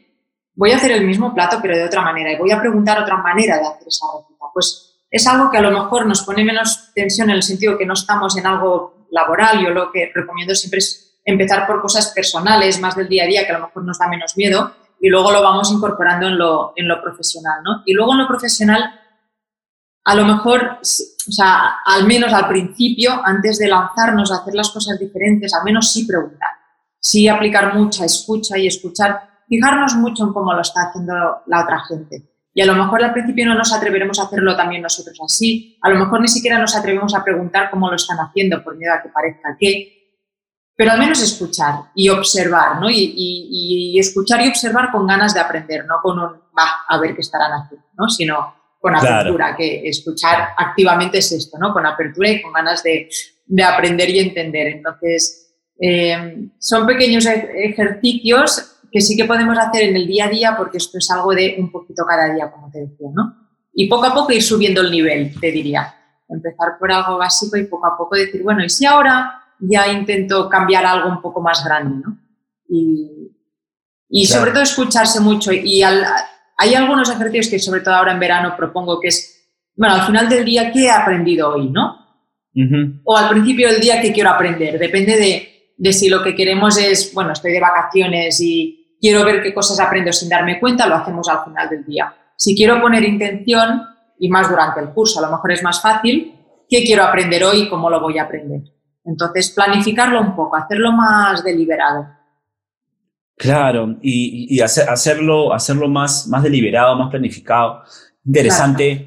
voy 0.54 0.72
a 0.72 0.76
hacer 0.76 0.90
el 0.90 1.06
mismo 1.06 1.32
plato 1.34 1.58
pero 1.62 1.76
de 1.76 1.84
otra 1.84 2.02
manera 2.02 2.32
y 2.32 2.36
voy 2.36 2.50
a 2.50 2.58
preguntar 2.58 2.98
otra 2.98 3.18
manera 3.18 3.58
de 3.58 3.66
hacer 3.66 3.86
esa 3.86 4.06
receta. 4.16 4.46
Pues 4.52 5.04
es 5.10 5.26
algo 5.26 5.50
que 5.50 5.58
a 5.58 5.62
lo 5.62 5.70
mejor 5.70 6.06
nos 6.06 6.22
pone 6.22 6.44
menos 6.44 6.90
tensión 6.94 7.30
en 7.30 7.36
el 7.36 7.42
sentido 7.42 7.78
que 7.78 7.86
no 7.86 7.92
estamos 7.92 8.36
en 8.36 8.46
algo 8.46 9.06
laboral. 9.10 9.62
Yo 9.62 9.70
lo 9.70 9.92
que 9.92 10.10
recomiendo 10.12 10.54
siempre 10.54 10.78
es 10.78 11.20
empezar 11.24 11.66
por 11.66 11.80
cosas 11.80 12.12
personales, 12.14 12.80
más 12.80 12.96
del 12.96 13.08
día 13.08 13.24
a 13.24 13.26
día, 13.26 13.46
que 13.46 13.52
a 13.52 13.58
lo 13.58 13.66
mejor 13.66 13.84
nos 13.84 13.98
da 13.98 14.08
menos 14.08 14.36
miedo, 14.36 14.72
y 15.00 15.08
luego 15.08 15.32
lo 15.32 15.42
vamos 15.42 15.70
incorporando 15.72 16.26
en 16.28 16.38
lo, 16.38 16.72
en 16.76 16.88
lo 16.88 17.00
profesional. 17.00 17.62
¿no? 17.64 17.82
Y 17.86 17.92
luego 17.92 18.12
en 18.12 18.18
lo 18.18 18.28
profesional 18.28 18.98
a 20.08 20.14
lo 20.14 20.24
mejor, 20.24 20.78
o 20.80 21.32
sea, 21.32 21.80
al 21.84 22.06
menos 22.06 22.32
al 22.32 22.48
principio, 22.48 23.20
antes 23.22 23.58
de 23.58 23.68
lanzarnos 23.68 24.32
a 24.32 24.36
hacer 24.36 24.54
las 24.54 24.70
cosas 24.70 24.98
diferentes, 24.98 25.52
al 25.52 25.64
menos 25.64 25.92
sí 25.92 26.06
preguntar, 26.06 26.48
sí 26.98 27.28
aplicar 27.28 27.74
mucha 27.74 28.06
escucha 28.06 28.56
y 28.56 28.66
escuchar, 28.66 29.20
fijarnos 29.46 29.96
mucho 29.96 30.24
en 30.24 30.32
cómo 30.32 30.54
lo 30.54 30.62
está 30.62 30.84
haciendo 30.84 31.12
la 31.46 31.62
otra 31.62 31.80
gente. 31.80 32.22
Y 32.54 32.62
a 32.62 32.64
lo 32.64 32.74
mejor 32.74 33.04
al 33.04 33.12
principio 33.12 33.44
no 33.44 33.54
nos 33.54 33.70
atreveremos 33.70 34.18
a 34.18 34.22
hacerlo 34.22 34.56
también 34.56 34.80
nosotros 34.80 35.18
así, 35.22 35.78
a 35.82 35.90
lo 35.90 35.98
mejor 35.98 36.22
ni 36.22 36.28
siquiera 36.28 36.58
nos 36.58 36.74
atrevemos 36.74 37.14
a 37.14 37.22
preguntar 37.22 37.68
cómo 37.70 37.90
lo 37.90 37.96
están 37.96 38.16
haciendo 38.16 38.64
por 38.64 38.78
miedo 38.78 38.94
a 38.94 39.02
que 39.02 39.10
parezca 39.10 39.58
que, 39.60 39.97
pero 40.78 40.92
al 40.92 41.00
menos 41.00 41.20
escuchar 41.20 41.90
y 41.92 42.08
observar, 42.08 42.80
¿no? 42.80 42.88
Y, 42.88 43.98
escuchar 43.98 44.46
y 44.46 44.48
observar 44.48 44.92
con 44.92 45.08
ganas 45.08 45.34
de 45.34 45.40
aprender, 45.40 45.84
no 45.84 45.96
con 46.00 46.20
un, 46.20 46.30
va, 46.56 46.84
a 46.86 47.00
ver 47.00 47.16
qué 47.16 47.20
estarán 47.20 47.50
haciendo, 47.50 47.84
¿no? 47.98 48.08
Sino 48.08 48.54
con 48.80 48.94
apertura, 48.94 49.56
que 49.56 49.88
escuchar 49.88 50.50
activamente 50.56 51.18
es 51.18 51.32
esto, 51.32 51.58
¿no? 51.58 51.72
Con 51.72 51.84
apertura 51.84 52.30
y 52.30 52.40
con 52.40 52.52
ganas 52.52 52.84
de, 52.84 53.10
de 53.46 53.64
aprender 53.64 54.08
y 54.08 54.20
entender. 54.20 54.68
Entonces, 54.68 55.52
eh, 55.80 56.48
son 56.60 56.86
pequeños 56.86 57.26
ejercicios 57.26 58.76
que 58.92 59.00
sí 59.00 59.16
que 59.16 59.24
podemos 59.24 59.58
hacer 59.58 59.82
en 59.82 59.96
el 59.96 60.06
día 60.06 60.26
a 60.26 60.30
día 60.30 60.54
porque 60.56 60.78
esto 60.78 60.98
es 60.98 61.10
algo 61.10 61.34
de 61.34 61.56
un 61.58 61.72
poquito 61.72 62.04
cada 62.06 62.32
día, 62.32 62.52
como 62.52 62.70
te 62.70 62.82
decía, 62.82 63.08
¿no? 63.12 63.48
Y 63.74 63.88
poco 63.88 64.06
a 64.06 64.14
poco 64.14 64.32
ir 64.32 64.44
subiendo 64.44 64.82
el 64.82 64.92
nivel, 64.92 65.34
te 65.40 65.50
diría. 65.50 65.92
Empezar 66.28 66.78
por 66.78 66.92
algo 66.92 67.18
básico 67.18 67.56
y 67.56 67.64
poco 67.64 67.88
a 67.88 67.98
poco 67.98 68.14
decir, 68.14 68.44
bueno, 68.44 68.64
¿y 68.64 68.68
si 68.68 68.86
ahora 68.86 69.42
ya 69.60 69.88
intento 69.88 70.48
cambiar 70.48 70.84
algo 70.86 71.08
un 71.08 71.20
poco 71.20 71.40
más 71.40 71.64
grande, 71.64 72.02
¿no? 72.04 72.18
Y, 72.68 73.30
y 74.08 74.26
sobre 74.26 74.50
todo 74.52 74.62
escucharse 74.62 75.20
mucho 75.20 75.52
y 75.52 75.82
al, 75.82 76.04
hay 76.56 76.74
algunos 76.74 77.10
ejercicios 77.10 77.48
que 77.48 77.58
sobre 77.58 77.80
todo 77.80 77.94
ahora 77.94 78.12
en 78.12 78.20
verano 78.20 78.54
propongo 78.56 79.00
que 79.00 79.08
es, 79.08 79.50
bueno, 79.76 79.94
al 79.94 80.06
final 80.06 80.28
del 80.28 80.44
día, 80.44 80.72
¿qué 80.72 80.84
he 80.84 80.90
aprendido 80.90 81.54
hoy, 81.54 81.70
no? 81.70 82.06
O 83.04 83.16
al 83.16 83.28
principio 83.28 83.68
del 83.68 83.80
día, 83.80 84.00
¿qué 84.00 84.12
quiero 84.12 84.30
aprender? 84.30 84.78
Depende 84.78 85.16
de, 85.16 85.72
de 85.76 85.92
si 85.92 86.08
lo 86.08 86.22
que 86.22 86.34
queremos 86.34 86.76
es, 86.76 87.14
bueno, 87.14 87.32
estoy 87.32 87.52
de 87.52 87.60
vacaciones 87.60 88.40
y 88.40 88.96
quiero 89.00 89.24
ver 89.24 89.42
qué 89.42 89.54
cosas 89.54 89.78
aprendo 89.78 90.12
sin 90.12 90.28
darme 90.28 90.58
cuenta, 90.58 90.86
lo 90.86 90.96
hacemos 90.96 91.28
al 91.28 91.44
final 91.44 91.68
del 91.68 91.84
día. 91.84 92.12
Si 92.36 92.56
quiero 92.56 92.80
poner 92.80 93.04
intención, 93.04 93.82
y 94.18 94.28
más 94.28 94.50
durante 94.50 94.80
el 94.80 94.90
curso, 94.90 95.20
a 95.20 95.22
lo 95.22 95.32
mejor 95.32 95.52
es 95.52 95.62
más 95.62 95.80
fácil, 95.80 96.34
¿qué 96.68 96.82
quiero 96.82 97.04
aprender 97.04 97.44
hoy 97.44 97.62
y 97.62 97.68
cómo 97.68 97.88
lo 97.88 98.00
voy 98.00 98.18
a 98.18 98.24
aprender? 98.24 98.62
Entonces, 99.08 99.50
planificarlo 99.50 100.20
un 100.20 100.36
poco, 100.36 100.56
hacerlo 100.56 100.92
más 100.92 101.42
deliberado. 101.42 102.06
Claro, 103.36 103.96
y, 104.02 104.60
hacerlo, 104.60 105.54
hacerlo 105.54 105.88
más, 105.88 106.26
más 106.28 106.42
deliberado, 106.42 106.96
más 106.96 107.08
planificado. 107.10 107.82
Interesante 108.24 109.06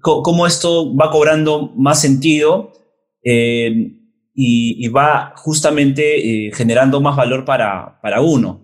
cómo 0.00 0.46
esto 0.46 0.94
va 0.94 1.10
cobrando 1.10 1.72
más 1.76 2.00
sentido 2.00 2.72
eh, 3.22 3.92
y, 4.34 4.88
va 4.88 5.32
justamente 5.36 6.46
eh, 6.46 6.52
generando 6.52 7.00
más 7.00 7.16
valor 7.16 7.44
para, 7.44 8.00
para 8.00 8.20
uno. 8.20 8.60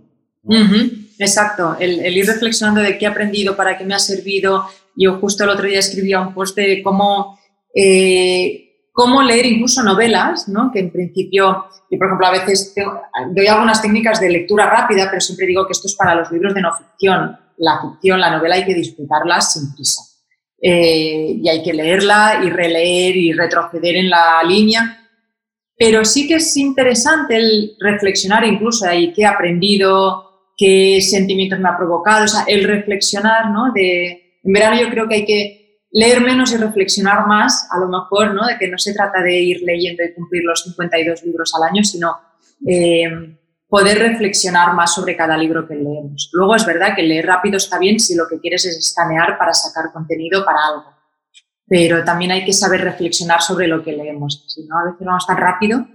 Exacto, 1.19 1.77
el, 1.79 2.17
ir 2.17 2.27
reflexionando 2.27 2.81
de 2.81 2.99
qué 2.99 3.05
he 3.07 3.09
aprendido, 3.09 3.57
para 3.57 3.77
qué 3.79 3.85
me 3.85 3.95
ha 3.95 3.99
servido. 3.99 4.67
Yo 4.97 5.19
justo 5.19 5.45
el 5.45 5.51
otro 5.51 5.67
día 5.67 5.79
escribía 5.79 6.21
un 6.21 6.35
post 6.35 6.57
de 6.57 6.83
cómo 6.83 7.39
eh, 7.75 8.72
cómo 8.93 9.23
leer 9.23 9.47
incluso 9.47 9.83
novelas, 9.83 10.49
¿no? 10.49 10.71
que 10.73 10.81
en 10.81 10.93
principio, 10.93 11.67
yo 11.91 11.99
por 11.99 12.07
ejemplo 12.07 12.27
a 12.27 12.33
veces 12.33 12.75
doy 13.35 13.47
algunas 13.47 13.81
técnicas 13.81 14.21
de 14.21 14.31
lectura 14.31 14.69
rápida, 14.69 15.09
pero 15.09 15.21
siempre 15.21 15.47
digo 15.47 15.67
que 15.67 15.73
esto 15.73 15.89
es 15.89 15.97
para 15.97 16.15
los 16.15 16.31
libros 16.31 16.55
de 16.55 16.61
no 16.61 16.71
ficción. 16.77 17.39
La 17.57 17.81
ficción, 17.81 18.21
la 18.21 18.37
novela 18.37 18.57
hay 18.57 18.65
que 18.65 18.75
disfrutarla 18.75 19.41
sin 19.41 19.75
prisa. 19.75 20.03
Eh, 20.61 21.39
y 21.43 21.49
hay 21.49 21.63
que 21.63 21.73
leerla 21.73 22.41
y 22.45 22.51
releer 22.51 23.17
y 23.17 23.33
retroceder 23.33 23.97
en 23.97 24.11
la 24.11 24.43
línea. 24.47 25.09
Pero 25.77 26.05
sí 26.05 26.29
que 26.29 26.37
es 26.37 26.57
interesante 26.57 27.37
el 27.37 27.77
reflexionar 27.81 28.45
incluso 28.45 28.87
ahí 28.87 29.13
qué 29.13 29.23
he 29.23 29.27
aprendido, 29.27 30.51
qué 30.57 31.01
sentimientos 31.01 31.59
me 31.59 31.69
ha 31.69 31.77
provocado, 31.77 32.25
o 32.25 32.29
sea, 32.29 32.45
el 32.47 32.65
reflexionar, 32.65 33.51
¿no? 33.51 33.73
De, 33.73 34.39
en 34.45 34.53
verano 34.53 34.81
yo 34.81 34.89
creo 34.91 35.09
que 35.09 35.15
hay 35.17 35.25
que 35.25 35.62
leer 35.93 36.21
menos 36.23 36.53
y 36.53 36.57
reflexionar 36.57 37.27
más, 37.27 37.69
a 37.71 37.79
lo 37.79 37.89
mejor, 37.89 38.35
¿no? 38.35 38.47
De 38.47 38.59
que 38.59 38.69
no 38.69 38.79
se 38.79 38.95
trata 38.95 39.23
de 39.23 39.39
ir 39.39 39.63
leyendo 39.63 40.03
y 40.03 40.15
cumplir 40.15 40.43
los 40.45 40.63
52 40.65 41.23
libros 41.25 41.53
al 41.55 41.65
año, 41.65 41.85
sino 41.85 42.17
eh, 42.67 43.37
poder 43.69 43.99
reflexionar 43.99 44.75
más 44.75 44.95
sobre 44.95 45.17
cada 45.17 45.37
libro 45.37 45.67
que 45.67 45.75
leemos. 45.75 46.31
Luego 46.33 46.57
es 46.57 46.67
verdad 46.67 46.95
que 46.95 47.03
leer 47.03 47.27
rápido 47.27 47.57
está 47.57 47.79
bien 47.79 48.01
si 48.01 48.15
lo 48.15 48.25
que 48.29 48.41
quieres 48.41 48.65
es 48.65 48.77
escanear 48.77 49.39
para 49.39 49.53
sacar 49.53 49.93
contenido 49.93 50.45
para 50.45 50.59
algo. 50.67 50.93
pero 51.67 52.05
también 52.05 52.33
hay 52.33 52.45
que 52.45 52.53
saber 52.53 52.83
reflexionar 52.83 53.41
sobre 53.41 53.67
lo 53.67 53.83
que 53.83 53.93
leemos. 53.93 54.45
Si 54.47 54.65
no, 54.67 54.79
a 54.79 54.85
veces 54.85 55.07
vamos 55.07 55.27
tan 55.27 55.39
rápido. 55.39 55.87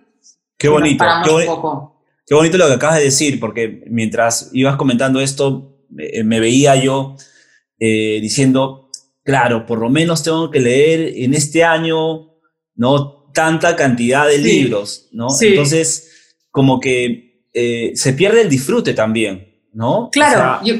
Qué 0.57 0.69
bonito. 0.69 1.05
Qué, 2.25 2.33
bonito 2.33 2.57
lo 2.57 2.67
que 2.67 2.73
acabas 2.73 2.97
de 2.97 3.03
decir, 3.03 3.39
porque 3.39 3.83
mientras 3.87 4.49
ibas 4.53 4.75
comentando 4.75 5.19
esto, 5.19 5.77
me, 5.89 6.39
veía 6.39 6.75
yo 6.75 7.15
eh, 7.79 8.17
diciendo, 8.21 8.86
claro, 9.27 9.65
por 9.65 9.79
lo 9.79 9.89
menos 9.89 10.23
tengo 10.23 10.49
que 10.49 10.61
leer 10.61 11.11
en 11.17 11.33
este 11.33 11.61
año, 11.61 12.29
¿no? 12.75 13.29
Tanta 13.33 13.75
cantidad 13.75 14.25
de 14.25 14.37
libros, 14.37 15.09
¿no? 15.11 15.27
Entonces, 15.41 16.33
como 16.49 16.79
que 16.79 17.43
eh, 17.53 17.91
se 17.93 18.13
pierde 18.13 18.43
el 18.43 18.49
disfrute 18.49 18.93
también, 18.93 19.53
¿no? 19.73 20.09
Claro, 20.13 20.63
yo, 20.63 20.75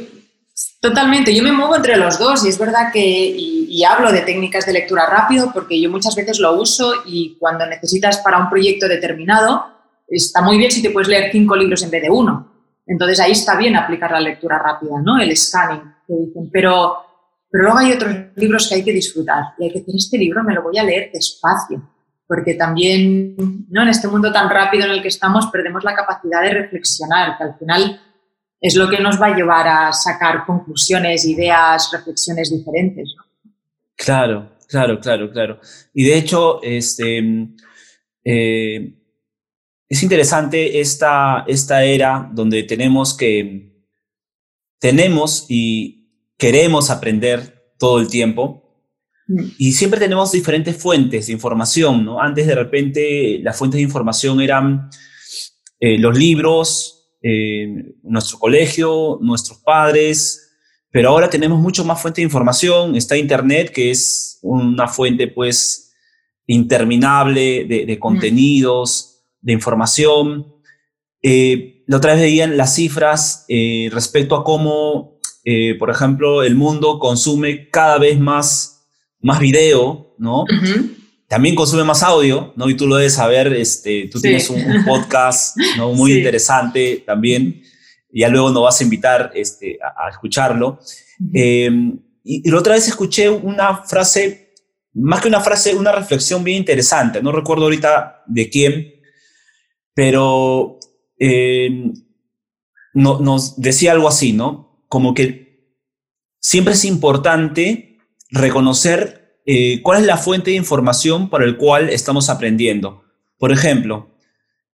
totalmente. 0.79 1.35
Yo 1.35 1.43
me 1.43 1.51
muevo 1.51 1.75
entre 1.75 1.97
los 1.97 2.17
dos 2.17 2.45
y 2.45 2.47
es 2.47 2.57
verdad 2.57 2.89
que, 2.93 3.01
y, 3.05 3.83
hablo 3.83 4.13
de 4.13 4.21
técnicas 4.21 4.65
de 4.65 4.73
lectura 4.73 5.05
rápido 5.07 5.51
porque 5.53 5.79
yo 5.79 5.89
muchas 5.89 6.15
veces 6.15 6.39
lo 6.39 6.53
uso 6.53 6.93
y 7.05 7.35
cuando 7.37 7.65
necesitas 7.65 8.19
para 8.19 8.39
un 8.39 8.49
proyecto 8.49 8.87
determinado, 8.87 9.65
está 10.07 10.41
muy 10.41 10.57
bien 10.57 10.71
si 10.71 10.81
te 10.81 10.89
puedes 10.89 11.09
leer 11.09 11.31
cinco 11.33 11.55
libros 11.55 11.83
en 11.83 11.91
vez 11.91 12.01
de 12.01 12.09
uno. 12.09 12.49
Entonces 12.87 13.19
ahí 13.19 13.33
está 13.33 13.57
bien 13.57 13.75
aplicar 13.75 14.09
la 14.11 14.21
lectura 14.21 14.57
rápida, 14.57 15.01
¿no? 15.03 15.19
El 15.19 15.35
scanning, 15.35 15.81
que 16.07 16.13
dicen. 16.13 16.49
Pero, 16.49 17.06
pero 17.49 17.63
luego 17.63 17.79
hay 17.79 17.91
otros 17.93 18.15
libros 18.35 18.67
que 18.67 18.75
hay 18.75 18.83
que 18.83 18.93
disfrutar 18.93 19.43
y 19.57 19.65
hay 19.65 19.71
que 19.71 19.79
decir, 19.79 19.95
este 19.95 20.17
libro 20.17 20.43
me 20.43 20.53
lo 20.53 20.63
voy 20.63 20.77
a 20.77 20.83
leer 20.83 21.11
despacio, 21.13 21.89
porque 22.27 22.55
también, 22.55 23.35
¿no? 23.69 23.83
En 23.83 23.89
este 23.89 24.07
mundo 24.07 24.31
tan 24.31 24.49
rápido 24.49 24.85
en 24.85 24.91
el 24.91 25.01
que 25.01 25.07
estamos 25.07 25.47
perdemos 25.47 25.83
la 25.83 25.95
capacidad 25.95 26.41
de 26.41 26.53
reflexionar, 26.53 27.37
que 27.37 27.43
al 27.43 27.57
final 27.57 28.01
es 28.59 28.75
lo 28.75 28.89
que 28.89 28.99
nos 28.99 29.21
va 29.21 29.27
a 29.27 29.35
llevar 29.35 29.67
a 29.67 29.93
sacar 29.93 30.45
conclusiones, 30.45 31.25
ideas, 31.25 31.89
reflexiones 31.91 32.51
diferentes. 32.51 33.15
Claro, 33.95 34.51
claro, 34.67 34.99
claro, 34.99 35.31
claro. 35.31 35.59
Y 35.93 36.05
de 36.05 36.17
hecho, 36.17 36.61
este, 36.63 37.47
eh, 38.23 38.93
es 39.87 40.03
interesante 40.03 40.79
esta, 40.79 41.45
esta 41.47 41.83
era 41.83 42.29
donde 42.33 42.63
tenemos 42.63 43.15
que, 43.15 43.85
tenemos 44.79 45.45
y 45.49 45.96
queremos 46.37 46.89
aprender 46.89 47.71
todo 47.77 47.99
el 47.99 48.07
tiempo. 48.07 48.63
Mm. 49.27 49.43
Y 49.57 49.73
siempre 49.73 49.99
tenemos 49.99 50.31
diferentes 50.31 50.75
fuentes 50.75 51.27
de 51.27 51.33
información, 51.33 52.05
¿no? 52.05 52.21
Antes 52.21 52.47
de 52.47 52.55
repente 52.55 53.39
las 53.43 53.57
fuentes 53.57 53.77
de 53.77 53.83
información 53.83 54.41
eran 54.41 54.89
eh, 55.79 55.97
los 55.97 56.17
libros, 56.17 57.11
eh, 57.21 57.93
nuestro 58.03 58.39
colegio, 58.39 59.19
nuestros 59.21 59.59
padres, 59.59 60.47
pero 60.91 61.09
ahora 61.09 61.29
tenemos 61.29 61.59
mucho 61.59 61.83
más 61.83 62.01
fuente 62.01 62.21
de 62.21 62.25
información. 62.25 62.95
Está 62.95 63.17
Internet, 63.17 63.71
que 63.71 63.91
es 63.91 64.39
una 64.41 64.87
fuente 64.87 65.27
pues 65.27 65.93
interminable 66.47 67.65
de, 67.65 67.99
contenidos, 67.99 69.25
de 69.41 69.53
información. 69.53 70.55
Eh, 71.21 71.83
la 71.87 71.97
otra 71.97 72.13
vez 72.13 72.21
veían 72.21 72.57
las 72.57 72.75
cifras 72.75 73.45
eh, 73.49 73.89
respecto 73.91 74.35
a 74.35 74.43
cómo, 74.43 75.16
por 75.79 75.89
ejemplo, 75.89 76.43
el 76.43 76.55
mundo 76.55 76.99
consume 76.99 77.69
cada 77.69 77.97
vez 77.97 78.19
más, 78.19 78.87
más 79.21 79.39
video, 79.39 80.15
¿no? 80.17 80.45
también 81.27 81.55
consume 81.55 81.83
más 81.83 82.03
audio, 82.03 82.53
¿no? 82.55 82.69
Y 82.69 82.75
tú 82.75 82.87
lo 82.87 82.95
debes 82.95 83.15
saber, 83.15 83.53
este, 83.53 84.07
tú 84.11 84.19
tienes 84.19 84.49
un, 84.49 84.63
podcast 84.85 85.57
¿no? 85.75 85.91
muy 85.91 86.13
interesante 86.17 87.03
también, 87.05 87.61
y 88.11 88.21
ya 88.21 88.29
luego 88.29 88.49
nos 88.49 88.63
vas 88.63 88.79
a 88.79 88.83
invitar 88.83 89.31
este, 89.35 89.77
a, 89.81 90.09
escucharlo. 90.09 90.79
Em, 91.33 91.99
y, 92.23 92.49
la 92.49 92.57
otra 92.57 92.75
vez 92.75 92.87
escuché 92.87 93.29
una 93.29 93.83
frase, 93.83 94.53
más 94.93 95.21
que 95.21 95.27
una 95.27 95.41
frase, 95.41 95.75
una 95.75 95.91
reflexión 95.91 96.43
bien 96.43 96.59
interesante, 96.59 97.21
no 97.21 97.31
recuerdo 97.33 97.65
ahorita 97.65 98.23
de 98.25 98.49
quién, 98.49 98.93
pero 99.93 100.79
em, 101.19 101.93
no, 102.93 103.19
nos 103.19 103.59
decía 103.59 103.91
algo 103.91 104.07
así, 104.07 104.31
¿no? 104.31 104.66
Como 104.87 105.13
que 105.13 105.47
siempre 106.39 106.73
es 106.73 106.85
importante 106.85 107.99
reconocer 108.31 109.39
eh, 109.45 109.81
cuál 109.81 110.01
es 110.01 110.05
la 110.05 110.17
fuente 110.17 110.51
de 110.51 110.57
información 110.57 111.29
para 111.29 111.45
el 111.45 111.57
cual 111.57 111.89
estamos 111.89 112.29
aprendiendo. 112.29 113.03
Por 113.37 113.51
ejemplo, 113.51 114.09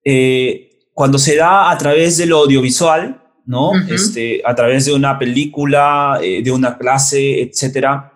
eh, 0.03 0.79
cuando 0.93 1.17
se 1.19 1.35
da 1.35 1.69
a 1.69 1.77
través 1.77 2.17
de 2.17 2.25
lo 2.25 2.39
audiovisual, 2.39 3.21
¿no? 3.45 3.71
este, 3.89 4.41
a 4.45 4.55
través 4.55 4.85
de 4.85 4.93
una 4.93 5.19
película, 5.19 6.19
eh, 6.21 6.41
de 6.41 6.51
una 6.51 6.77
clase, 6.77 7.41
etcétera, 7.41 8.13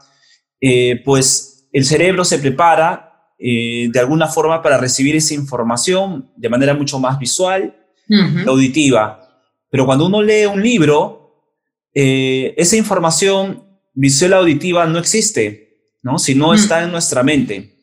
pues 1.05 1.67
el 1.71 1.85
cerebro 1.85 2.25
se 2.25 2.39
prepara 2.39 3.03
de 3.37 3.99
alguna 3.99 4.25
forma 4.27 4.63
para 4.63 4.79
recibir 4.79 5.15
esa 5.15 5.35
información 5.35 6.31
de 6.35 6.49
manera 6.49 6.73
mucho 6.73 6.97
más 6.97 7.19
visual, 7.19 7.75
auditiva. 8.47 9.45
Pero 9.69 9.85
cuando 9.85 10.07
uno 10.07 10.23
lee 10.23 10.45
un 10.45 10.63
libro, 10.63 11.26
esa 11.99 12.75
información 12.77 13.65
visual 13.93 14.33
auditiva 14.33 14.85
no 14.85 14.99
existe. 14.99 15.67
¿no? 16.07 16.19
Si 16.19 16.35
no 16.35 16.53
está 16.53 16.83
en 16.83 16.91
nuestra 16.91 17.23
mente. 17.23 17.79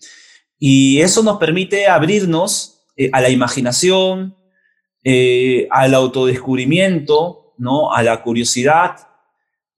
Y 0.58 1.00
eso 1.00 1.22
nos 1.22 1.38
permite 1.38 1.86
abrirnos 1.86 2.86
eh, 2.96 3.10
a 3.12 3.20
la 3.20 3.28
imaginación, 3.28 4.36
eh, 5.02 5.68
al 5.70 5.94
autodescubrimiento, 5.94 7.54
¿no? 7.58 7.92
A 7.92 8.02
la 8.02 8.22
curiosidad. 8.22 8.96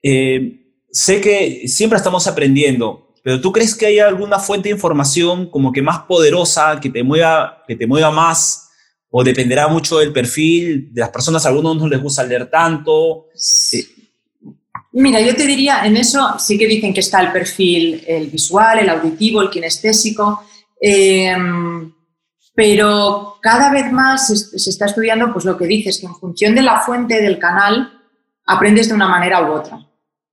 Eh, 0.03 0.61
sé 0.91 1.21
que 1.21 1.67
siempre 1.67 1.97
estamos 1.97 2.27
aprendiendo, 2.29 3.15
pero 3.25 3.41
¿tú 3.41 3.51
crees 3.51 3.75
que 3.75 3.87
hay 3.87 3.99
alguna 3.99 4.39
fuente 4.39 4.69
de 4.69 4.77
información 4.77 5.51
como 5.51 5.73
que 5.73 5.83
más 5.83 6.01
poderosa, 6.01 6.79
que 6.81 6.91
te 6.91 7.03
mueva, 7.03 7.65
que 7.67 7.75
te 7.75 7.87
mueva 7.87 8.11
más? 8.11 8.63
¿O 9.09 9.25
dependerá 9.25 9.67
mucho 9.67 9.99
del 9.99 10.13
perfil 10.13 10.93
de 10.93 11.01
las 11.01 11.11
personas? 11.11 11.45
A 11.45 11.49
algunos 11.49 11.77
no 11.77 11.89
les 11.89 12.01
gusta 12.01 12.23
leer 12.23 12.51
tanto. 12.51 13.27
Mira, 14.99 15.21
yo 15.21 15.37
te 15.37 15.47
diría, 15.47 15.85
en 15.85 15.99
eso 15.99 16.39
sí 16.39 16.57
que 16.57 16.67
dicen 16.67 16.95
que 16.95 17.01
está 17.01 17.21
el 17.21 17.31
perfil, 17.31 18.03
el 18.07 18.29
visual, 18.29 18.79
el 18.79 18.89
auditivo, 18.89 19.43
el 19.43 19.51
kinestésico, 19.51 20.43
em, 20.81 21.93
pero 22.55 23.37
cada 23.43 23.71
vez 23.71 23.93
más 23.93 24.29
se, 24.29 24.71
está 24.71 24.87
estudiando 24.87 25.31
pues 25.35 25.45
lo 25.45 25.59
que 25.59 25.67
dices, 25.67 26.01
que 26.01 26.07
en 26.07 26.15
función 26.15 26.55
de 26.55 26.63
la 26.63 26.81
fuente 26.81 27.21
del 27.21 27.39
canal 27.39 27.93
aprendes 28.47 28.89
de 28.89 28.95
una 28.95 29.07
manera 29.07 29.43
u 29.43 29.53
otra. 29.53 29.87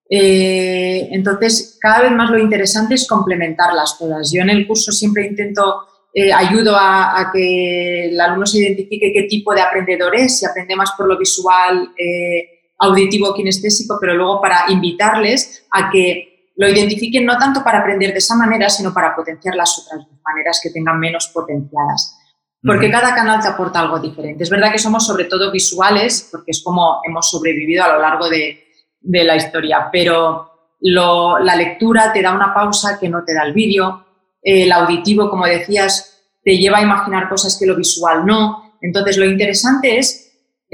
Eh, 0.09 1.09
entonces, 1.11 1.77
cada 1.81 2.03
vez 2.03 2.13
más 2.13 2.29
lo 2.29 2.37
interesante 2.39 2.95
es 2.95 3.05
complementarlas 3.05 3.97
todas. 3.99 4.31
Yo 4.31 4.43
en 4.43 4.49
el 4.49 4.65
curso 4.65 4.93
siempre 4.93 5.27
intento, 5.27 5.87
eh, 6.13 6.31
ayudo 6.31 6.77
a, 6.79 7.31
que 7.33 8.05
el 8.11 8.21
alumno 8.21 8.45
se 8.45 8.59
identifique 8.59 9.11
qué 9.11 9.23
tipo 9.23 9.53
de 9.53 9.61
aprendedor 9.61 10.15
es, 10.15 10.39
si 10.39 10.45
aprende 10.45 10.73
más 10.77 10.93
por 10.93 11.09
lo 11.09 11.17
visual, 11.17 11.89
eh, 11.97 12.52
auditivo 12.83 13.33
kinestésico, 13.33 13.97
pero 13.99 14.15
luego 14.15 14.41
para 14.41 14.65
invitarles 14.69 15.65
a 15.71 15.89
que 15.89 16.51
lo 16.55 16.67
identifiquen 16.69 17.25
no 17.25 17.37
tanto 17.37 17.63
para 17.63 17.79
aprender 17.79 18.11
de 18.11 18.19
esa 18.19 18.35
manera, 18.35 18.69
sino 18.69 18.93
para 18.93 19.15
potenciar 19.15 19.55
las 19.55 19.79
otras 19.79 20.05
maneras 20.23 20.59
que 20.61 20.69
tengan 20.69 20.99
menos 20.99 21.29
potenciadas. 21.33 22.19
Porque 22.65 22.89
cada 22.89 23.13
canal 23.13 23.41
te 23.41 23.49
aporta 23.49 23.81
algo 23.81 23.99
diferente. 23.99 24.43
Es 24.43 24.49
verdad 24.49 24.71
que 24.71 24.79
somos 24.79 25.05
sobre 25.05 25.25
todo 25.25 25.51
visuales, 25.51 26.29
porque 26.31 26.51
es 26.51 26.63
como 26.63 27.01
hemos 27.03 27.29
sobrevivido 27.29 27.83
a 27.83 27.89
lo 27.89 27.99
largo 27.99 28.29
de, 28.29 28.59
la 29.01 29.35
historia, 29.35 29.89
pero 29.91 30.49
la 30.79 31.55
lectura 31.57 32.13
te 32.13 32.21
da 32.21 32.33
una 32.33 32.53
pausa 32.53 32.97
que 32.97 33.09
no 33.09 33.25
te 33.25 33.33
da 33.33 33.43
el 33.43 33.53
vídeo, 33.53 34.05
el 34.41 34.71
auditivo, 34.71 35.29
como 35.29 35.45
decías, 35.45 36.21
te 36.41 36.57
lleva 36.57 36.77
a 36.77 36.83
imaginar 36.83 37.27
cosas 37.27 37.57
que 37.59 37.65
lo 37.65 37.75
visual 37.75 38.25
no. 38.25 38.75
Entonces, 38.81 39.17
lo 39.17 39.25
interesante 39.25 39.97
es 39.97 40.22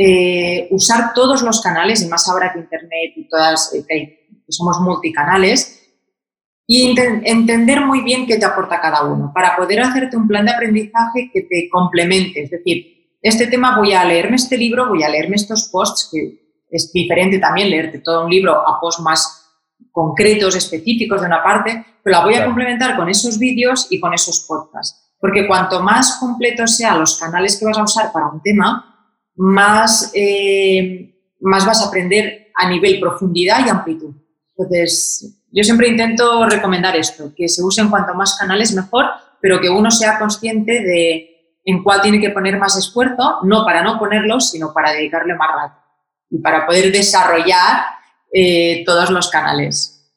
eh, 0.01 0.69
usar 0.71 1.13
todos 1.13 1.41
los 1.41 1.61
canales, 1.61 2.01
y 2.01 2.07
más 2.07 2.25
ahora 2.29 2.53
que 2.53 2.59
Internet 2.59 3.11
y 3.17 3.27
todas, 3.27 3.73
eh, 3.73 3.83
que, 3.85 4.29
somos 4.47 4.79
multicanales, 4.79 5.75
y 6.65 6.95
entender 7.25 7.81
muy 7.81 8.01
bien 8.01 8.25
qué 8.25 8.37
te 8.37 8.45
aporta 8.45 8.79
cada 8.79 9.03
uno, 9.03 9.33
para 9.35 9.57
poder 9.57 9.81
hacerte 9.81 10.15
un 10.15 10.25
plan 10.25 10.45
de 10.45 10.53
aprendizaje 10.53 11.29
que 11.33 11.41
te 11.41 11.67
complemente. 11.69 12.43
Es 12.43 12.49
decir, 12.49 13.17
este 13.21 13.47
tema 13.47 13.77
voy 13.77 13.91
a 13.91 14.05
leerme 14.05 14.37
este 14.37 14.57
libro, 14.57 14.87
voy 14.87 15.03
a 15.03 15.09
leerme 15.09 15.35
estos 15.35 15.67
posts, 15.69 16.09
que 16.13 16.63
es 16.69 16.93
diferente 16.93 17.37
también 17.37 17.69
leerte 17.69 17.99
todo 17.99 18.23
un 18.23 18.31
libro 18.31 18.53
a 18.65 18.79
posts 18.79 19.01
más 19.01 19.51
concretos, 19.91 20.55
específicos 20.55 21.19
de 21.19 21.27
una 21.27 21.43
parte, 21.43 21.85
pero 22.01 22.19
la 22.19 22.23
voy 22.23 22.35
a 22.35 22.45
complementar 22.45 22.95
con 22.95 23.09
esos 23.09 23.37
vídeos 23.37 23.87
y 23.89 23.99
con 23.99 24.13
esos 24.13 24.45
podcasts. 24.47 25.13
Porque 25.19 25.45
cuanto 25.45 25.83
más 25.83 26.19
completos 26.21 26.77
sean 26.77 27.01
los 27.01 27.19
canales 27.19 27.59
que 27.59 27.65
vas 27.65 27.77
a 27.77 27.83
usar 27.83 28.13
para 28.13 28.29
un 28.29 28.41
tema, 28.41 28.98
más, 29.39 30.11
eh, 30.13 31.15
más 31.39 31.65
vas 31.65 31.81
a 31.81 31.87
aprender 31.87 32.51
a 32.53 32.69
nivel 32.69 32.99
profundidad 32.99 33.65
y 33.65 33.69
amplitud. 33.69 34.13
Entonces, 34.57 35.43
yo 35.49 35.63
siempre 35.63 35.87
intento 35.87 36.45
recomendar 36.45 36.97
esto, 36.97 37.31
que 37.35 37.47
se 37.47 37.63
usen 37.63 37.89
cuanto 37.89 38.13
más 38.13 38.37
canales 38.37 38.75
mejor, 38.75 39.05
pero 39.41 39.61
que 39.61 39.69
uno 39.69 39.89
sea 39.91 40.19
consciente 40.19 40.83
de 40.83 41.25
en 41.63 41.83
cuál 41.83 42.01
tiene 42.01 42.19
que 42.19 42.31
poner 42.31 42.57
más 42.57 42.77
esfuerzo, 42.77 43.39
no 43.43 43.63
para 43.63 43.81
no 43.81 43.97
ponerlos, 43.97 44.51
sino 44.51 44.73
para 44.73 44.91
dedicarle 44.91 45.35
más 45.35 45.49
rato 45.55 45.79
y 46.29 46.39
para 46.39 46.65
poder 46.65 46.91
desarrollar 46.91 47.85
eh, 48.33 48.83
todos 48.85 49.09
los 49.09 49.29
canales. 49.29 50.13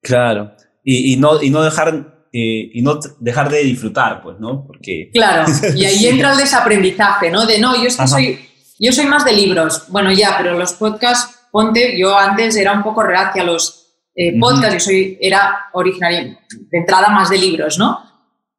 Claro, 0.00 0.52
y, 0.84 1.16
no, 1.16 1.42
y 1.42 1.50
no 1.50 1.62
dejar 1.62 2.28
eh, 2.32 2.70
y 2.72 2.82
no 2.82 3.00
dejar 3.18 3.50
de 3.50 3.64
disfrutar, 3.64 4.22
pues, 4.22 4.38
¿no? 4.38 4.64
Porque... 4.64 5.10
Claro, 5.12 5.50
y 5.74 5.84
ahí 5.84 6.06
entra 6.06 6.32
el 6.32 6.38
desaprendizaje, 6.38 7.30
¿no? 7.30 7.46
De 7.46 7.58
no, 7.58 7.74
yo 7.76 7.88
es 7.88 7.96
que 7.96 8.06
soy, 8.06 8.49
yo 8.80 8.92
soy 8.92 9.06
más 9.06 9.24
de 9.24 9.32
libros. 9.32 9.84
Bueno, 9.88 10.10
ya, 10.10 10.36
pero 10.38 10.58
los 10.58 10.72
podcasts, 10.72 11.48
ponte, 11.52 11.98
yo 11.98 12.16
antes 12.16 12.56
era 12.56 12.72
un 12.72 12.82
poco 12.82 13.02
reacia 13.02 13.42
a 13.42 13.44
los 13.44 13.94
eh, 14.14 14.38
podcasts, 14.40 14.74
yo 14.74 14.80
soy, 14.80 15.18
era 15.20 15.68
originaria, 15.72 16.38
de 16.48 16.78
entrada 16.78 17.10
más 17.10 17.28
de 17.28 17.38
libros, 17.38 17.78
¿no? 17.78 18.02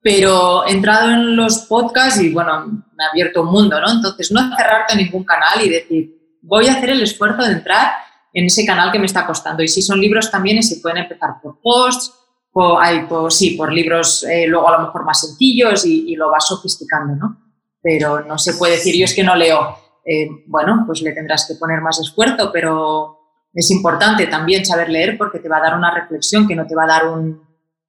Pero 0.01 0.65
he 0.65 0.71
entrado 0.71 1.09
en 1.09 1.35
los 1.35 1.59
podcasts 1.59 2.21
y, 2.21 2.29
bueno, 2.29 2.65
me 2.67 3.03
ha 3.03 3.09
abierto 3.09 3.41
un 3.41 3.51
mundo, 3.51 3.79
¿no? 3.79 3.91
Entonces, 3.91 4.31
no 4.31 4.55
cerrarte 4.55 4.93
a 4.93 4.95
ningún 4.95 5.23
canal 5.23 5.61
y 5.63 5.69
decir, 5.69 6.37
voy 6.41 6.67
a 6.67 6.73
hacer 6.73 6.91
el 6.91 7.03
esfuerzo 7.03 7.43
de 7.43 7.53
entrar 7.53 7.91
en 8.33 8.45
ese 8.45 8.65
canal 8.65 8.91
que 8.91 8.99
me 8.99 9.05
está 9.05 9.25
costando. 9.25 9.63
Y 9.63 9.67
si 9.67 9.81
son 9.81 9.99
libros 9.99 10.31
también, 10.31 10.61
se 10.63 10.77
pueden 10.77 10.99
empezar 10.99 11.41
por 11.41 11.59
posts, 11.61 12.13
por, 12.51 12.83
hay, 12.83 13.05
por, 13.05 13.31
sí, 13.31 13.51
por 13.51 13.71
libros 13.71 14.23
eh, 14.23 14.45
luego 14.47 14.69
a 14.69 14.77
lo 14.77 14.85
mejor 14.85 15.05
más 15.05 15.21
sencillos 15.21 15.85
y, 15.85 16.15
lo 16.15 16.29
vas 16.29 16.47
sofisticando, 16.47 17.15
¿no? 17.15 17.37
Pero 17.81 18.23
no 18.23 18.37
se 18.37 18.53
puede 18.53 18.73
decir, 18.73 18.95
yo 18.95 19.05
es 19.05 19.15
que 19.15 19.23
no 19.23 19.35
leo. 19.35 19.80
Eh, 20.05 20.27
bueno, 20.47 20.83
pues 20.85 21.01
le 21.01 21.11
tendrás 21.11 21.47
que 21.47 21.55
poner 21.55 21.81
más 21.81 21.99
esfuerzo, 21.99 22.51
pero 22.51 23.17
es 23.53 23.69
importante 23.71 24.27
también 24.27 24.65
saber 24.65 24.89
leer 24.89 25.17
porque 25.17 25.39
te 25.39 25.49
va 25.49 25.57
a 25.57 25.61
dar 25.61 25.77
una 25.77 25.93
reflexión 25.93 26.47
que 26.47 26.55
no 26.55 26.65
te 26.65 26.75
va 26.75 26.85
a 26.85 26.87
dar 26.87 27.07
un 27.07 27.41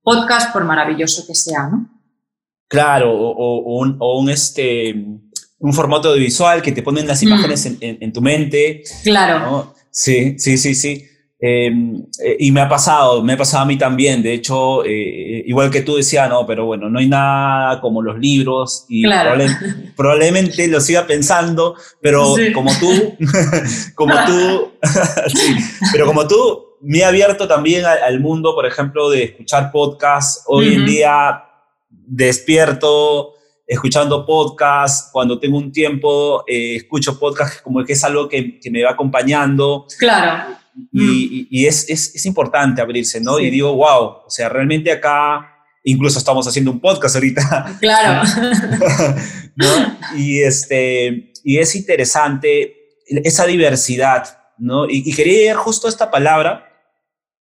podcast 0.03 0.53
por 0.53 0.64
maravilloso 0.64 1.25
que 1.27 1.35
sea, 1.35 1.68
¿no? 1.68 1.88
Claro, 2.68 3.12
o, 3.12 4.18
un, 4.18 4.31
este, 4.31 4.94
un 5.59 5.72
formato 5.75 6.09
audiovisual 6.09 6.62
que 6.62 6.72
te 6.72 6.83
ponen 6.83 7.07
las 7.07 7.22
mm. 7.22 7.27
imágenes 7.27 7.77
en, 7.81 8.12
tu 8.12 8.22
mente. 8.22 8.83
Claro. 9.05 9.75
Sí, 9.90 10.38
sí, 10.38 10.57
sí, 10.57 10.75
sí. 10.75 11.07
Em, 11.44 11.96
eh, 12.22 12.37
y 12.38 12.52
me 12.52 12.61
ha 12.61 12.68
pasado, 12.68 13.20
me 13.20 13.33
ha 13.33 13.37
pasado 13.37 13.64
a 13.64 13.66
mí 13.66 13.76
también. 13.76 14.22
De 14.22 14.33
hecho, 14.33 14.85
eh, 14.85 15.42
igual 15.44 15.72
que 15.72 15.81
tú 15.81 15.96
decía, 15.96 16.28
no, 16.28 16.46
pero 16.46 16.66
bueno, 16.66 16.88
no 16.88 17.00
hay 17.00 17.09
nada 17.09 17.81
como 17.81 18.00
los 18.00 18.16
libros 18.16 18.87
y 18.88 19.02
probablemente 19.96 20.68
lo 20.68 20.81
siga 20.81 21.05
pensando, 21.05 21.74
pero 22.00 22.37
como 22.55 22.70
tú, 22.78 23.16
como 23.96 24.14
tú, 24.24 24.72
pero 25.92 26.07
como 26.07 26.28
tú, 26.28 26.76
me 26.81 26.98
he 26.98 27.05
abierto 27.05 27.48
también 27.48 27.87
al, 27.87 28.20
mundo, 28.20 28.55
por 28.55 28.64
ejemplo, 28.64 29.11
de 29.11 29.24
escuchar 29.24 29.72
podcasts. 29.72 30.44
Hoy 30.46 30.74
en 30.74 30.87
día 30.87 31.42
despierto 31.90 33.35
escuchando 33.66 34.24
podcasts, 34.24 35.11
cuando 35.12 35.40
tengo 35.40 35.59
un 35.59 35.72
tiempo, 35.72 36.44
eh, 36.46 36.76
escucho 36.76 37.18
podcasts 37.18 37.62
como 37.62 37.85
que 37.85 37.94
es 37.94 38.05
algo 38.05 38.28
que, 38.28 38.61
me 38.70 38.85
va 38.85 38.90
acompañando. 38.90 39.87
Claro. 39.98 40.62
Y, 40.92 41.48
y, 41.50 41.66
es, 41.66 41.88
es, 41.88 42.14
es, 42.14 42.26
importante 42.26 42.80
abrirse, 42.80 43.20
¿no? 43.20 43.38
Y 43.38 43.50
digo, 43.50 43.74
wow, 43.74 44.22
o 44.26 44.30
sea, 44.30 44.48
realmente 44.48 44.90
acá, 44.90 45.64
incluso 45.85 46.18
estamos 46.18 46.46
haciendo 46.46 46.70
un 46.70 46.80
podcast 46.80 47.14
ahorita. 47.16 47.76
Claro. 47.80 48.28
¿no? 49.56 49.98
Y, 50.16 50.42
este, 50.42 51.32
y 51.44 51.58
es 51.58 51.74
interesante 51.74 52.94
esa 53.06 53.46
diversidad, 53.46 54.38
¿no? 54.58 54.88
Y, 54.88 55.02
y 55.04 55.14
quería 55.14 55.50
ir 55.50 55.56
justo 55.56 55.87
a 55.87 55.90
esta 55.90 56.11
palabra, 56.11 56.68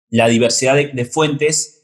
la 0.09 0.27
diversidad 0.27 0.75
de, 0.75 0.87
de 0.87 1.05
fuentes, 1.05 1.81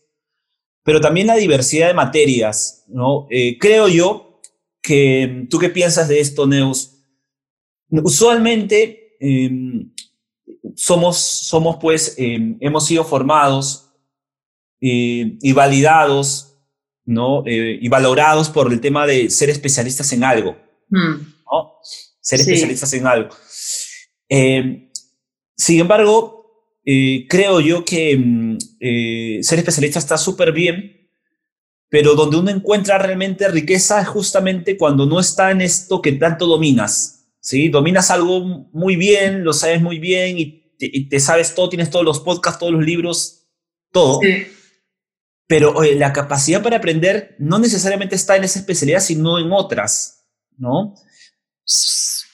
pero 0.83 1.01
también 1.01 1.27
la 1.27 1.35
diversidad 1.35 1.87
de 1.87 1.93
materias, 1.93 2.85
¿no? 2.87 3.27
Eh, 3.29 3.57
creo 3.59 3.89
yo 3.89 4.39
que, 4.81 5.45
¿tú 5.49 5.59
qué 5.59 5.69
piensas 5.69 6.07
de 6.07 6.21
esto, 6.21 6.47
Neus? 6.47 6.93
Usualmente 7.89 9.17
em, 9.19 9.91
somos, 10.77 11.17
somos, 11.17 11.77
pues, 11.81 12.13
em, 12.17 12.55
hemos 12.61 12.85
sido 12.85 13.03
formados 13.03 13.89
eh, 14.79 15.37
y 15.41 15.51
validados, 15.51 16.55
¿no? 17.03 17.43
Eh, 17.47 17.79
y 17.81 17.89
valorados 17.89 18.49
por 18.49 18.71
el 18.71 18.79
tema 18.79 19.07
de 19.07 19.29
ser 19.31 19.49
especialistas 19.49 20.13
en 20.13 20.23
algo, 20.23 20.55
hmm. 20.89 21.15
¿no? 21.51 21.73
Ser 22.21 22.41
especialistas 22.41 22.93
en 22.93 23.07
algo. 23.07 23.29
Em, 24.29 24.91
sin 25.55 25.79
embargo, 25.79 26.37
eh, 26.85 27.25
creo 27.27 27.59
yo 27.59 27.83
que 27.83 28.15
mm, 28.15 28.57
eh, 28.79 29.39
ser 29.41 29.57
especialista 29.59 29.97
está 29.97 30.17
súper 30.17 30.51
bien, 30.51 31.09
pero 31.89 32.13
donde 32.13 32.37
uno 32.37 32.51
encuentra 32.51 32.99
realmente 32.99 33.47
riqueza 33.47 33.99
es 33.99 34.07
justamente 34.07 34.77
cuando 34.77 35.07
no 35.07 35.19
está 35.19 35.49
en 35.49 35.61
esto 35.61 36.01
que 36.01 36.11
tanto 36.11 36.45
dominas. 36.45 37.29
¿sí? 37.39 37.69
Dominas 37.69 38.11
algo 38.11 38.69
muy 38.71 38.95
bien, 38.95 39.43
lo 39.43 39.53
sabes 39.53 39.81
muy 39.81 39.97
bien 39.97 40.37
y 40.37 40.66
te, 40.77 41.19
sabes 41.19 41.55
todo, 41.55 41.69
tienes 41.69 41.89
todos 41.89 42.05
los 42.05 42.19
podcasts, 42.19 42.59
todos 42.59 42.73
los 42.73 42.83
libros, 42.83 43.47
todo. 43.91 44.19
Pero 45.47 45.81
la 45.95 46.11
capacidad 46.11 46.61
para 46.61 46.77
aprender 46.77 47.35
no 47.39 47.57
necesariamente 47.57 48.15
está 48.15 48.35
en 48.35 48.43
esa 48.43 48.59
especialidad, 48.59 48.99
sino 48.99 49.39
en 49.39 49.51
otras, 49.51 50.25
¿no? 50.57 50.95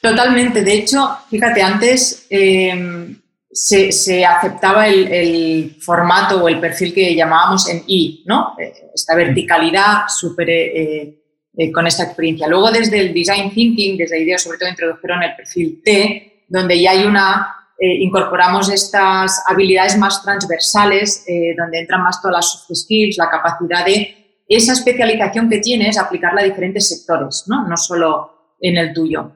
Totalmente. 0.02 0.64
De 0.64 0.74
hecho, 0.74 1.18
fíjate, 1.30 1.62
antes 1.62 2.26
em, 2.30 3.22
se, 3.54 4.26
aceptaba 4.26 4.88
el, 4.88 5.76
formato 5.80 6.44
o 6.44 6.50
el 6.50 6.60
perfil 6.60 6.94
que 6.94 7.16
llamábamos 7.16 7.70
en 7.70 7.84
I, 7.88 8.24
¿no? 8.26 8.56
Eh, 8.60 8.74
esta 8.94 9.16
verticalidad 9.16 10.08
super, 10.08 10.50
eh, 10.50 11.24
eh, 11.56 11.72
con 11.72 11.88
esta 11.88 12.04
experiencia. 12.04 12.48
Luego 12.48 12.72
desde 12.72 13.00
el 13.00 13.14
Design 13.14 13.54
Thinking, 13.54 13.96
desde 13.96 14.22
IDEO 14.22 14.40
sobre 14.40 14.58
todo 14.58 14.70
introdujeron 14.70 15.24
el 15.24 15.36
perfil 15.36 15.82
T, 15.84 16.46
donde 16.50 16.82
ya 16.82 16.92
hay 16.92 17.06
una, 17.06 17.63
incorporamos 18.00 18.70
estas 18.70 19.44
habilidades 19.48 19.98
más 19.98 20.24
transversales, 20.24 21.26
donde 21.58 21.80
entran 21.80 22.04
más 22.04 22.22
todas 22.22 22.38
las 22.38 22.52
soft 22.52 22.76
skills, 22.76 23.18
la 23.18 23.30
capacidad 23.30 23.86
de 23.86 24.24
esa 24.48 24.74
especialización 24.74 25.50
que 25.50 25.60
tienes, 25.60 25.98
aplicarla 25.98 26.42
a 26.42 26.46
diferentes 26.46 26.88
sectores, 26.88 27.46
¿no? 27.48 27.68
No 27.68 27.78
solo 27.78 28.56
en 28.60 28.78
el 28.78 28.94
tuyo. 28.94 29.32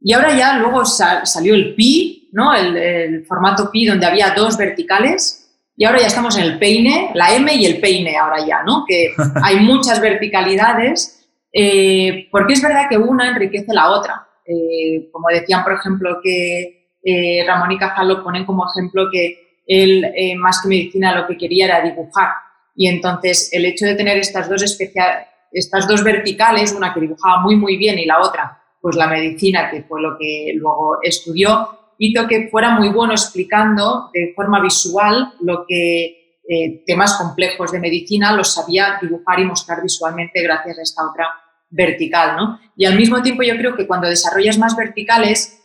Y 0.00 0.12
ahora 0.12 0.36
ya 0.36 0.58
luego 0.58 0.84
salió 0.84 1.54
el 1.54 1.74
Pi, 1.74 2.28
¿no? 2.32 2.54
El, 2.54 3.24
formato 3.26 3.70
Pi 3.70 3.86
donde 3.86 4.06
había 4.06 4.34
dos 4.34 4.56
verticales 4.56 5.40
y 5.76 5.84
ahora 5.84 6.00
ya 6.00 6.06
estamos 6.06 6.36
en 6.36 6.44
el 6.44 6.58
peine, 6.58 7.10
la 7.14 7.34
M 7.34 7.52
y 7.54 7.66
el 7.66 7.80
peine 7.80 8.16
ahora 8.16 8.46
ya, 8.46 8.62
¿no? 8.62 8.84
Que 8.86 9.14
hay 9.42 9.60
muchas 9.60 10.00
verticalidades 10.00 11.26
eh, 11.52 12.28
porque 12.30 12.52
es 12.52 12.62
verdad 12.62 12.88
que 12.88 12.98
una 12.98 13.28
enriquece 13.28 13.72
la 13.72 13.90
otra. 13.90 14.28
Eh, 14.46 15.08
como 15.10 15.28
decían, 15.28 15.64
por 15.64 15.72
ejemplo, 15.72 16.18
que 16.22 16.73
eh, 17.04 17.44
Ramón 17.46 17.72
y 17.72 17.78
Cajal 17.78 18.08
lo 18.08 18.24
ponen 18.24 18.44
como 18.44 18.66
ejemplo 18.70 19.08
que 19.12 19.62
él, 19.66 20.36
más 20.38 20.60
que 20.62 20.68
medicina, 20.68 21.14
lo 21.14 21.26
que 21.26 21.38
quería 21.38 21.66
era 21.66 21.80
dibujar. 21.80 22.28
Y 22.76 22.88
entonces 22.88 23.48
el 23.52 23.64
hecho 23.64 23.86
de 23.86 23.94
tener 23.94 24.18
estas 24.18 24.48
dos, 24.48 24.62
estas 24.62 25.88
dos 25.88 26.04
verticales, 26.04 26.72
una 26.72 26.92
que 26.92 27.00
dibujaba 27.00 27.40
muy, 27.40 27.56
muy 27.56 27.76
bien 27.76 27.98
y 27.98 28.04
la 28.04 28.20
otra 28.20 28.60
pues 28.84 28.96
la 28.96 29.06
medicina, 29.06 29.70
que 29.70 29.82
fue 29.84 30.02
lo 30.02 30.18
que 30.18 30.52
luego 30.56 30.98
estudió, 31.00 31.70
hizo 31.96 32.28
que 32.28 32.48
fuera 32.50 32.68
muy 32.78 32.90
bueno 32.90 33.14
explicando 33.14 34.10
de 34.12 34.34
forma 34.36 34.60
visual 34.60 35.32
lo 35.40 35.64
que 35.66 36.40
eh, 36.46 36.84
temas 36.86 37.14
complejos 37.14 37.72
de 37.72 37.80
medicina 37.80 38.36
los 38.36 38.52
sabía 38.52 38.98
dibujar 39.00 39.40
y 39.40 39.46
mostrar 39.46 39.82
visualmente 39.82 40.42
gracias 40.42 40.78
a 40.78 40.82
esta 40.82 41.02
otra 41.08 41.28
vertical, 41.70 42.36
¿no? 42.36 42.60
Y 42.76 42.84
al 42.84 42.94
mismo 42.94 43.22
tiempo 43.22 43.42
yo 43.42 43.56
creo 43.56 43.74
que 43.74 43.86
cuando 43.86 44.06
desarrollas 44.06 44.58
más 44.58 44.76
verticales 44.76 45.63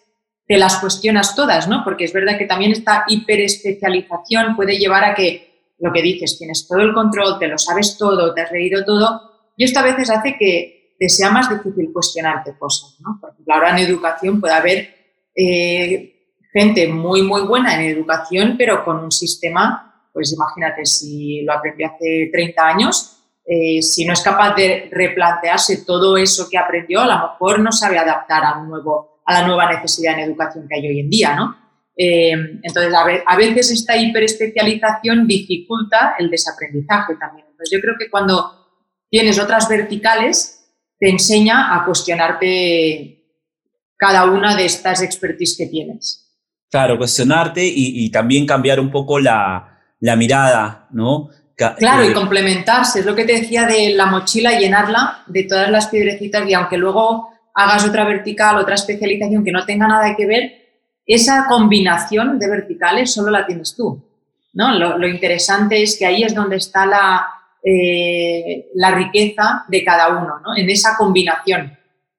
te 0.49 0.57
las 0.57 0.77
cuestionas 0.77 1.35
todas, 1.35 1.67
¿no? 1.67 1.83
Porque 1.83 2.05
es 2.05 2.11
verdad 2.11 2.35
que 2.35 2.47
también 2.47 2.71
esta 2.71 3.05
hiperespecialización 3.07 4.55
puede 4.55 4.79
llevar 4.79 5.03
a 5.03 5.13
que 5.13 5.75
lo 5.77 5.93
que 5.93 6.01
dices, 6.01 6.39
tienes 6.39 6.67
todo 6.67 6.79
el 6.79 6.91
control, 6.91 7.37
te 7.37 7.47
lo 7.47 7.59
sabes 7.59 7.95
todo, 7.99 8.33
te 8.33 8.41
has 8.41 8.51
leído 8.51 8.83
todo, 8.83 9.29
y 9.55 9.63
esto 9.63 9.79
a 9.79 9.83
veces 9.83 10.09
hace 10.09 10.35
que 10.39 10.95
te 10.97 11.07
sea 11.07 11.29
más 11.29 11.51
difícil 11.51 11.93
cuestionarte 11.93 12.57
cosas. 12.57 12.99
¿no? 12.99 13.19
Por 13.21 13.29
ejemplo, 13.29 13.53
ahora 13.53 13.69
en 13.69 13.77
educación 13.77 14.41
puede 14.41 14.55
haber 14.55 14.95
eh, 15.35 16.33
gente 16.51 16.87
muy, 16.87 17.21
muy 17.21 17.41
buena 17.41 17.75
en 17.75 17.87
educación, 17.87 18.55
pero 18.57 18.83
con 18.83 19.03
un 19.03 19.11
sistema, 19.11 20.09
pues 20.11 20.33
imagínate, 20.33 20.83
si 20.83 21.43
lo 21.43 21.53
aprendió 21.53 21.91
hace 21.93 22.27
30 22.33 22.67
años, 22.67 23.19
eh, 23.45 23.83
si 23.83 24.03
no 24.03 24.13
es 24.13 24.21
capaz 24.21 24.55
de 24.55 24.89
replantearse 24.91 25.85
todo 25.85 26.17
eso 26.17 26.47
que 26.49 26.57
aprendió, 26.57 27.01
a 27.01 27.05
lo 27.05 27.19
mejor 27.19 27.59
no 27.59 27.71
sabe 27.71 27.99
adaptar 27.99 28.43
a, 28.43 28.57
un 28.57 28.69
nuevo, 28.69 29.18
a 29.29 29.41
la 29.41 29.47
nueva 29.47 29.71
necesidad 29.71 30.15
en 30.15 30.21
educación 30.21 30.67
que 30.67 30.75
hay 30.75 30.87
hoy 30.87 30.99
en 31.01 31.09
día, 31.09 31.35
¿no? 31.35 31.55
Eh, 31.95 32.31
entonces, 32.63 32.91
a, 33.27 33.35
veces 33.37 33.69
esta 33.71 33.95
hiperespecialización 33.95 35.27
dificulta 35.27 36.15
el 36.17 36.31
desaprendizaje 36.31 37.13
también. 37.19 37.45
Entonces, 37.51 37.77
yo 37.77 37.79
creo 37.79 37.93
que 37.99 38.09
cuando 38.09 38.81
tienes 39.07 39.37
otras 39.37 39.69
verticales, 39.69 40.73
te 40.97 41.09
enseña 41.09 41.75
a 41.75 41.85
cuestionarte 41.85 43.23
cada 43.97 44.25
una 44.25 44.55
de 44.55 44.65
estas 44.65 45.03
expertise 45.03 45.55
que 45.55 45.67
tienes. 45.67 46.33
Claro, 46.71 46.97
cuestionarte 46.97 47.61
y, 47.63 48.09
también 48.09 48.47
cambiar 48.47 48.79
un 48.79 48.89
poco 48.89 49.19
la, 49.19 49.77
mirada, 49.99 50.87
¿no? 50.91 51.29
Claro, 51.55 52.03
y 52.03 52.07
eh, 52.07 52.13
complementarse. 52.13 53.01
Es 53.01 53.05
lo 53.05 53.13
que 53.13 53.25
te 53.25 53.33
decía 53.33 53.67
de 53.67 53.93
la 53.93 54.07
mochila, 54.07 54.57
llenarla 54.57 55.23
de 55.27 55.43
todas 55.43 55.69
las 55.69 55.87
piedrecitas 55.89 56.49
y 56.49 56.53
aunque 56.55 56.77
luego 56.77 57.29
hagas 57.53 57.87
otra 57.87 58.05
vertical, 58.05 58.57
otra 58.57 58.75
especialización 58.75 59.43
que 59.43 59.51
no 59.51 59.65
tenga 59.65 59.87
nada 59.87 60.15
que 60.15 60.25
ver, 60.25 60.51
esa 61.05 61.45
combinación 61.47 62.37
de 62.37 62.49
verticales 62.49 63.13
solo 63.13 63.31
la 63.31 63.45
tienes 63.45 63.75
tú. 63.75 64.03
¿no? 64.53 64.77
Lo, 64.77 64.97
lo 64.97 65.07
interesante 65.07 65.81
es 65.81 65.97
que 65.97 66.05
ahí 66.05 66.23
es 66.23 66.35
donde 66.35 66.57
está 66.57 66.85
la, 66.85 67.27
eh, 67.63 68.69
la 68.75 68.91
riqueza 68.91 69.65
de 69.67 69.83
cada 69.83 70.09
uno, 70.09 70.39
¿no? 70.39 70.55
En 70.55 70.69
esa 70.69 70.95
combinación, 70.97 71.77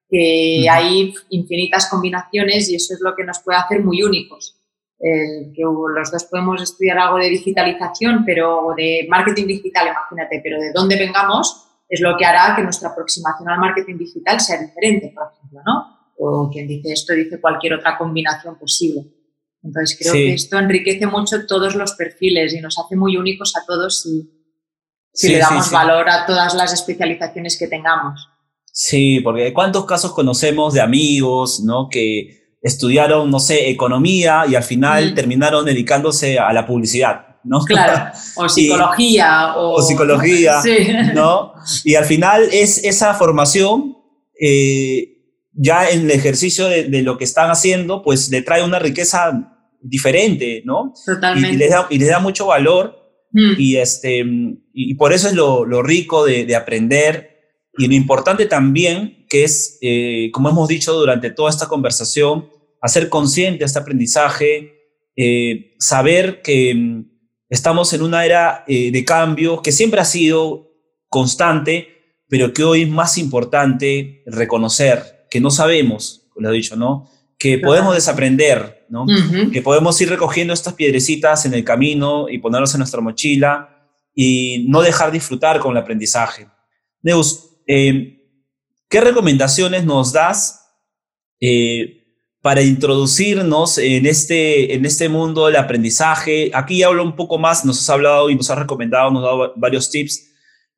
que 0.09 0.67
hay 0.69 1.15
infinitas 1.31 1.89
combinaciones 1.89 2.69
y 2.69 2.75
eso 2.75 2.95
es 2.95 3.01
lo 3.01 3.15
que 3.15 3.25
nos 3.25 3.39
puede 3.41 3.59
hacer 3.59 3.83
muy 3.83 4.03
únicos. 4.03 4.57
que 4.99 5.63
los 5.63 6.11
dos 6.11 6.25
podemos 6.25 6.61
estudiar 6.61 6.99
algo 6.99 7.17
de 7.17 7.31
digitalización, 7.31 8.23
pero 8.27 8.75
de 8.77 9.07
marketing 9.09 9.47
digital, 9.47 9.89
imagínate, 9.89 10.41
pero 10.43 10.61
de 10.61 10.73
dónde 10.73 10.97
vengamos 10.97 11.70
es 11.91 12.01
lo 12.01 12.17
que 12.17 12.25
hará 12.25 12.55
que 12.55 12.63
nuestra 12.63 12.91
aproximación 12.91 13.49
al 13.49 13.59
marketing 13.59 13.99
digital 13.99 14.41
sea 14.41 14.63
diferente, 14.63 15.13
por 15.15 15.33
ejemplo, 15.33 15.61
¿no? 15.67 16.13
O 16.19 16.49
quien 16.49 16.69
dice 16.69 16.93
esto 16.93 17.13
dice 17.13 17.41
cualquier 17.41 17.75
otra 17.75 17.99
combinación 17.99 18.57
posible. 18.59 19.07
Entonces 19.63 19.99
creo 19.99 20.13
que 20.13 20.35
esto 20.35 20.59
enriquece 20.59 21.07
mucho 21.07 21.47
todos 21.47 21.75
los 21.75 21.93
perfiles 21.93 22.55
y 22.55 22.61
nos 22.61 22.79
hace 22.79 22.97
muy 22.97 23.17
únicos 23.17 23.55
a 23.57 23.67
todos 23.67 24.03
si, 24.03 24.31
si 25.13 25.33
le 25.33 25.39
damos 25.39 25.71
valor 25.71 26.09
a 26.09 26.25
todas 26.25 26.55
las 26.55 26.73
especializaciones 26.73 27.59
que 27.59 27.67
tengamos. 27.67 28.29
Sí, 28.73 29.21
porque 29.21 29.53
¿cuántos 29.53 29.85
casos 29.85 30.13
conocemos 30.13 30.73
de 30.75 30.81
amigos, 30.81 31.61
¿no? 31.61 31.89
Que 31.91 32.57
estudiaron, 32.63 33.31
no 33.31 33.41
sé, 33.41 33.69
economía 33.69 34.45
y 34.49 34.55
al 34.55 34.63
final 34.63 35.15
terminaron 35.15 35.65
dedicándose 35.65 36.39
a 36.39 36.53
la 36.53 36.67
publicidad, 36.67 37.30
¿no? 37.45 37.61
Claro, 37.61 38.13
o 38.37 38.49
psicología. 38.49 39.55
o, 39.57 39.81
psicología, 39.83 40.61
¿no? 41.15 41.55
Y 41.85 41.95
al 41.95 42.05
final 42.05 42.49
es 42.53 42.85
esa 42.85 43.15
formación, 43.15 43.97
eh, 44.41 45.17
ya 45.53 45.91
en 45.91 46.03
el 46.03 46.11
ejercicio 46.11 46.69
de, 46.69 47.03
lo 47.03 47.19
que 47.19 47.25
están 47.25 47.51
haciendo, 47.51 48.03
pues 48.03 48.31
le 48.31 48.43
trae 48.43 48.63
una 48.63 48.79
riqueza 48.79 49.57
diferente, 49.81 50.63
¿no? 50.65 50.95
Totalmente. 51.05 51.55
Y, 51.55 51.59
les, 51.59 51.71
da, 51.71 51.87
y 51.91 51.99
les 51.99 52.09
da 52.09 52.19
mucho 52.21 52.47
valor 52.47 53.01
Mm. 53.33 53.53
Y, 53.59 53.77
este, 53.77 54.25
y 54.73 54.95
por 54.95 55.13
eso 55.13 55.29
es 55.29 55.35
lo, 55.35 55.83
rico 55.83 56.25
de, 56.25 56.55
aprender 56.55 57.31
y 57.79 57.87
lo 57.87 57.95
importante 57.95 58.47
también 58.47 59.27
que 59.29 59.45
es, 59.45 59.79
eh, 59.81 60.31
como 60.33 60.49
hemos 60.49 60.69
dicho 60.69 60.93
durante 60.93 61.31
toda 61.31 61.51
esta 61.51 61.69
conversación, 61.69 62.49
hacer 62.83 63.09
consciente 63.09 63.65
este 63.65 63.79
aprendizaje, 63.79 64.73
eh, 65.17 65.77
saber 65.79 66.43
que 66.43 66.75
mm, 66.75 67.10
estamos 67.51 67.93
en 67.93 68.03
una 68.03 68.25
era 68.25 68.65
eh, 68.67 68.91
de 68.91 69.05
cambio 69.05 69.61
que 69.61 69.73
siempre 69.73 70.01
ha 70.01 70.05
sido 70.05 70.71
constante, 71.09 72.17
pero 72.29 72.53
que 72.53 72.65
hoy 72.65 72.83
es 72.83 72.89
más 72.89 73.19
importante 73.19 74.23
reconocer 74.25 75.27
que 75.29 75.41
no 75.41 75.51
sabemos, 75.51 76.29
lo 76.37 76.51
he 76.51 76.55
dicho, 76.55 76.77
¿no? 76.77 77.11
Que 77.39 77.59
podemos 77.59 77.95
desaprender, 77.95 78.87
que 79.53 79.63
podemos 79.63 80.01
ir 80.01 80.09
recogiendo 80.11 80.53
estas 80.53 80.75
piedrecitas 80.75 81.45
en 81.47 81.55
el 81.55 81.65
camino 81.65 82.29
y 82.29 82.39
ponerlos 82.39 82.75
en 82.75 82.79
nuestra 82.79 83.01
mochila 83.01 83.89
y 84.15 84.67
no 84.69 84.83
dejar 84.83 85.11
disfrutar 85.11 85.59
con 85.59 85.73
el 85.73 85.83
aprendizaje. 85.83 86.49
Neus, 87.03 87.57
eh, 87.67 88.27
¿qué 88.89 89.01
recomendaciones 89.01 89.85
nos 89.85 90.13
das 90.13 90.61
eh, 91.41 92.00
para 92.43 92.63
introducirnos 92.63 93.79
en 93.79 94.07
este, 94.07 94.75
en 94.75 94.87
este 94.87 95.09
mundo 95.09 95.47
del 95.47 95.57
aprendizaje? 95.57 96.51
Aquí 96.55 96.83
hablo 96.83 97.03
un 97.03 97.17
poco 97.17 97.39
más, 97.39 97.65
nos 97.65 97.81
has 97.81 97.91
hablado 97.91 98.31
y 98.31 98.35
nos 98.35 98.51
has 98.51 98.59
recomendado, 98.59 99.11
nos 99.11 99.25
has 99.25 99.31
dado 99.31 99.53
varios 99.57 99.91
tips, 99.91 100.29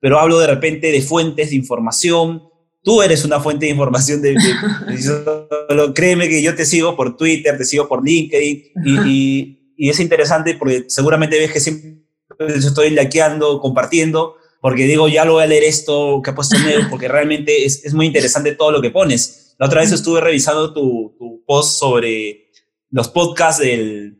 pero 0.00 0.18
hablo 0.18 0.38
de 0.38 0.48
repente 0.48 0.90
de 0.90 1.02
fuentes 1.02 1.50
de 1.50 1.56
información, 1.56 2.42
Tú 2.84 3.00
eres 3.00 3.24
una 3.24 3.38
fuente 3.38 3.66
de 3.66 3.72
información 3.72 4.20
de, 4.20 4.34
créeme 5.94 6.28
que 6.28 6.42
yo 6.42 6.56
te 6.56 6.64
sigo 6.64 6.96
por 6.96 7.16
Twitter, 7.16 7.56
te 7.56 7.64
sigo 7.64 7.86
por 7.86 8.04
LinkedIn 8.04 8.72
y, 8.84 9.58
es 9.78 10.00
interesante 10.00 10.54
porque 10.54 10.84
seguramente 10.88 11.38
ves 11.38 11.52
que 11.52 11.60
siempre 11.60 12.04
estoy 12.38 12.90
laqueando, 12.90 13.60
compartiendo, 13.60 14.36
porque 14.60 14.84
digo, 14.84 15.08
ya 15.08 15.24
lo 15.24 15.34
voy 15.34 15.44
a 15.44 15.46
leer 15.46 15.64
esto 15.64 16.20
que 16.22 16.30
ha 16.30 16.34
puesto 16.34 16.56
Neo, 16.58 16.88
porque 16.88 17.08
realmente 17.08 17.64
es, 17.64 17.92
muy 17.92 18.06
interesante 18.06 18.52
todo 18.52 18.70
lo 18.70 18.80
que 18.80 18.90
pones. 18.90 19.41
La 19.62 19.66
otra 19.66 19.82
vez 19.82 19.92
estuve 19.92 20.20
revisando 20.20 20.74
tu, 20.74 21.44
post 21.46 21.78
sobre 21.78 22.50
los 22.90 23.08
podcasts 23.10 23.62
del, 23.62 24.18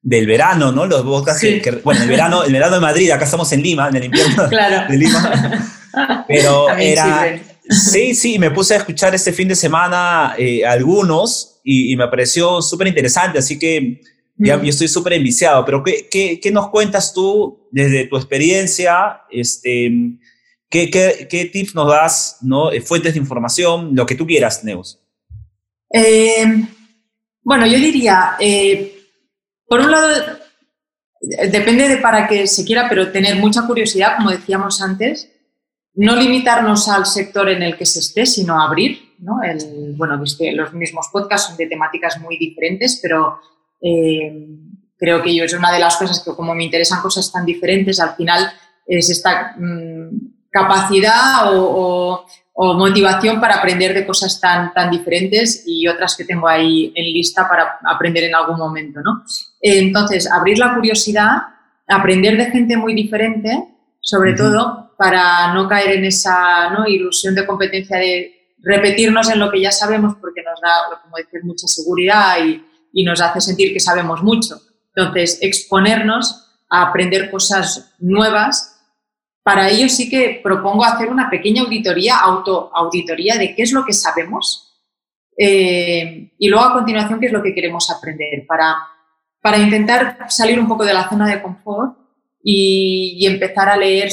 del 0.00 0.26
verano, 0.26 0.72
¿no? 0.72 0.86
Los 0.86 1.02
podcasts 1.02 1.42
que, 1.42 1.82
bueno, 1.84 2.02
el 2.02 2.08
verano, 2.08 2.44
el 2.44 2.52
verano 2.54 2.76
de 2.76 2.80
Madrid, 2.80 3.10
acá 3.10 3.26
estamos 3.26 3.52
en 3.52 3.62
Lima, 3.62 3.90
en 3.90 3.96
el 3.96 4.04
invierno 4.04 4.48
de 4.88 4.96
Lima. 4.96 6.24
Pero 6.26 6.70
era, 6.70 7.38
Sí, 7.68 8.14
sí, 8.14 8.38
me 8.38 8.50
puse 8.50 8.72
a 8.72 8.78
escuchar 8.78 9.14
este 9.14 9.34
fin 9.34 9.48
de 9.48 9.54
semana 9.54 10.34
eh, 10.38 10.64
algunos 10.64 11.60
y, 11.62 11.94
me 11.94 12.08
pareció 12.08 12.62
súper 12.62 12.86
interesante, 12.86 13.38
así 13.38 13.58
que 13.58 14.00
ya, 14.38 14.62
yo 14.62 14.70
estoy 14.70 14.88
súper 14.88 15.12
enviciado. 15.12 15.62
Pero 15.66 15.84
¿qué, 15.84 16.40
¿qué, 16.42 16.50
nos 16.50 16.70
cuentas 16.70 17.12
tú 17.12 17.68
desde 17.70 18.06
tu 18.06 18.16
experiencia? 18.16 19.20
Este, 19.30 19.92
¿qué, 20.70 20.90
qué, 20.90 21.50
tips 21.52 21.74
nos 21.74 21.88
das? 21.88 22.38
¿no? 22.40 22.72
Eh, 22.72 22.80
fuentes 22.80 23.12
de 23.12 23.20
información, 23.20 23.94
lo 23.94 24.06
que 24.06 24.14
tú 24.14 24.26
quieras, 24.26 24.64
Neus. 24.64 24.98
Eh, 25.92 26.44
bueno, 27.42 27.66
yo 27.66 27.78
diría, 27.78 28.36
por 29.66 29.80
un 29.80 29.90
lado, 29.90 30.08
depende 31.20 31.88
de 31.88 31.96
para 31.96 32.26
qué 32.28 32.46
se 32.46 32.64
quiera, 32.64 32.88
pero 32.88 33.10
tener 33.10 33.36
mucha 33.36 33.66
curiosidad, 33.66 34.16
como 34.16 34.30
decíamos 34.30 34.80
antes 34.80 35.30
no 35.94 36.16
limitarnos 36.16 36.88
al 36.88 37.06
sector 37.06 37.48
en 37.48 37.62
el 37.62 37.76
que 37.76 37.86
se 37.86 37.98
esté, 37.98 38.26
sino 38.26 38.60
abrir. 38.60 39.14
¿no? 39.18 39.42
El, 39.42 39.94
bueno, 39.96 40.16
los 40.16 40.72
mismos 40.72 41.08
podcasts 41.12 41.48
son 41.48 41.56
de 41.56 41.66
temáticas 41.66 42.18
muy 42.20 42.38
diferentes, 42.38 43.00
pero 43.02 43.38
eh, 43.82 44.48
creo 44.96 45.22
que 45.22 45.34
yo 45.34 45.44
es 45.44 45.52
una 45.52 45.72
de 45.72 45.78
las 45.78 45.96
cosas 45.96 46.22
que 46.24 46.34
como 46.34 46.54
me 46.54 46.64
interesan 46.64 47.02
cosas 47.02 47.30
tan 47.30 47.44
diferentes, 47.44 48.00
al 48.00 48.14
final 48.14 48.50
es 48.86 49.10
esta 49.10 49.54
mm, 49.58 50.29
capacidad 50.50 51.44
o, 51.52 52.26
motivación 52.76 53.40
para 53.40 53.54
aprender 53.54 53.94
de 53.94 54.06
cosas 54.06 54.38
tan, 54.38 54.74
tan 54.74 54.90
diferentes 54.90 55.62
y 55.66 55.88
otras 55.88 56.14
que 56.14 56.26
tengo 56.26 56.46
ahí 56.46 56.92
en 56.94 57.04
lista 57.06 57.48
para 57.48 57.78
aprender 57.86 58.24
en 58.24 58.34
algún 58.34 58.58
momento. 58.58 59.00
¿no? 59.00 59.22
Entonces, 59.62 60.30
abrir 60.30 60.58
la 60.58 60.74
curiosidad, 60.74 61.38
aprender 61.88 62.36
de 62.36 62.50
gente 62.50 62.76
muy 62.76 62.94
diferente, 62.94 63.66
sobre 64.02 64.34
todo 64.34 64.94
para 64.98 65.54
no 65.54 65.66
caer 65.68 65.92
en 65.92 66.04
esa 66.04 66.68
¿no? 66.68 66.86
ilusión 66.86 67.34
de 67.34 67.46
competencia 67.46 67.96
de 67.96 68.54
repetirnos 68.58 69.30
en 69.30 69.38
lo 69.38 69.50
que 69.50 69.62
ya 69.62 69.72
sabemos 69.72 70.16
porque 70.20 70.42
nos 70.42 70.60
da, 70.60 71.00
como 71.02 71.16
decir, 71.16 71.40
mucha 71.42 71.66
seguridad 71.66 72.44
y, 72.44 72.62
y 72.92 73.04
nos 73.04 73.22
hace 73.22 73.40
sentir 73.40 73.72
que 73.72 73.80
sabemos 73.80 74.22
mucho. 74.22 74.60
Entonces, 74.94 75.38
exponernos 75.40 76.46
a 76.68 76.82
aprender 76.82 77.30
cosas 77.30 77.94
nuevas. 77.98 78.79
Para 79.42 79.68
ello 79.68 79.88
sí 79.88 80.10
que 80.10 80.40
propongo 80.42 80.84
hacer 80.84 81.08
una 81.08 81.30
pequeña 81.30 81.62
auditoría, 81.62 82.18
autoauditoría 82.18 83.36
de 83.36 83.54
qué 83.54 83.62
es 83.62 83.72
lo 83.72 83.84
que 83.84 83.92
sabemos 83.92 84.70
eh, 85.42 86.32
y 86.36 86.48
luego 86.48 86.64
a 86.66 86.72
continuación 86.74 87.18
qué 87.18 87.26
es 87.26 87.32
lo 87.32 87.42
que 87.42 87.54
queremos 87.54 87.90
aprender 87.90 88.44
para, 88.46 88.76
para 89.40 89.56
intentar 89.56 90.26
salir 90.28 90.60
un 90.60 90.68
poco 90.68 90.84
de 90.84 90.92
la 90.92 91.08
zona 91.08 91.26
de 91.26 91.40
confort 91.40 91.96
y, 92.42 93.26
empezar 93.26 93.70
a 93.70 93.76
leer, 93.76 94.10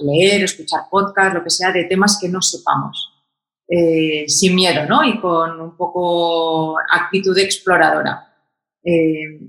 leer, 0.00 0.42
escuchar 0.42 0.82
podcast, 0.90 1.34
lo 1.34 1.44
que 1.44 1.50
sea, 1.50 1.70
de 1.70 1.84
temas 1.84 2.18
que 2.20 2.28
no 2.28 2.42
sepamos, 2.42 3.24
eh, 3.68 4.24
sin 4.28 4.56
miedo, 4.56 4.84
¿no? 4.86 5.04
Y 5.04 5.20
con 5.20 5.60
un 5.60 5.76
poco 5.76 6.76
actitud 6.90 7.36
exploradora. 7.38 8.34
Eh, 8.82 9.40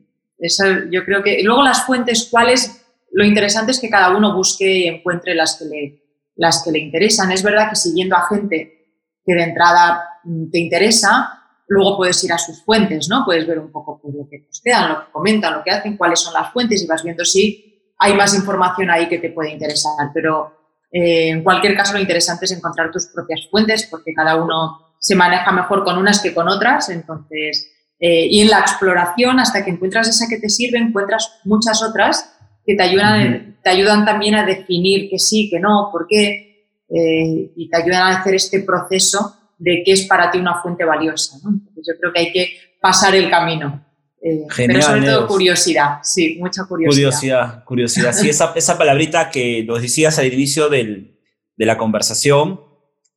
yo 0.92 1.06
creo 1.06 1.24
que... 1.24 1.42
Luego 1.44 1.64
las 1.64 1.86
fuentes, 1.86 2.28
¿cuáles? 2.30 2.79
Lo 3.20 3.26
interesante 3.26 3.72
es 3.72 3.82
que 3.82 3.90
cada 3.90 4.16
uno 4.16 4.34
busque 4.34 4.74
y 4.74 4.88
encuentre 4.88 5.36
las 5.36 5.58
que 5.58 5.66
le, 5.66 6.04
las 6.38 6.64
que 6.64 6.72
le 6.72 6.80
interesan. 6.80 7.30
Es 7.34 7.44
verdad 7.44 7.70
que 7.70 7.76
siguiendo 7.76 8.16
a 8.16 8.26
gente 8.30 8.96
que 9.26 9.36
de 9.36 9.44
entrada 9.44 10.22
mm, 10.24 10.50
te 10.50 10.60
interesa, 10.60 11.44
luego 11.68 11.98
puedes 11.98 12.24
ir 12.24 12.32
a 12.32 12.38
sus 12.38 12.64
fuentes, 12.64 13.10
¿no? 13.10 13.26
Puedes 13.26 13.46
ver 13.46 13.60
un 13.60 13.74
poco 13.74 14.00
pues, 14.02 14.16
lo 14.16 14.26
que 14.30 14.46
postean, 14.48 14.88
lo 14.88 15.00
que 15.02 15.12
comentan, 15.12 15.54
lo 15.54 15.64
que 15.66 15.72
hacen, 15.72 15.98
cuáles 15.98 16.22
son 16.22 16.34
las 16.34 16.54
fuentes 16.54 16.82
y 16.82 16.88
vas 16.88 17.04
viendo 17.04 17.26
si 17.26 17.92
hay 17.98 18.14
más 18.14 18.34
información 18.34 18.90
ahí 18.90 19.10
que 19.10 19.18
te 19.18 19.32
puede 19.32 19.52
interesar. 19.52 19.92
Pero 20.14 20.54
eh, 20.90 21.28
en 21.28 21.44
cualquier 21.44 21.76
caso 21.76 21.92
lo 21.92 22.00
interesante 22.00 22.46
es 22.46 22.54
encontrar 22.54 22.90
tus 22.90 23.08
propias 23.08 23.50
fuentes 23.52 23.86
porque 23.92 24.14
cada 24.14 24.38
uno 24.38 24.96
se 24.98 25.14
maneja 25.18 25.52
mejor 25.52 25.84
con 25.84 25.98
unas 25.98 26.22
que 26.22 26.34
con 26.34 26.48
otras. 26.48 26.88
Entonces, 26.88 27.70
eh, 28.00 28.28
y 28.30 28.40
en 28.40 28.50
la 28.50 28.60
exploración, 28.60 29.42
hasta 29.42 29.66
que 29.66 29.72
encuentras 29.72 30.08
esa 30.08 30.30
que 30.30 30.40
te 30.40 30.48
sirve, 30.48 30.78
encuentras 30.78 31.42
muchas 31.44 31.84
otras 31.84 32.38
que 32.70 32.76
te 32.76 32.84
ayudan, 32.84 33.58
te 33.64 33.70
ayudan 33.72 34.06
también 34.06 34.36
a 34.36 34.46
definir 34.46 35.10
que 35.10 35.18
sí, 35.18 35.50
que 35.50 35.60
no, 35.60 35.90
por 35.92 36.06
qué, 36.08 36.68
eh, 36.88 37.52
y 37.56 37.68
te 37.68 37.78
ayudan 37.78 38.04
a 38.04 38.20
hacer 38.20 38.36
este 38.36 38.60
proceso 38.60 39.38
de 39.58 39.82
qué 39.84 39.94
es 39.94 40.04
para 40.04 40.30
ti 40.30 40.38
una 40.38 40.62
fuente 40.62 40.86
valiosa. 40.86 41.40
yo 41.44 41.94
creo 42.00 42.14
que 42.14 42.20
hay 42.20 42.32
que 42.32 42.54
pasar 42.80 43.16
el 43.16 43.28
camino. 43.28 43.84
Eh, 44.22 44.46
pero 44.56 44.82
sobre 44.84 45.02
todo 45.02 45.28
curiosidad, 45.28 45.98
sí, 46.04 46.38
mucha 46.40 46.66
curiosidad. 46.66 47.10
Curiosidad, 47.10 47.64
curiosidad. 47.64 48.14
Sí, 48.14 48.30
esa, 48.30 48.54
esa 48.56 48.78
palabrita 48.78 49.32
que 49.32 49.64
nos 49.64 49.82
decías 49.82 50.20
al 50.20 50.32
inicio 50.32 50.70
del, 50.70 51.18
de 51.58 51.66
la 51.66 51.76
conversación, 51.76 52.62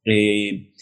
eh, 0.06 0.72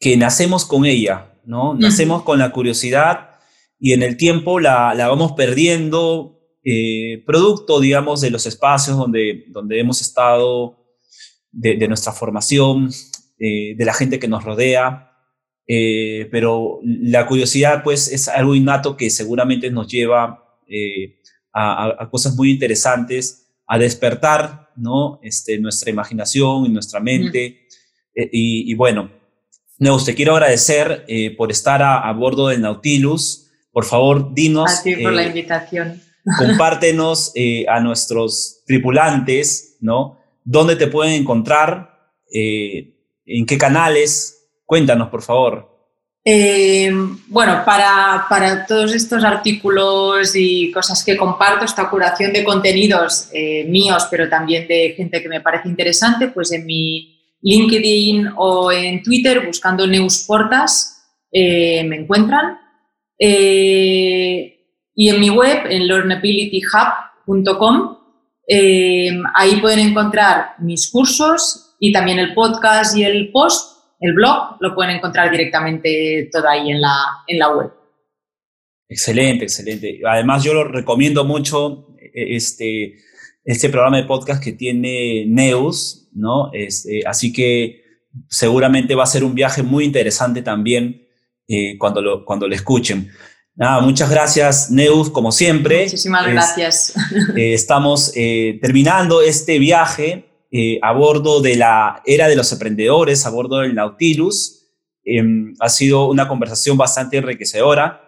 que 0.00 0.16
nacemos 0.16 0.64
con 0.64 0.86
ella, 0.86 1.34
¿no? 1.44 1.74
Nacemos 1.74 2.22
con 2.22 2.38
la 2.38 2.50
curiosidad 2.50 3.40
y 3.78 3.92
en 3.92 4.02
el 4.02 4.16
tiempo 4.16 4.58
la, 4.58 4.94
la 4.94 5.08
vamos 5.08 5.32
perdiendo 5.32 6.37
producto, 7.24 7.80
digamos, 7.80 8.20
de 8.20 8.30
los 8.30 8.46
espacios 8.46 8.96
donde, 8.96 9.44
donde 9.48 9.80
hemos 9.80 10.00
estado, 10.00 10.76
de, 11.50 11.88
nuestra 11.88 12.12
formación, 12.12 12.90
de 13.38 13.84
la 13.84 13.94
gente 13.94 14.18
que 14.18 14.28
nos 14.28 14.44
rodea. 14.44 15.12
pero 15.66 16.80
la 16.82 17.26
curiosidad, 17.26 17.82
pues, 17.82 18.12
es 18.12 18.28
algo 18.28 18.54
innato 18.54 18.96
que 18.96 19.10
seguramente 19.10 19.70
nos 19.70 19.88
lleva 19.88 20.44
a, 21.52 22.08
cosas 22.10 22.34
muy 22.36 22.50
interesantes, 22.50 23.46
a 23.66 23.78
despertar 23.78 24.70
¿no? 24.76 25.20
este, 25.22 25.58
nuestra 25.58 25.90
imaginación 25.90 26.66
y 26.66 26.68
nuestra 26.70 27.00
mente. 27.00 27.66
Eh, 28.14 28.28
y, 28.32 28.74
bueno, 28.74 29.10
Neus, 29.78 30.04
te 30.04 30.14
quiero 30.14 30.34
agradecer 30.34 31.04
eh, 31.08 31.34
por 31.36 31.50
estar 31.50 31.82
a, 31.82 32.10
bordo 32.12 32.48
del 32.48 32.60
Nautilus. 32.60 33.50
Por 33.70 33.84
favor, 33.84 34.34
dinos. 34.34 34.80
A 34.80 34.82
ti 34.82 34.96
por 34.96 35.12
la 35.12 35.22
eh, 35.22 35.28
invitación. 35.28 36.02
Compártenos 36.36 37.32
a 37.68 37.80
nuestros 37.80 38.62
tripulantes, 38.66 39.76
¿no? 39.80 40.18
¿Dónde 40.44 40.76
te 40.76 40.88
pueden 40.88 41.14
encontrar? 41.14 42.10
¿En 42.30 43.46
qué 43.46 43.58
canales? 43.58 44.48
Cuéntanos, 44.66 45.08
por 45.08 45.22
favor. 45.22 45.78
Eh, 46.30 46.92
bueno, 47.28 47.62
para, 47.64 48.66
todos 48.68 48.94
estos 48.94 49.24
artículos 49.24 50.36
y 50.36 50.70
cosas 50.72 51.02
que 51.02 51.16
comparto, 51.16 51.64
esta 51.64 51.88
curación 51.88 52.34
de 52.34 52.44
contenidos 52.44 53.30
eh, 53.32 53.64
míos, 53.64 54.06
pero 54.10 54.28
también 54.28 54.68
de 54.68 54.92
gente 54.94 55.22
que 55.22 55.28
me 55.30 55.40
parece 55.40 55.70
interesante, 55.70 56.28
pues 56.28 56.52
en 56.52 56.66
mi 56.66 57.18
LinkedIn 57.40 58.32
o 58.36 58.70
en 58.70 59.02
Twitter, 59.02 59.46
buscando 59.46 59.86
Neusportas, 59.86 61.02
eh, 61.32 61.82
me 61.84 61.96
encuentran. 61.96 62.58
Y 65.00 65.10
en 65.10 65.20
mi 65.20 65.30
web, 65.30 65.60
en 65.70 65.86
learnabilityhub.com, 65.86 67.98
ahí 69.34 69.60
pueden 69.60 69.78
encontrar 69.78 70.56
mis 70.58 70.90
cursos 70.90 71.76
y 71.78 71.92
también 71.92 72.18
el 72.18 72.34
podcast 72.34 72.96
y 72.96 73.04
el 73.04 73.30
post 73.30 73.78
el 74.00 74.12
blog, 74.12 74.56
lo 74.60 74.74
pueden 74.74 74.96
encontrar 74.96 75.30
directamente 75.30 76.28
todo 76.32 76.48
ahí 76.48 76.70
en 76.70 76.80
la, 76.80 76.96
en 77.28 77.38
la 77.38 77.54
web. 77.54 77.70
Excelente, 78.88 79.44
excelente. 79.44 80.00
Además, 80.04 80.42
yo 80.42 80.52
lo 80.52 80.64
recomiendo 80.64 81.24
mucho 81.24 81.94
e, 82.00 82.34
este, 82.36 82.96
este 83.44 83.68
programa 83.68 83.98
de 83.98 84.04
podcast 84.04 84.42
que 84.42 84.52
tiene 84.52 85.26
Neus, 85.26 86.08
¿no? 86.12 86.50
Este, 86.52 87.02
así 87.06 87.32
que 87.32 87.84
seguramente 88.28 88.96
va 88.96 89.04
a 89.04 89.06
ser 89.06 89.22
un 89.22 89.36
viaje 89.36 89.62
muy 89.62 89.84
interesante 89.84 90.42
también 90.42 91.06
eh, 91.48 91.78
cuando, 91.78 92.02
lo, 92.02 92.24
cuando 92.24 92.46
lo 92.46 92.54
escuchen. 92.54 93.10
Nada, 93.58 93.80
muchas 93.80 94.08
gracias, 94.08 94.70
Neus, 94.70 95.10
como 95.10 95.32
siempre. 95.32 95.82
Muchísimas 95.82 96.24
gracias. 96.28 96.94
Eh, 97.36 97.54
estamos 97.54 98.12
eh, 98.14 98.58
terminando 98.62 99.20
este 99.20 99.58
viaje 99.58 100.46
eh, 100.52 100.78
a 100.80 100.92
bordo 100.92 101.40
de 101.40 101.56
la 101.56 102.00
era 102.06 102.28
de 102.28 102.36
los 102.36 102.52
emprendedores, 102.52 103.26
a 103.26 103.30
bordo 103.30 103.58
del 103.58 103.74
Nautilus. 103.74 104.64
Em, 105.04 105.54
ha 105.58 105.68
sido 105.68 106.08
una 106.08 106.28
conversación 106.28 106.76
bastante 106.76 107.16
enriquecedora. 107.16 108.00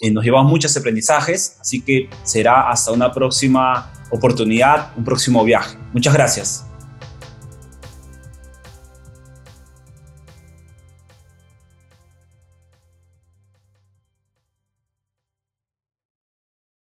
Nos 0.00 0.24
llevamos 0.24 0.50
muchos 0.50 0.76
aprendizajes, 0.76 1.58
así 1.60 1.80
que 1.80 2.10
será 2.24 2.68
hasta 2.68 2.90
una 2.90 3.12
próxima 3.12 3.92
oportunidad, 4.10 4.90
un 4.96 5.04
próximo 5.04 5.44
viaje. 5.44 5.78
Muchas 5.92 6.14
gracias. 6.14 6.67